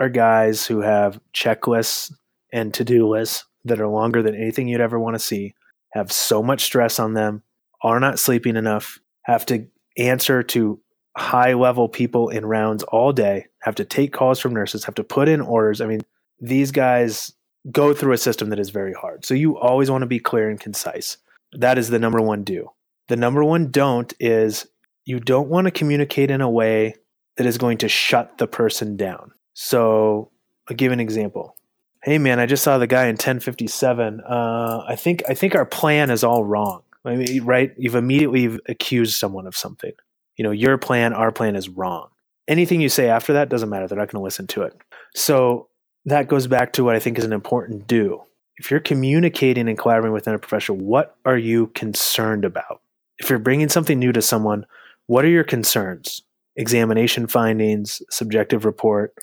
are 0.00 0.08
guys 0.08 0.66
who 0.66 0.80
have 0.80 1.20
checklists 1.32 2.12
and 2.52 2.74
to-do 2.74 3.08
lists 3.08 3.44
that 3.64 3.80
are 3.80 3.88
longer 3.88 4.22
than 4.22 4.34
anything 4.34 4.68
you'd 4.68 4.80
ever 4.80 4.98
want 4.98 5.14
to 5.14 5.20
see, 5.20 5.54
have 5.92 6.12
so 6.12 6.42
much 6.42 6.64
stress 6.64 6.98
on 6.98 7.14
them, 7.14 7.42
are 7.82 8.00
not 8.00 8.18
sleeping 8.18 8.56
enough, 8.56 8.98
have 9.22 9.46
to 9.46 9.66
answer 9.96 10.42
to 10.42 10.80
high 11.16 11.52
level 11.52 11.88
people 11.88 12.28
in 12.28 12.44
rounds 12.44 12.82
all 12.84 13.12
day, 13.12 13.46
have 13.60 13.74
to 13.76 13.84
take 13.84 14.12
calls 14.12 14.40
from 14.40 14.52
nurses, 14.52 14.84
have 14.84 14.94
to 14.96 15.04
put 15.04 15.28
in 15.28 15.40
orders. 15.40 15.80
I 15.80 15.86
mean, 15.86 16.00
these 16.40 16.72
guys 16.72 17.32
go 17.70 17.94
through 17.94 18.12
a 18.12 18.18
system 18.18 18.50
that 18.50 18.58
is 18.58 18.70
very 18.70 18.92
hard. 18.92 19.24
So 19.24 19.34
you 19.34 19.56
always 19.56 19.90
want 19.90 20.02
to 20.02 20.06
be 20.06 20.18
clear 20.18 20.50
and 20.50 20.60
concise. 20.60 21.16
That 21.52 21.78
is 21.78 21.88
the 21.88 21.98
number 21.98 22.20
one 22.20 22.42
do. 22.42 22.70
The 23.08 23.16
number 23.16 23.44
one 23.44 23.70
don't 23.70 24.12
is 24.18 24.66
you 25.04 25.20
don't 25.20 25.48
want 25.48 25.66
to 25.66 25.70
communicate 25.70 26.30
in 26.30 26.40
a 26.40 26.50
way 26.50 26.96
that 27.36 27.46
is 27.46 27.58
going 27.58 27.78
to 27.78 27.88
shut 27.88 28.38
the 28.38 28.46
person 28.46 28.96
down. 28.96 29.32
So 29.54 30.30
I'll 30.68 30.76
give 30.76 30.92
an 30.92 31.00
example. 31.00 31.56
Hey 32.02 32.18
man, 32.18 32.38
I 32.38 32.46
just 32.46 32.62
saw 32.62 32.78
the 32.78 32.86
guy 32.86 33.04
in 33.04 33.14
1057. 33.14 34.20
Uh, 34.20 34.84
I 34.86 34.96
think 34.96 35.22
I 35.28 35.34
think 35.34 35.54
our 35.54 35.64
plan 35.64 36.10
is 36.10 36.22
all 36.22 36.44
wrong. 36.44 36.82
I 37.04 37.16
mean, 37.16 37.44
right? 37.44 37.72
You've 37.76 37.94
immediately 37.94 38.58
accused 38.66 39.18
someone 39.18 39.46
of 39.46 39.56
something. 39.56 39.92
You 40.36 40.44
know, 40.44 40.50
your 40.50 40.78
plan, 40.78 41.12
our 41.12 41.30
plan 41.30 41.56
is 41.56 41.68
wrong. 41.68 42.08
Anything 42.48 42.80
you 42.80 42.88
say 42.88 43.08
after 43.08 43.32
that 43.34 43.48
doesn't 43.48 43.68
matter. 43.68 43.86
They're 43.86 43.98
not 43.98 44.10
going 44.10 44.20
to 44.20 44.24
listen 44.24 44.46
to 44.48 44.62
it. 44.62 44.74
So 45.14 45.68
that 46.06 46.28
goes 46.28 46.46
back 46.46 46.72
to 46.74 46.84
what 46.84 46.96
I 46.96 46.98
think 46.98 47.18
is 47.18 47.24
an 47.24 47.32
important 47.32 47.86
do. 47.86 48.22
If 48.56 48.70
you're 48.70 48.80
communicating 48.80 49.68
and 49.68 49.78
collaborating 49.78 50.12
within 50.12 50.34
a 50.34 50.38
professional, 50.38 50.78
what 50.78 51.16
are 51.24 51.38
you 51.38 51.68
concerned 51.68 52.44
about? 52.44 52.80
if 53.18 53.30
you're 53.30 53.38
bringing 53.38 53.68
something 53.68 53.98
new 53.98 54.12
to 54.12 54.22
someone, 54.22 54.66
what 55.06 55.24
are 55.24 55.28
your 55.28 55.44
concerns? 55.44 56.22
Examination 56.56 57.26
findings, 57.26 58.02
subjective 58.10 58.64
report, 58.64 59.14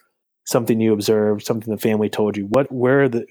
something 0.45 0.79
you 0.79 0.93
observed, 0.93 1.45
something 1.45 1.73
the 1.73 1.79
family 1.79 2.09
told 2.09 2.37
you. 2.37 2.45
What 2.45 2.71
where 2.71 3.07
the 3.09 3.25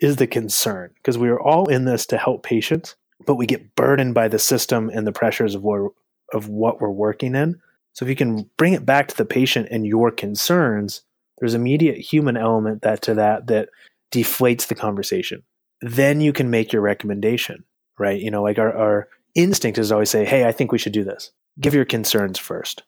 is 0.00 0.16
the 0.16 0.26
concern? 0.26 0.90
Because 0.96 1.18
we 1.18 1.28
are 1.28 1.40
all 1.40 1.68
in 1.68 1.84
this 1.84 2.06
to 2.06 2.18
help 2.18 2.42
patients, 2.42 2.96
but 3.26 3.36
we 3.36 3.46
get 3.46 3.74
burdened 3.74 4.14
by 4.14 4.28
the 4.28 4.38
system 4.38 4.90
and 4.90 5.06
the 5.06 5.12
pressures 5.12 5.54
of 5.54 5.62
what 5.62 5.92
of 6.32 6.48
what 6.48 6.80
we're 6.80 6.90
working 6.90 7.34
in. 7.34 7.60
So 7.92 8.04
if 8.04 8.08
you 8.08 8.16
can 8.16 8.48
bring 8.56 8.72
it 8.72 8.86
back 8.86 9.08
to 9.08 9.16
the 9.16 9.24
patient 9.24 9.68
and 9.70 9.86
your 9.86 10.10
concerns, 10.10 11.02
there's 11.38 11.54
immediate 11.54 11.98
human 11.98 12.36
element 12.36 12.82
that 12.82 13.02
to 13.02 13.14
that 13.14 13.48
that 13.48 13.68
deflates 14.12 14.66
the 14.66 14.74
conversation. 14.74 15.42
Then 15.80 16.20
you 16.20 16.32
can 16.32 16.50
make 16.50 16.72
your 16.72 16.82
recommendation, 16.82 17.64
right? 17.98 18.20
You 18.20 18.30
know, 18.30 18.42
like 18.42 18.58
our, 18.58 18.76
our 18.76 19.08
instinct 19.34 19.78
is 19.78 19.90
always 19.90 20.10
say, 20.10 20.24
hey, 20.24 20.46
I 20.46 20.52
think 20.52 20.72
we 20.72 20.78
should 20.78 20.92
do 20.92 21.04
this. 21.04 21.32
Give 21.58 21.74
your 21.74 21.84
concerns 21.84 22.38
first. 22.38 22.84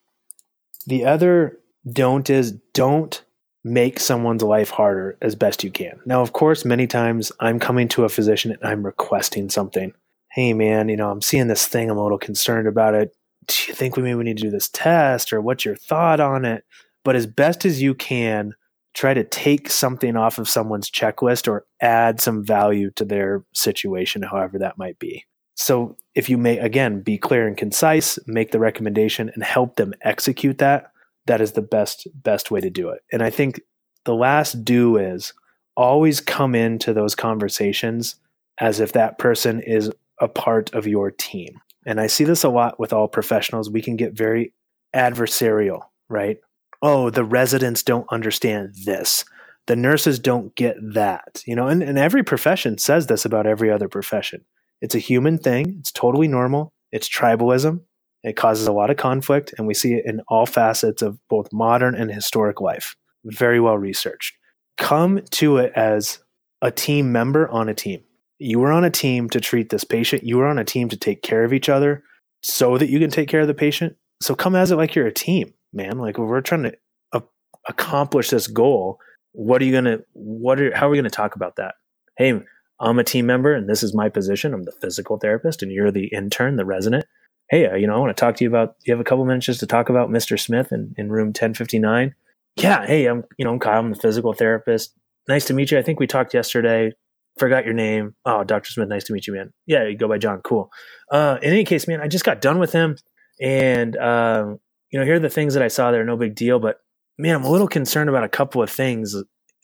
The 0.87 1.05
other 1.05 1.59
don't 1.91 2.29
is 2.31 2.53
don't 2.75 3.23
make 3.65 4.01
someone's 4.01 4.43
life 4.43 4.71
harder 4.71 5.17
as 5.23 5.35
best 5.35 5.63
you 5.63 5.71
can. 5.71 6.01
Now, 6.05 6.21
of 6.21 6.33
course, 6.33 6.65
many 6.65 6.87
times 6.87 7.31
I'm 7.41 7.61
coming 7.61 7.89
to 7.89 8.05
a 8.05 8.09
physician 8.09 8.53
and 8.53 8.65
I'm 8.65 8.85
requesting 8.85 9.51
something. 9.51 9.95
Hey, 10.35 10.55
man, 10.55 10.89
you 10.89 10.97
know, 10.97 11.11
I'm 11.11 11.21
seeing 11.21 11.49
this 11.49 11.67
thing. 11.67 11.91
I'm 11.91 11.99
a 11.99 12.03
little 12.03 12.19
concerned 12.19 12.67
about 12.67 12.95
it. 12.95 13.15
Do 13.47 13.55
you 13.69 13.75
think 13.75 13.97
we 13.97 14.03
maybe 14.03 14.23
need 14.23 14.39
to 14.39 14.45
do 14.45 14.51
this 14.51 14.69
test 14.69 15.33
or 15.33 15.43
what's 15.43 15.65
your 15.65 15.77
thought 15.77 16.21
on 16.21 16.47
it? 16.47 16.65
But 17.05 17.17
as 17.17 17.27
best 17.27 17.67
as 17.67 17.83
you 17.83 17.95
can, 17.95 18.55
try 18.95 19.13
to 19.13 19.25
take 19.25 19.69
something 19.69 20.17
off 20.17 20.39
of 20.39 20.49
someone's 20.49 20.91
checklist 20.91 21.49
or 21.49 21.67
add 21.83 22.21
some 22.21 22.43
value 22.45 22.91
to 22.93 23.05
their 23.05 23.45
situation, 23.53 24.23
however 24.23 24.59
that 24.59 24.79
might 24.79 24.99
be. 24.99 25.25
So 25.55 25.97
if 26.15 26.31
you 26.31 26.39
may, 26.39 26.59
again, 26.59 27.01
be 27.03 27.19
clear 27.19 27.47
and 27.47 27.57
concise, 27.57 28.19
make 28.27 28.53
the 28.53 28.59
recommendation 28.59 29.31
and 29.35 29.43
help 29.43 29.77
them 29.77 29.93
execute 30.01 30.59
that, 30.59 30.93
that 31.27 31.43
is 31.43 31.53
the 31.53 31.63
best, 31.63 32.07
best 32.15 32.51
way 32.51 32.61
to 32.61 32.71
do 32.71 32.89
it. 32.89 33.03
And 33.13 33.23
I 33.23 33.29
think 33.29 33.61
the 34.05 34.15
last 34.15 34.65
do 34.65 34.97
is 34.97 35.35
always 35.77 36.21
come 36.21 36.55
into 36.55 36.95
those 36.95 37.15
conversations 37.15 38.17
as 38.61 38.81
if 38.81 38.93
that 38.93 39.19
person 39.19 39.61
is 39.61 39.91
a 40.23 40.29
part 40.29 40.73
of 40.73 40.87
your 40.87 41.11
team. 41.11 41.61
And 41.85 42.01
I 42.01 42.07
see 42.07 42.25
this 42.25 42.45
a 42.45 42.49
lot 42.49 42.79
with 42.79 42.93
all 42.93 43.09
professionals. 43.09 43.69
We 43.69 43.83
can 43.83 43.97
get 43.97 44.17
very 44.17 44.55
adversarial, 44.95 45.83
right? 46.09 46.39
Oh, 46.81 47.11
the 47.11 47.25
residents 47.25 47.83
don't 47.83 48.07
understand 48.11 48.75
this. 48.85 49.25
The 49.67 49.77
nurses 49.77 50.19
don't 50.19 50.55
get 50.55 50.77
that. 50.95 51.43
You 51.45 51.57
know, 51.57 51.67
and, 51.67 51.83
and 51.83 51.99
every 51.99 52.23
profession 52.23 52.79
says 52.79 53.09
this 53.09 53.25
about 53.25 53.47
every 53.47 53.71
other 53.71 53.89
profession. 53.89 54.45
It's 54.81 54.95
a 54.95 55.01
human 55.01 55.39
thing. 55.39 55.77
It's 55.81 55.93
totally 55.93 56.29
normal. 56.29 56.73
It's 56.93 57.09
tribalism. 57.09 57.81
It 58.23 58.37
causes 58.37 58.69
a 58.69 58.73
lot 58.73 58.91
of 58.91 58.97
conflict, 58.97 59.53
and 59.59 59.67
we 59.67 59.75
see 59.75 59.95
it 59.95 60.05
in 60.07 60.21
all 60.29 60.47
facets 60.47 61.03
of 61.03 61.19
both 61.29 61.53
modern 61.53 61.97
and 61.97 62.13
historic 62.13 62.61
life. 62.61 62.95
Very 63.25 63.59
well 63.59 63.77
researched. 63.77 64.37
Come 64.79 65.23
to 65.33 65.57
it 65.57 65.73
as 65.75 66.21
a 66.61 66.71
team 66.71 67.11
member 67.11 67.49
on 67.49 67.69
a 67.69 67.75
team. 67.75 68.05
You 68.43 68.59
were 68.59 68.73
on 68.73 68.85
a 68.85 68.91
team 68.91 69.29
to 69.31 69.41
treat 69.41 69.71
this 69.71 69.85
patient. 69.85 70.25
You 70.25 70.39
were 70.39 70.47
on 70.47 70.59
a 70.59 70.65
team 70.65 70.89
to 70.89 70.97
take 70.97 71.23
care 71.23 71.45
of 71.45 71.53
each 71.53 71.69
other 71.69 72.05
so 72.43 72.77
that 72.79 72.89
you 72.89 72.99
can 72.99 73.11
take 73.11 73.29
care 73.29 73.41
of 73.41 73.47
the 73.47 73.55
patient. 73.55 73.97
So 74.21 74.35
come 74.35 74.55
as 74.55 74.71
it 74.71 74.77
like 74.77 74.95
you're 74.95 75.07
a 75.07 75.13
team, 75.13 75.55
man. 75.73 75.99
Like 75.99 76.19
we're 76.19 76.41
trying 76.41 76.65
to 76.65 76.77
uh, 77.13 77.21
accomplish 77.69 78.31
this 78.31 78.47
goal. 78.47 78.99
What 79.33 79.63
are 79.63 79.65
you 79.65 79.73
gonna? 79.73 79.99
What 80.13 80.61
are? 80.61 80.77
How 80.77 80.89
are 80.89 80.91
we 80.91 80.99
gonna 80.99 81.11
talk 81.11 81.37
about 81.37 81.57
that? 81.57 81.77
Hey, 82.17 82.41
I'm 82.81 82.99
a 82.99 83.05
team 83.05 83.27
member, 83.27 83.55
and 83.55 83.69
this 83.69 83.83
is 83.83 83.95
my 83.95 84.09
position. 84.09 84.53
I'm 84.53 84.65
the 84.65 84.73
physical 84.73 85.19
therapist, 85.19 85.63
and 85.63 85.73
you're 85.73 85.91
the 85.91 86.07
intern, 86.09 86.57
the 86.57 86.65
resident. 86.65 87.07
Hey, 87.49 87.67
uh, 87.67 87.77
you 87.77 87.87
know, 87.87 87.95
I 87.95 87.99
want 87.99 88.15
to 88.17 88.21
talk 88.21 88.37
to 88.37 88.45
you 88.45 88.51
about. 88.51 88.77
You 88.85 88.93
have 88.93 89.01
a 89.01 89.05
couple 89.05 89.25
minutes 89.25 89.47
just 89.47 89.61
to 89.61 89.67
talk 89.67 89.89
about 89.89 90.11
Mr. 90.11 90.39
Smith 90.39 90.73
in, 90.73 90.95
in 90.99 91.11
room 91.11 91.29
1059. 91.29 92.15
Yeah. 92.57 92.85
Hey, 92.85 93.07
I'm 93.07 93.25
you 93.39 93.45
know 93.45 93.53
I'm 93.53 93.59
Kyle. 93.59 93.81
I'm 93.81 93.91
the 93.91 93.97
physical 93.97 94.33
therapist. 94.35 94.95
Nice 95.29 95.47
to 95.47 95.55
meet 95.55 95.71
you. 95.71 95.79
I 95.79 95.83
think 95.83 96.01
we 96.01 96.07
talked 96.07 96.35
yesterday 96.35 96.93
forgot 97.39 97.65
your 97.65 97.75
name. 97.75 98.15
Oh, 98.25 98.45
Dr. 98.45 98.71
Smith, 98.71 98.89
nice 98.89 99.05
to 99.05 99.13
meet 99.13 99.27
you, 99.27 99.35
man. 99.35 99.53
Yeah, 99.67 99.87
you 99.87 99.97
go 99.97 100.09
by 100.09 100.19
John. 100.19 100.41
Cool. 100.43 100.71
Uh, 101.11 101.39
in 101.43 101.53
any 101.53 101.65
case, 101.65 101.89
man, 101.89 102.01
I 102.01 102.09
just 102.09 102.25
got 102.25 102.41
done 102.41 102.59
with 102.59 102.73
him. 102.73 102.97
And, 103.41 103.97
um, 103.97 104.59
you 104.91 104.99
know, 104.99 105.05
here 105.05 105.17
are 105.17 105.21
the 105.21 105.31
things 105.31 105.55
that 105.55 105.63
I 105.63 105.69
saw 105.69 105.91
there. 105.91 106.05
No 106.05 106.17
big 106.17 106.35
deal. 106.35 106.59
But, 106.59 106.79
man, 107.19 107.37
I'm 107.37 107.45
a 107.45 107.51
little 107.51 107.69
concerned 107.69 108.09
about 108.09 108.25
a 108.25 108.29
couple 108.29 108.63
of 108.63 108.71
things 108.71 109.17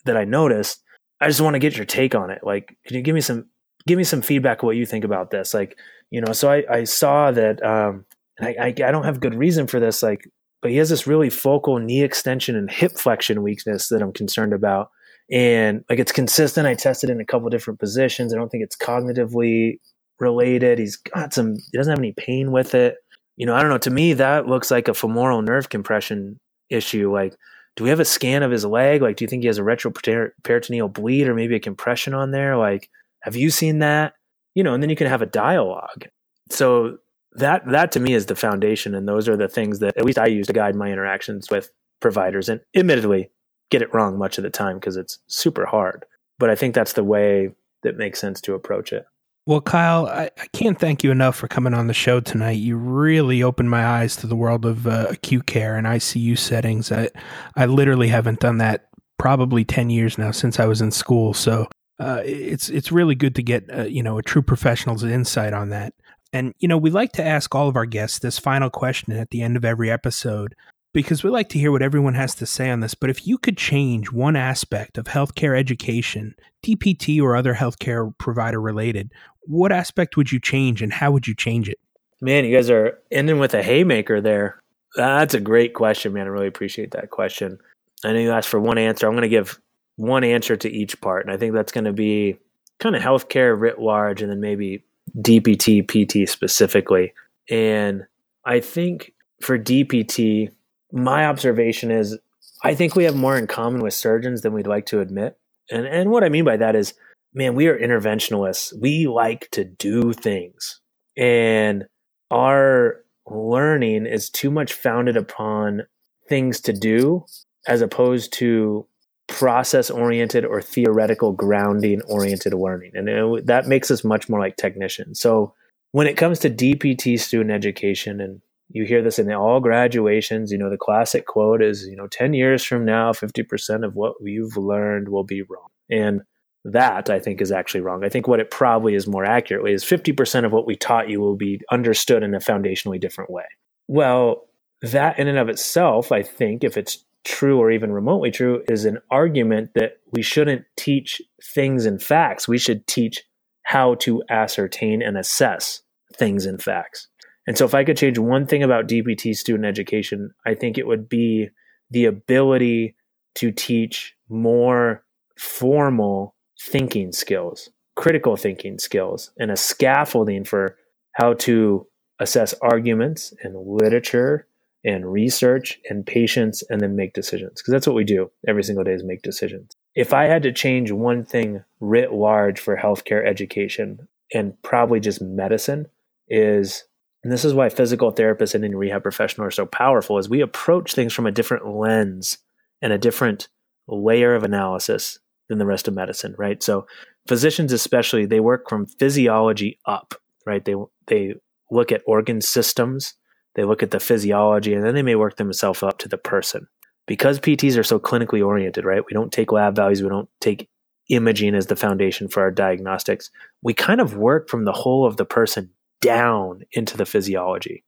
that 0.04 0.16
I 0.16 0.24
noticed. 0.24 0.82
I 1.20 1.28
just 1.28 1.40
want 1.40 1.54
to 1.54 1.60
get 1.60 1.76
your 1.76 1.86
take 1.86 2.14
on 2.14 2.30
it. 2.30 2.40
Like, 2.42 2.76
can 2.86 2.96
you 2.96 3.02
give 3.02 3.14
me 3.14 3.20
some, 3.20 3.46
give 3.86 3.98
me 3.98 4.04
some 4.04 4.22
feedback 4.22 4.62
what 4.62 4.76
you 4.76 4.86
think 4.86 5.04
about 5.04 5.30
this? 5.30 5.52
Like, 5.52 5.76
you 6.10 6.20
know, 6.20 6.32
so 6.32 6.50
I, 6.50 6.64
I 6.70 6.84
saw 6.84 7.30
that, 7.32 7.62
um, 7.64 8.04
I, 8.40 8.54
I, 8.60 8.66
I 8.66 8.72
don't 8.72 9.04
have 9.04 9.20
good 9.20 9.34
reason 9.34 9.66
for 9.66 9.80
this. 9.80 10.02
Like, 10.02 10.22
but 10.62 10.70
he 10.70 10.76
has 10.78 10.88
this 10.88 11.06
really 11.06 11.30
focal 11.30 11.78
knee 11.78 12.02
extension 12.02 12.56
and 12.56 12.70
hip 12.70 12.92
flexion 12.92 13.42
weakness 13.42 13.88
that 13.88 14.02
I'm 14.02 14.12
concerned 14.12 14.52
about 14.52 14.90
and 15.30 15.84
like 15.88 15.98
it's 15.98 16.12
consistent. 16.12 16.66
I 16.66 16.74
tested 16.74 17.10
in 17.10 17.20
a 17.20 17.24
couple 17.24 17.48
different 17.50 17.80
positions. 17.80 18.32
I 18.32 18.36
don't 18.36 18.48
think 18.48 18.64
it's 18.64 18.76
cognitively 18.76 19.78
related. 20.18 20.78
He's 20.78 20.96
got 20.96 21.34
some. 21.34 21.54
He 21.54 21.76
doesn't 21.76 21.90
have 21.90 21.98
any 21.98 22.12
pain 22.12 22.52
with 22.52 22.74
it. 22.74 22.96
You 23.36 23.46
know, 23.46 23.54
I 23.54 23.60
don't 23.60 23.70
know. 23.70 23.78
To 23.78 23.90
me, 23.90 24.14
that 24.14 24.46
looks 24.46 24.70
like 24.70 24.88
a 24.88 24.94
femoral 24.94 25.42
nerve 25.42 25.68
compression 25.68 26.40
issue. 26.70 27.12
Like, 27.12 27.34
do 27.76 27.84
we 27.84 27.90
have 27.90 28.00
a 28.00 28.04
scan 28.04 28.42
of 28.42 28.50
his 28.50 28.64
leg? 28.64 29.02
Like, 29.02 29.16
do 29.16 29.24
you 29.24 29.28
think 29.28 29.42
he 29.42 29.46
has 29.46 29.58
a 29.58 29.62
retroperitoneal 29.62 30.92
bleed 30.92 31.28
or 31.28 31.34
maybe 31.34 31.54
a 31.54 31.60
compression 31.60 32.14
on 32.14 32.32
there? 32.32 32.56
Like, 32.56 32.88
have 33.20 33.36
you 33.36 33.50
seen 33.50 33.78
that? 33.80 34.14
You 34.54 34.64
know, 34.64 34.74
and 34.74 34.82
then 34.82 34.90
you 34.90 34.96
can 34.96 35.06
have 35.06 35.22
a 35.22 35.26
dialogue. 35.26 36.06
So 36.50 36.98
that 37.32 37.62
that 37.66 37.92
to 37.92 38.00
me 38.00 38.14
is 38.14 38.26
the 38.26 38.34
foundation, 38.34 38.94
and 38.94 39.06
those 39.06 39.28
are 39.28 39.36
the 39.36 39.48
things 39.48 39.78
that 39.80 39.96
at 39.96 40.04
least 40.04 40.18
I 40.18 40.26
use 40.26 40.46
to 40.46 40.52
guide 40.52 40.74
my 40.74 40.90
interactions 40.90 41.50
with 41.50 41.70
providers. 42.00 42.48
And 42.48 42.60
admittedly, 42.74 43.30
get 43.70 43.82
it 43.82 43.92
wrong 43.92 44.18
much 44.18 44.38
of 44.38 44.44
the 44.44 44.50
time 44.50 44.76
because 44.76 44.96
it's 44.96 45.18
super 45.26 45.66
hard. 45.66 46.04
But 46.38 46.50
I 46.50 46.54
think 46.54 46.74
that's 46.74 46.92
the 46.92 47.04
way 47.04 47.50
that 47.82 47.96
makes 47.96 48.20
sense 48.20 48.40
to 48.42 48.54
approach 48.54 48.92
it. 48.92 49.06
Well, 49.46 49.62
Kyle, 49.62 50.06
I, 50.06 50.30
I 50.38 50.46
can't 50.52 50.78
thank 50.78 51.02
you 51.02 51.10
enough 51.10 51.34
for 51.34 51.48
coming 51.48 51.72
on 51.72 51.86
the 51.86 51.94
show 51.94 52.20
tonight. 52.20 52.58
You 52.58 52.76
really 52.76 53.42
opened 53.42 53.70
my 53.70 53.84
eyes 53.86 54.14
to 54.16 54.26
the 54.26 54.36
world 54.36 54.66
of 54.66 54.86
uh, 54.86 55.06
acute 55.08 55.46
care 55.46 55.74
and 55.76 55.86
ICU 55.86 56.36
settings. 56.36 56.92
I, 56.92 57.08
I 57.56 57.64
literally 57.64 58.08
haven't 58.08 58.40
done 58.40 58.58
that 58.58 58.88
probably 59.18 59.64
10 59.64 59.88
years 59.88 60.18
now 60.18 60.32
since 60.32 60.60
I 60.60 60.66
was 60.66 60.82
in 60.82 60.90
school. 60.90 61.32
So 61.32 61.66
uh, 61.98 62.22
it's 62.24 62.68
it's 62.68 62.92
really 62.92 63.14
good 63.14 63.34
to 63.34 63.42
get 63.42 63.64
uh, 63.74 63.84
you 63.84 64.02
know 64.02 64.18
a 64.18 64.22
true 64.22 64.42
professional's 64.42 65.02
insight 65.02 65.52
on 65.52 65.70
that. 65.70 65.94
And 66.32 66.54
you 66.58 66.68
know 66.68 66.78
we 66.78 66.90
like 66.90 67.12
to 67.12 67.24
ask 67.24 67.54
all 67.54 67.68
of 67.68 67.76
our 67.76 67.86
guests 67.86 68.18
this 68.20 68.38
final 68.38 68.70
question 68.70 69.12
at 69.14 69.30
the 69.30 69.42
end 69.42 69.56
of 69.56 69.64
every 69.64 69.90
episode 69.90 70.54
because 70.92 71.22
we 71.22 71.30
like 71.30 71.48
to 71.50 71.58
hear 71.58 71.70
what 71.70 71.82
everyone 71.82 72.14
has 72.14 72.34
to 72.36 72.46
say 72.46 72.70
on 72.70 72.80
this. 72.80 72.94
But 72.94 73.10
if 73.10 73.26
you 73.26 73.38
could 73.38 73.56
change 73.56 74.10
one 74.10 74.36
aspect 74.36 74.98
of 74.98 75.06
healthcare 75.06 75.58
education, 75.58 76.34
DPT 76.64 77.20
or 77.20 77.36
other 77.36 77.54
healthcare 77.54 78.16
provider 78.18 78.60
related, 78.60 79.12
what 79.42 79.72
aspect 79.72 80.16
would 80.16 80.32
you 80.32 80.40
change 80.40 80.82
and 80.82 80.92
how 80.92 81.10
would 81.10 81.26
you 81.26 81.34
change 81.34 81.68
it? 81.68 81.78
Man, 82.20 82.44
you 82.44 82.54
guys 82.54 82.70
are 82.70 82.98
ending 83.10 83.38
with 83.38 83.54
a 83.54 83.62
haymaker 83.62 84.20
there. 84.20 84.60
That's 84.96 85.34
a 85.34 85.40
great 85.40 85.74
question, 85.74 86.12
man. 86.12 86.26
I 86.26 86.30
really 86.30 86.48
appreciate 86.48 86.90
that 86.92 87.10
question. 87.10 87.58
I 88.04 88.12
know 88.12 88.18
you 88.18 88.30
asked 88.30 88.48
for 88.48 88.60
one 88.60 88.78
answer. 88.78 89.06
I'm 89.06 89.12
going 89.12 89.22
to 89.22 89.28
give 89.28 89.60
one 89.96 90.24
answer 90.24 90.56
to 90.56 90.70
each 90.70 91.00
part. 91.00 91.24
And 91.24 91.32
I 91.32 91.36
think 91.36 91.54
that's 91.54 91.72
going 91.72 91.84
to 91.84 91.92
be 91.92 92.38
kind 92.78 92.96
of 92.96 93.02
healthcare 93.02 93.58
writ 93.58 93.80
large 93.80 94.22
and 94.22 94.30
then 94.30 94.40
maybe 94.40 94.84
DPT, 95.20 95.86
PT 95.86 96.28
specifically. 96.28 97.12
And 97.50 98.06
I 98.44 98.60
think 98.60 99.12
for 99.40 99.58
DPT, 99.58 100.50
my 100.92 101.26
observation 101.26 101.90
is 101.90 102.18
I 102.62 102.74
think 102.74 102.96
we 102.96 103.04
have 103.04 103.14
more 103.14 103.36
in 103.36 103.46
common 103.46 103.82
with 103.82 103.94
surgeons 103.94 104.42
than 104.42 104.52
we'd 104.52 104.66
like 104.66 104.86
to 104.86 105.00
admit. 105.00 105.38
And 105.70 105.86
and 105.86 106.10
what 106.10 106.24
I 106.24 106.28
mean 106.28 106.44
by 106.44 106.56
that 106.56 106.74
is, 106.74 106.94
man, 107.34 107.54
we 107.54 107.68
are 107.68 107.78
interventionalists. 107.78 108.72
We 108.80 109.06
like 109.06 109.48
to 109.52 109.64
do 109.64 110.12
things. 110.12 110.80
And 111.16 111.86
our 112.30 113.04
learning 113.26 114.06
is 114.06 114.30
too 114.30 114.50
much 114.50 114.72
founded 114.72 115.16
upon 115.16 115.82
things 116.28 116.60
to 116.62 116.72
do 116.72 117.24
as 117.66 117.80
opposed 117.80 118.32
to 118.34 118.86
process 119.26 119.90
oriented 119.90 120.44
or 120.44 120.62
theoretical 120.62 121.32
grounding 121.32 122.00
oriented 122.02 122.54
learning. 122.54 122.92
And 122.94 123.08
it, 123.08 123.46
that 123.46 123.66
makes 123.66 123.90
us 123.90 124.02
much 124.02 124.28
more 124.28 124.40
like 124.40 124.56
technicians. 124.56 125.20
So 125.20 125.54
when 125.92 126.06
it 126.06 126.16
comes 126.16 126.38
to 126.40 126.50
DPT 126.50 127.18
student 127.20 127.50
education 127.50 128.20
and 128.20 128.40
you 128.70 128.84
hear 128.84 129.02
this 129.02 129.18
in 129.18 129.32
all 129.32 129.60
graduations. 129.60 130.52
You 130.52 130.58
know, 130.58 130.70
the 130.70 130.76
classic 130.76 131.26
quote 131.26 131.62
is, 131.62 131.86
you 131.86 131.96
know, 131.96 132.06
10 132.06 132.34
years 132.34 132.64
from 132.64 132.84
now, 132.84 133.12
50% 133.12 133.84
of 133.84 133.94
what 133.94 134.14
you've 134.20 134.56
learned 134.56 135.08
will 135.08 135.24
be 135.24 135.42
wrong. 135.42 135.68
And 135.90 136.22
that 136.64 137.08
I 137.08 137.18
think 137.18 137.40
is 137.40 137.52
actually 137.52 137.80
wrong. 137.80 138.04
I 138.04 138.08
think 138.08 138.28
what 138.28 138.40
it 138.40 138.50
probably 138.50 138.94
is 138.94 139.06
more 139.06 139.24
accurately 139.24 139.72
is 139.72 139.84
50% 139.84 140.44
of 140.44 140.52
what 140.52 140.66
we 140.66 140.76
taught 140.76 141.08
you 141.08 141.20
will 141.20 141.36
be 141.36 141.60
understood 141.70 142.22
in 142.22 142.34
a 142.34 142.40
foundationally 142.40 143.00
different 143.00 143.30
way. 143.30 143.44
Well, 143.86 144.48
that 144.82 145.18
in 145.18 145.28
and 145.28 145.38
of 145.38 145.48
itself, 145.48 146.12
I 146.12 146.22
think, 146.22 146.62
if 146.62 146.76
it's 146.76 147.04
true 147.24 147.58
or 147.58 147.70
even 147.70 147.92
remotely 147.92 148.30
true, 148.30 148.62
is 148.68 148.84
an 148.84 148.98
argument 149.10 149.70
that 149.74 149.98
we 150.12 150.22
shouldn't 150.22 150.64
teach 150.76 151.22
things 151.42 151.86
and 151.86 152.02
facts. 152.02 152.46
We 152.46 152.58
should 152.58 152.86
teach 152.86 153.24
how 153.62 153.94
to 153.96 154.22
ascertain 154.30 155.02
and 155.02 155.16
assess 155.16 155.82
things 156.14 156.46
and 156.46 156.62
facts. 156.62 157.08
And 157.48 157.56
so, 157.56 157.64
if 157.64 157.74
I 157.74 157.82
could 157.82 157.96
change 157.96 158.18
one 158.18 158.46
thing 158.46 158.62
about 158.62 158.88
DPT 158.88 159.34
student 159.34 159.64
education, 159.64 160.34
I 160.44 160.54
think 160.54 160.76
it 160.76 160.86
would 160.86 161.08
be 161.08 161.48
the 161.90 162.04
ability 162.04 162.94
to 163.36 163.50
teach 163.50 164.14
more 164.28 165.02
formal 165.38 166.34
thinking 166.60 167.10
skills, 167.10 167.70
critical 167.96 168.36
thinking 168.36 168.78
skills, 168.78 169.30
and 169.38 169.50
a 169.50 169.56
scaffolding 169.56 170.44
for 170.44 170.76
how 171.12 171.32
to 171.34 171.86
assess 172.20 172.52
arguments 172.60 173.32
and 173.42 173.56
literature 173.56 174.46
and 174.84 175.10
research 175.10 175.80
and 175.88 176.04
patients 176.04 176.62
and 176.68 176.82
then 176.82 176.96
make 176.96 177.14
decisions. 177.14 177.62
Because 177.62 177.72
that's 177.72 177.86
what 177.86 177.96
we 177.96 178.04
do 178.04 178.30
every 178.46 178.62
single 178.62 178.84
day 178.84 178.92
is 178.92 179.02
make 179.02 179.22
decisions. 179.22 179.72
If 179.94 180.12
I 180.12 180.24
had 180.24 180.42
to 180.42 180.52
change 180.52 180.92
one 180.92 181.24
thing 181.24 181.64
writ 181.80 182.12
large 182.12 182.60
for 182.60 182.76
healthcare 182.76 183.26
education 183.26 184.06
and 184.34 184.60
probably 184.60 185.00
just 185.00 185.22
medicine 185.22 185.86
is 186.28 186.84
and 187.22 187.32
this 187.32 187.44
is 187.44 187.54
why 187.54 187.68
physical 187.68 188.12
therapists 188.12 188.54
and 188.54 188.64
any 188.64 188.74
rehab 188.74 189.02
professionals 189.02 189.48
are 189.48 189.50
so 189.50 189.66
powerful 189.66 190.18
is 190.18 190.28
we 190.28 190.40
approach 190.40 190.94
things 190.94 191.12
from 191.12 191.26
a 191.26 191.32
different 191.32 191.66
lens 191.66 192.38
and 192.80 192.92
a 192.92 192.98
different 192.98 193.48
layer 193.88 194.34
of 194.34 194.44
analysis 194.44 195.18
than 195.48 195.58
the 195.58 195.66
rest 195.66 195.88
of 195.88 195.94
medicine, 195.94 196.34
right? 196.38 196.62
So 196.62 196.86
physicians 197.26 197.72
especially, 197.72 198.26
they 198.26 198.40
work 198.40 198.68
from 198.68 198.86
physiology 198.86 199.78
up, 199.86 200.14
right? 200.46 200.64
They 200.64 200.74
they 201.06 201.34
look 201.70 201.90
at 201.92 202.02
organ 202.06 202.40
systems, 202.40 203.14
they 203.54 203.64
look 203.64 203.82
at 203.82 203.90
the 203.90 204.00
physiology, 204.00 204.74
and 204.74 204.84
then 204.84 204.94
they 204.94 205.02
may 205.02 205.16
work 205.16 205.36
themselves 205.36 205.82
up 205.82 205.98
to 205.98 206.08
the 206.08 206.18
person. 206.18 206.68
because 207.08 207.40
PTs 207.40 207.76
are 207.78 207.82
so 207.82 207.98
clinically 207.98 208.44
oriented, 208.46 208.84
right? 208.84 209.02
We 209.04 209.14
don't 209.14 209.32
take 209.32 209.50
lab 209.50 209.74
values, 209.74 210.02
we 210.02 210.10
don't 210.10 210.28
take 210.40 210.68
imaging 211.08 211.54
as 211.54 211.66
the 211.66 211.76
foundation 211.76 212.28
for 212.28 212.42
our 212.42 212.50
diagnostics. 212.50 213.30
We 213.62 213.72
kind 213.74 214.00
of 214.00 214.16
work 214.16 214.48
from 214.48 214.64
the 214.66 214.72
whole 214.72 215.06
of 215.06 215.16
the 215.16 215.24
person 215.24 215.70
down 216.00 216.62
into 216.72 216.96
the 216.96 217.06
physiology. 217.06 217.84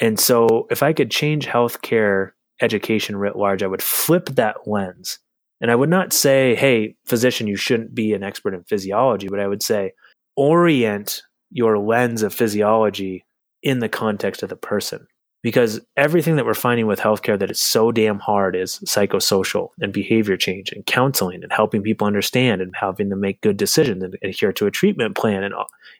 And 0.00 0.18
so 0.18 0.66
if 0.70 0.82
I 0.82 0.92
could 0.92 1.10
change 1.10 1.46
healthcare 1.46 2.32
education 2.60 3.16
writ 3.16 3.36
large, 3.36 3.62
I 3.62 3.66
would 3.66 3.82
flip 3.82 4.30
that 4.30 4.66
lens. 4.66 5.18
And 5.60 5.70
I 5.70 5.76
would 5.76 5.88
not 5.88 6.12
say, 6.12 6.54
hey, 6.54 6.96
physician, 7.06 7.46
you 7.46 7.56
shouldn't 7.56 7.94
be 7.94 8.12
an 8.12 8.22
expert 8.22 8.54
in 8.54 8.64
physiology, 8.64 9.28
but 9.28 9.40
I 9.40 9.46
would 9.46 9.62
say, 9.62 9.92
orient 10.36 11.22
your 11.50 11.78
lens 11.78 12.22
of 12.22 12.34
physiology 12.34 13.24
in 13.62 13.78
the 13.78 13.88
context 13.88 14.42
of 14.42 14.48
the 14.48 14.56
person 14.56 15.06
because 15.44 15.78
everything 15.94 16.36
that 16.36 16.46
we're 16.46 16.54
finding 16.54 16.86
with 16.86 16.98
healthcare 16.98 17.38
that 17.38 17.50
is 17.50 17.60
so 17.60 17.92
damn 17.92 18.18
hard 18.18 18.56
is 18.56 18.78
psychosocial 18.86 19.68
and 19.78 19.92
behavior 19.92 20.38
change 20.38 20.72
and 20.72 20.86
counseling 20.86 21.42
and 21.42 21.52
helping 21.52 21.82
people 21.82 22.06
understand 22.06 22.62
and 22.62 22.74
helping 22.74 23.10
them 23.10 23.20
make 23.20 23.42
good 23.42 23.58
decisions 23.58 24.02
and 24.02 24.16
adhere 24.22 24.54
to 24.54 24.66
a 24.66 24.70
treatment 24.70 25.14
plan 25.14 25.44
and 25.44 25.54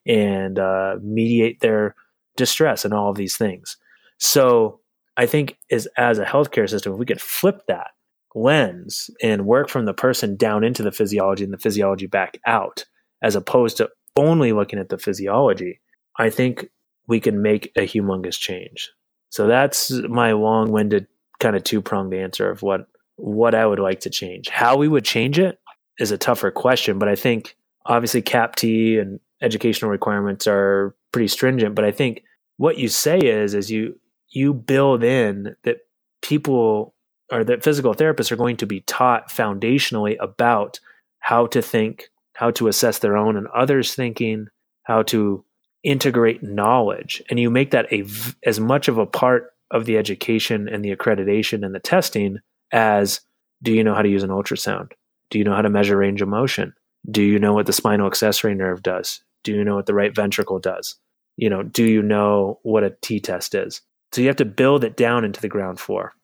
and 0.07 0.59
uh, 0.59 0.97
mediate 1.03 1.61
their 1.61 1.95
distress 2.39 2.87
and 2.87 2.95
all 2.95 3.11
of 3.11 3.19
these 3.19 3.37
things. 3.37 3.77
So 4.19 4.81
I 5.19 5.27
think 5.27 5.59
as 5.71 5.87
as 5.99 6.19
a 6.19 6.25
healthcare 6.25 6.69
system, 6.69 6.95
if 6.95 6.99
we 6.99 7.05
could 7.05 7.21
flip 7.21 7.67
that 7.69 7.89
lens 8.35 9.11
and 9.23 9.45
work 9.45 9.69
from 9.69 9.85
the 9.85 9.93
person 9.93 10.37
down 10.37 10.65
into 10.65 10.83
the 10.83 10.91
physiology 10.91 11.45
and 11.45 11.53
the 11.53 11.59
physiology 11.59 12.07
back 12.07 12.41
out, 12.47 12.87
as 13.21 13.37
opposed 13.37 13.77
to 13.77 13.91
only 14.17 14.55
looking 14.55 14.79
at 14.79 14.89
the 14.89 14.97
physiology, 14.97 15.83
I 16.19 16.31
think 16.31 16.71
we 17.07 17.21
can 17.21 17.43
make 17.43 17.71
a 17.77 17.83
humongous 17.83 18.39
change. 18.39 18.91
So 19.35 19.49
that's 19.49 19.91
my 19.91 20.31
long-winded 20.31 21.09
kind 21.41 21.57
of 21.57 21.65
two-pronged 21.65 22.15
answer 22.15 22.49
of 22.49 22.63
what 22.63 22.87
what 23.17 23.53
I 23.53 23.67
would 23.67 23.81
like 23.81 23.99
to 24.01 24.11
change. 24.11 24.49
How 24.49 24.77
we 24.77 24.87
would 24.87 25.05
change 25.05 25.41
it 25.41 25.59
is 25.99 26.13
a 26.13 26.19
tougher 26.19 26.53
question, 26.53 27.01
but 27.01 27.09
I 27.09 27.17
think 27.17 27.57
obviously 27.85 28.23
CAPTE 28.23 29.01
and 29.01 29.19
educational 29.43 29.91
requirements 29.91 30.47
are 30.47 30.95
pretty 31.11 31.27
stringent, 31.27 31.75
but 31.75 31.85
I 31.85 31.91
think 31.91 32.23
what 32.59 32.79
you 32.79 32.87
say 32.87 33.19
is 33.19 33.55
is 33.55 33.73
you 33.73 33.99
you 34.29 34.55
build 34.55 35.03
in 35.03 35.57
that 35.65 35.79
people 36.23 36.95
or 37.33 37.43
that 37.43 37.65
physical 37.65 37.93
therapists 37.93 38.31
are 38.31 38.37
going 38.37 38.59
to 38.59 38.67
be 38.67 38.83
taught 38.83 39.31
foundationally 39.31 40.15
about 40.21 40.79
how 41.19 41.49
to 41.49 41.61
think, 41.61 42.09
how 42.35 42.53
to 42.53 42.69
assess 42.69 43.01
their 43.01 43.17
own 43.17 43.37
and 43.37 43.49
others 43.49 43.97
thinking, 43.97 44.47
how 44.85 45.03
to 45.03 45.45
integrate 45.85 46.43
knowledge 46.43 47.23
and 47.31 47.39
you 47.39 47.51
make 47.51 47.71
that 47.71 47.93
a 47.93 48.05
as 48.45 48.59
much 48.59 48.89
of 48.89 48.99
a 48.99 49.07
part 49.07 49.53
of 49.71 49.85
the 49.85 49.99
education 49.99 50.69
and 50.69 50.85
the 50.85 50.95
accreditation 50.95 51.65
and 51.65 51.75
the 51.75 51.81
testing 51.81 52.39
as 52.73 53.21
do 53.63 53.73
you 53.73 53.85
know 53.85 53.95
how 53.95 54.03
to 54.03 54.09
use 54.09 54.23
an 54.23 54.31
ultrasound? 54.31 54.93
Do 55.31 55.39
you 55.39 55.45
know 55.45 55.55
how 55.55 55.63
to 55.63 55.71
measure 55.71 55.97
range 55.97 56.23
of 56.23 56.29
motion? 56.29 56.75
Do 57.11 57.23
you 57.23 57.39
know 57.39 57.53
what 57.53 57.67
the 57.67 57.73
spinal 57.73 58.07
accessory 58.07 58.55
nerve 58.55 58.83
does? 58.83 59.23
Do 59.43 59.53
you 59.53 59.63
know 59.63 59.75
what 59.75 59.87
the 59.87 59.95
right 59.95 60.15
ventricle 60.15 60.59
does? 60.59 60.97
You 61.37 61.51
know 61.51 61.63
do 61.63 61.85
you 61.85 62.03
know 62.03 62.59
what 62.63 62.85
a 62.85 62.97
t-test 63.03 63.55
is? 63.55 63.83
So 64.13 64.23
you 64.23 64.29
have 64.29 64.37
to 64.37 64.45
build 64.45 64.85
it 64.85 64.97
down 64.97 65.25
into 65.25 65.41
the 65.41 65.49
ground 65.49 65.81
floor. 65.81 66.15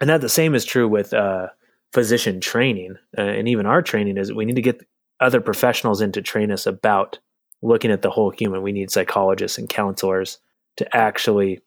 And 0.00 0.10
that 0.10 0.20
the 0.20 0.28
same 0.28 0.54
is 0.54 0.64
true 0.64 0.88
with 0.88 1.14
uh, 1.14 1.48
physician 1.92 2.40
training 2.40 2.96
uh, 3.16 3.22
and 3.22 3.48
even 3.48 3.64
our 3.64 3.80
training 3.80 4.18
is 4.18 4.32
we 4.32 4.44
need 4.44 4.56
to 4.56 4.62
get 4.62 4.86
other 5.20 5.40
professionals 5.40 6.02
in 6.02 6.12
to 6.12 6.20
train 6.20 6.50
us 6.50 6.66
about 6.66 7.18
looking 7.66 7.90
at 7.90 8.02
the 8.02 8.10
whole 8.10 8.30
human. 8.30 8.62
We 8.62 8.72
need 8.72 8.90
psychologists 8.90 9.58
and 9.58 9.68
counselors 9.68 10.38
to 10.76 10.96
actually, 10.96 11.60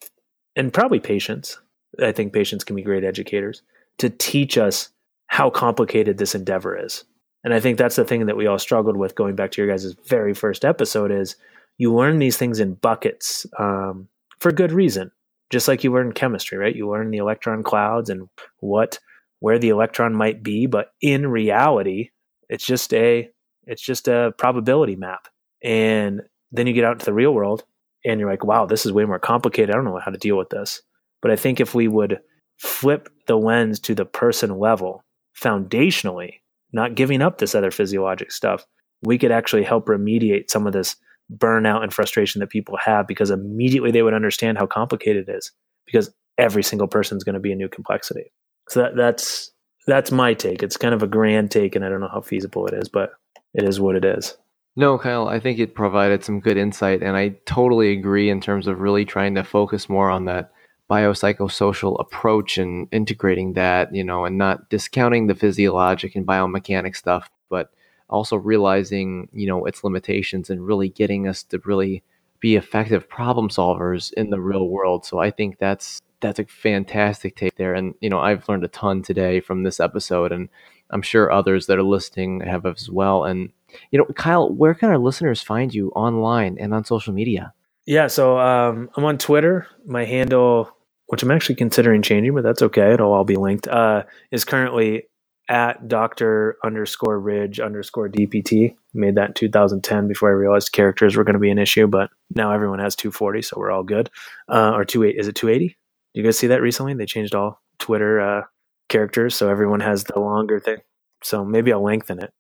and 0.55 0.73
probably 0.73 0.99
patients. 0.99 1.59
I 2.01 2.11
think 2.11 2.33
patients 2.33 2.63
can 2.63 2.75
be 2.75 2.83
great 2.83 3.03
educators 3.03 3.61
to 3.97 4.09
teach 4.09 4.57
us 4.57 4.89
how 5.27 5.49
complicated 5.49 6.17
this 6.17 6.35
endeavor 6.35 6.77
is. 6.77 7.03
And 7.43 7.53
I 7.53 7.59
think 7.59 7.77
that's 7.77 7.95
the 7.95 8.05
thing 8.05 8.25
that 8.25 8.37
we 8.37 8.47
all 8.47 8.59
struggled 8.59 8.97
with 8.97 9.15
going 9.15 9.35
back 9.35 9.51
to 9.51 9.61
your 9.61 9.69
guys' 9.69 9.95
very 10.05 10.33
first 10.33 10.65
episode 10.65 11.11
is 11.11 11.35
you 11.77 11.93
learn 11.93 12.19
these 12.19 12.37
things 12.37 12.59
in 12.59 12.73
buckets 12.75 13.45
um, 13.57 14.07
for 14.39 14.51
good 14.51 14.71
reason. 14.71 15.11
Just 15.49 15.67
like 15.67 15.83
you 15.83 15.91
learn 15.91 16.11
chemistry, 16.11 16.57
right? 16.57 16.75
You 16.75 16.89
learn 16.89 17.09
the 17.09 17.17
electron 17.17 17.63
clouds 17.63 18.09
and 18.09 18.29
what 18.59 18.99
where 19.39 19.57
the 19.57 19.69
electron 19.69 20.13
might 20.13 20.43
be, 20.43 20.65
but 20.65 20.91
in 21.01 21.27
reality, 21.27 22.09
it's 22.49 22.65
just 22.65 22.93
a 22.93 23.29
it's 23.65 23.81
just 23.81 24.07
a 24.07 24.33
probability 24.37 24.95
map. 24.95 25.27
And 25.63 26.21
then 26.51 26.67
you 26.67 26.73
get 26.73 26.85
out 26.85 26.93
into 26.93 27.05
the 27.05 27.13
real 27.13 27.33
world 27.33 27.63
and 28.05 28.19
you're 28.19 28.29
like, 28.29 28.45
wow, 28.45 28.65
this 28.65 28.85
is 28.85 28.91
way 28.91 29.05
more 29.05 29.19
complicated. 29.19 29.69
I 29.69 29.73
don't 29.73 29.85
know 29.85 29.99
how 30.03 30.11
to 30.11 30.17
deal 30.17 30.37
with 30.37 30.49
this. 30.49 30.81
But 31.21 31.31
I 31.31 31.35
think 31.35 31.59
if 31.59 31.75
we 31.75 31.87
would 31.87 32.19
flip 32.57 33.09
the 33.27 33.37
lens 33.37 33.79
to 33.81 33.95
the 33.95 34.05
person 34.05 34.57
level 34.57 35.03
foundationally, 35.37 36.35
not 36.71 36.95
giving 36.95 37.21
up 37.21 37.37
this 37.37 37.55
other 37.55 37.71
physiologic 37.71 38.31
stuff, 38.31 38.65
we 39.01 39.17
could 39.17 39.31
actually 39.31 39.63
help 39.63 39.87
remediate 39.87 40.49
some 40.49 40.67
of 40.67 40.73
this 40.73 40.95
burnout 41.35 41.83
and 41.83 41.93
frustration 41.93 42.39
that 42.39 42.49
people 42.49 42.77
have 42.77 43.07
because 43.07 43.29
immediately 43.29 43.91
they 43.91 44.01
would 44.01 44.13
understand 44.13 44.57
how 44.57 44.65
complicated 44.65 45.29
it 45.29 45.35
is 45.35 45.51
because 45.85 46.11
every 46.37 46.63
single 46.63 46.87
person 46.87 47.17
is 47.17 47.23
going 47.23 47.33
to 47.33 47.39
be 47.39 47.51
a 47.51 47.55
new 47.55 47.69
complexity. 47.69 48.31
So 48.69 48.81
that, 48.81 48.95
that's 48.95 49.51
that's 49.87 50.11
my 50.11 50.33
take. 50.33 50.61
It's 50.61 50.77
kind 50.77 50.93
of 50.93 51.01
a 51.01 51.07
grand 51.07 51.49
take, 51.49 51.75
and 51.75 51.83
I 51.83 51.89
don't 51.89 52.01
know 52.01 52.09
how 52.11 52.21
feasible 52.21 52.67
it 52.67 52.73
is, 52.73 52.89
but 52.89 53.11
it 53.53 53.63
is 53.63 53.79
what 53.79 53.95
it 53.95 54.05
is. 54.05 54.37
No, 54.75 54.97
Kyle, 54.97 55.27
I 55.27 55.39
think 55.39 55.59
it 55.59 55.75
provided 55.75 56.23
some 56.23 56.39
good 56.39 56.57
insight, 56.57 57.01
and 57.01 57.17
I 57.17 57.29
totally 57.45 57.91
agree 57.91 58.29
in 58.29 58.39
terms 58.39 58.67
of 58.67 58.79
really 58.79 59.03
trying 59.03 59.35
to 59.35 59.43
focus 59.43 59.89
more 59.89 60.09
on 60.09 60.25
that 60.25 60.51
biopsychosocial 60.89 61.99
approach 61.99 62.57
and 62.57 62.87
integrating 62.91 63.53
that, 63.53 63.93
you 63.93 64.03
know, 64.03 64.25
and 64.25 64.37
not 64.37 64.69
discounting 64.69 65.27
the 65.27 65.35
physiologic 65.35 66.15
and 66.15 66.25
biomechanic 66.25 66.95
stuff, 66.95 67.29
but 67.49 67.71
also 68.09 68.35
realizing, 68.35 69.27
you 69.33 69.47
know, 69.47 69.65
its 69.65 69.83
limitations 69.83 70.49
and 70.49 70.65
really 70.65 70.89
getting 70.89 71.27
us 71.27 71.43
to 71.43 71.59
really 71.65 72.01
be 72.39 72.55
effective 72.55 73.07
problem 73.09 73.49
solvers 73.49 74.13
in 74.13 74.29
the 74.29 74.39
real 74.39 74.67
world. 74.69 75.05
So 75.05 75.19
I 75.19 75.29
think 75.29 75.59
that's 75.59 76.01
that's 76.21 76.39
a 76.39 76.45
fantastic 76.45 77.35
take 77.35 77.55
there. 77.55 77.73
And, 77.73 77.95
you 78.01 78.09
know, 78.09 78.19
I've 78.19 78.47
learned 78.49 78.63
a 78.63 78.69
ton 78.69 79.01
today 79.01 79.39
from 79.39 79.63
this 79.63 79.79
episode 79.79 80.31
and 80.31 80.49
I'm 80.89 81.01
sure 81.01 81.31
others 81.31 81.67
that 81.67 81.77
are 81.77 81.83
listening 81.83 82.41
have 82.41 82.65
as 82.65 82.89
well. 82.89 83.23
And 83.23 83.51
you 83.91 83.99
know, 83.99 84.05
Kyle, 84.15 84.51
where 84.51 84.73
can 84.73 84.89
our 84.89 84.97
listeners 84.97 85.41
find 85.41 85.73
you 85.73 85.89
online 85.89 86.57
and 86.59 86.73
on 86.73 86.85
social 86.85 87.13
media? 87.13 87.53
Yeah, 87.85 88.07
so 88.07 88.39
um, 88.39 88.89
I'm 88.95 89.05
on 89.05 89.17
Twitter. 89.17 89.67
My 89.85 90.05
handle, 90.05 90.69
which 91.07 91.23
I'm 91.23 91.31
actually 91.31 91.55
considering 91.55 92.01
changing, 92.01 92.33
but 92.33 92.43
that's 92.43 92.61
okay. 92.61 92.93
It'll 92.93 93.13
all 93.13 93.23
be 93.23 93.35
linked. 93.35 93.67
Uh, 93.67 94.03
is 94.31 94.45
currently 94.45 95.03
at 95.49 95.87
Doctor 95.87 96.57
underscore 96.63 97.19
Ridge 97.19 97.59
underscore 97.59 98.07
DPT. 98.07 98.75
Made 98.93 99.15
that 99.15 99.29
in 99.29 99.33
2010 99.33 100.07
before 100.07 100.29
I 100.29 100.33
realized 100.33 100.71
characters 100.71 101.15
were 101.15 101.23
going 101.23 101.33
to 101.33 101.39
be 101.39 101.49
an 101.49 101.57
issue, 101.57 101.87
but 101.87 102.11
now 102.35 102.51
everyone 102.51 102.77
has 102.79 102.95
240, 102.95 103.41
so 103.41 103.55
we're 103.57 103.71
all 103.71 103.83
good. 103.83 104.11
Uh, 104.47 104.73
or 104.75 104.85
28? 104.85 105.15
Is 105.17 105.27
it 105.27 105.35
280? 105.35 105.75
You 106.13 106.23
guys 106.23 106.37
see 106.37 106.47
that 106.47 106.61
recently? 106.61 106.93
They 106.93 107.05
changed 107.05 107.35
all 107.35 107.61
Twitter 107.77 108.19
uh, 108.19 108.41
characters, 108.89 109.35
so 109.35 109.49
everyone 109.49 109.79
has 109.79 110.03
the 110.03 110.19
longer 110.19 110.59
thing. 110.59 110.79
So 111.23 111.45
maybe 111.45 111.73
I'll 111.73 111.83
lengthen 111.83 112.21
it. 112.21 112.33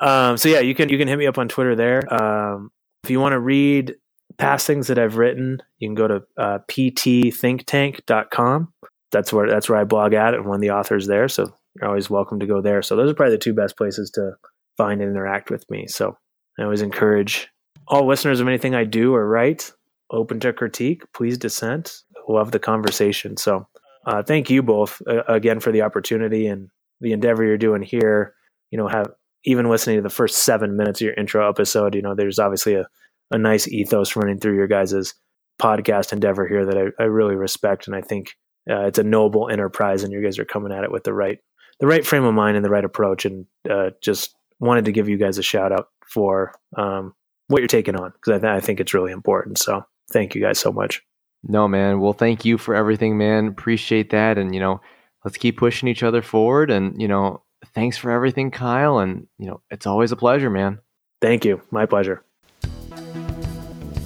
Um, 0.00 0.36
so 0.36 0.48
yeah, 0.48 0.60
you 0.60 0.74
can 0.74 0.88
you 0.88 0.98
can 0.98 1.08
hit 1.08 1.18
me 1.18 1.26
up 1.26 1.38
on 1.38 1.48
Twitter 1.48 1.76
there. 1.76 2.02
Um, 2.12 2.70
if 3.04 3.10
you 3.10 3.20
want 3.20 3.32
to 3.32 3.40
read 3.40 3.94
past 4.38 4.66
things 4.66 4.88
that 4.88 4.98
I've 4.98 5.16
written, 5.16 5.58
you 5.78 5.88
can 5.88 5.94
go 5.94 6.08
to 6.08 6.22
uh, 6.36 6.58
ptthinktank.com. 6.68 8.72
That's 9.12 9.32
where 9.32 9.48
that's 9.48 9.68
where 9.68 9.78
I 9.78 9.84
blog 9.84 10.14
at 10.14 10.34
and 10.34 10.44
one 10.44 10.56
of 10.56 10.60
the 10.60 10.70
authors 10.70 11.06
there. 11.06 11.28
So 11.28 11.54
you're 11.76 11.88
always 11.88 12.10
welcome 12.10 12.40
to 12.40 12.46
go 12.46 12.60
there. 12.60 12.82
So 12.82 12.96
those 12.96 13.10
are 13.10 13.14
probably 13.14 13.34
the 13.34 13.38
two 13.38 13.54
best 13.54 13.76
places 13.76 14.10
to 14.12 14.32
find 14.76 15.00
and 15.00 15.10
interact 15.10 15.50
with 15.50 15.68
me. 15.70 15.86
So 15.86 16.18
I 16.58 16.64
always 16.64 16.82
encourage 16.82 17.48
all 17.88 18.06
listeners 18.06 18.40
of 18.40 18.48
anything 18.48 18.74
I 18.74 18.84
do 18.84 19.14
or 19.14 19.28
write, 19.28 19.72
open 20.10 20.40
to 20.40 20.52
critique, 20.52 21.02
please 21.14 21.38
dissent. 21.38 22.02
Love 22.28 22.50
the 22.50 22.58
conversation. 22.58 23.36
So 23.36 23.66
uh, 24.06 24.22
thank 24.22 24.50
you 24.50 24.62
both 24.62 25.02
uh, 25.06 25.22
again 25.28 25.60
for 25.60 25.72
the 25.72 25.82
opportunity 25.82 26.46
and 26.46 26.68
the 27.00 27.12
endeavor 27.12 27.44
you're 27.44 27.58
doing 27.58 27.82
here. 27.82 28.34
You 28.70 28.78
know, 28.78 28.88
have 28.88 29.08
even 29.44 29.68
listening 29.68 29.96
to 29.96 30.02
the 30.02 30.10
first 30.10 30.38
seven 30.38 30.76
minutes 30.76 31.00
of 31.00 31.06
your 31.06 31.14
intro 31.14 31.48
episode, 31.48 31.94
you 31.94 32.02
know, 32.02 32.14
there's 32.14 32.38
obviously 32.38 32.74
a, 32.74 32.86
a 33.30 33.38
nice 33.38 33.68
ethos 33.68 34.16
running 34.16 34.38
through 34.38 34.56
your 34.56 34.66
guys' 34.66 35.14
podcast 35.60 36.12
endeavor 36.12 36.46
here 36.46 36.66
that 36.66 36.76
I, 36.76 37.02
I 37.02 37.06
really 37.06 37.36
respect. 37.36 37.86
And 37.86 37.96
I 37.96 38.00
think 38.00 38.34
uh, 38.68 38.86
it's 38.86 38.98
a 38.98 39.04
noble 39.04 39.48
enterprise 39.48 40.02
and 40.02 40.12
you 40.12 40.22
guys 40.22 40.38
are 40.38 40.44
coming 40.44 40.72
at 40.72 40.84
it 40.84 40.90
with 40.90 41.04
the 41.04 41.14
right, 41.14 41.38
the 41.78 41.86
right 41.86 42.04
frame 42.04 42.24
of 42.24 42.34
mind 42.34 42.56
and 42.56 42.64
the 42.64 42.70
right 42.70 42.84
approach. 42.84 43.24
And 43.24 43.46
uh, 43.70 43.90
just 44.02 44.34
wanted 44.58 44.86
to 44.86 44.92
give 44.92 45.08
you 45.08 45.16
guys 45.16 45.38
a 45.38 45.42
shout 45.42 45.72
out 45.72 45.88
for 46.12 46.52
um, 46.76 47.14
what 47.46 47.60
you're 47.60 47.68
taking 47.68 47.96
on 47.96 48.12
because 48.12 48.38
I, 48.38 48.38
th- 48.40 48.56
I 48.56 48.60
think 48.60 48.80
it's 48.80 48.94
really 48.94 49.12
important. 49.12 49.58
So 49.58 49.84
thank 50.10 50.34
you 50.34 50.42
guys 50.42 50.58
so 50.58 50.72
much. 50.72 51.02
No, 51.48 51.68
man. 51.68 52.00
Well, 52.00 52.12
thank 52.12 52.44
you 52.44 52.58
for 52.58 52.74
everything, 52.74 53.16
man. 53.16 53.46
Appreciate 53.48 54.10
that. 54.10 54.38
And, 54.38 54.54
you 54.54 54.60
know, 54.60 54.80
let's 55.24 55.36
keep 55.36 55.56
pushing 55.56 55.88
each 55.88 56.02
other 56.02 56.22
forward. 56.22 56.70
And, 56.70 57.00
you 57.00 57.08
know, 57.08 57.42
thanks 57.74 57.96
for 57.96 58.10
everything, 58.10 58.50
Kyle. 58.50 58.98
And, 58.98 59.26
you 59.38 59.46
know, 59.46 59.60
it's 59.70 59.86
always 59.86 60.12
a 60.12 60.16
pleasure, 60.16 60.50
man. 60.50 60.80
Thank 61.20 61.44
you. 61.44 61.62
My 61.70 61.86
pleasure. 61.86 62.22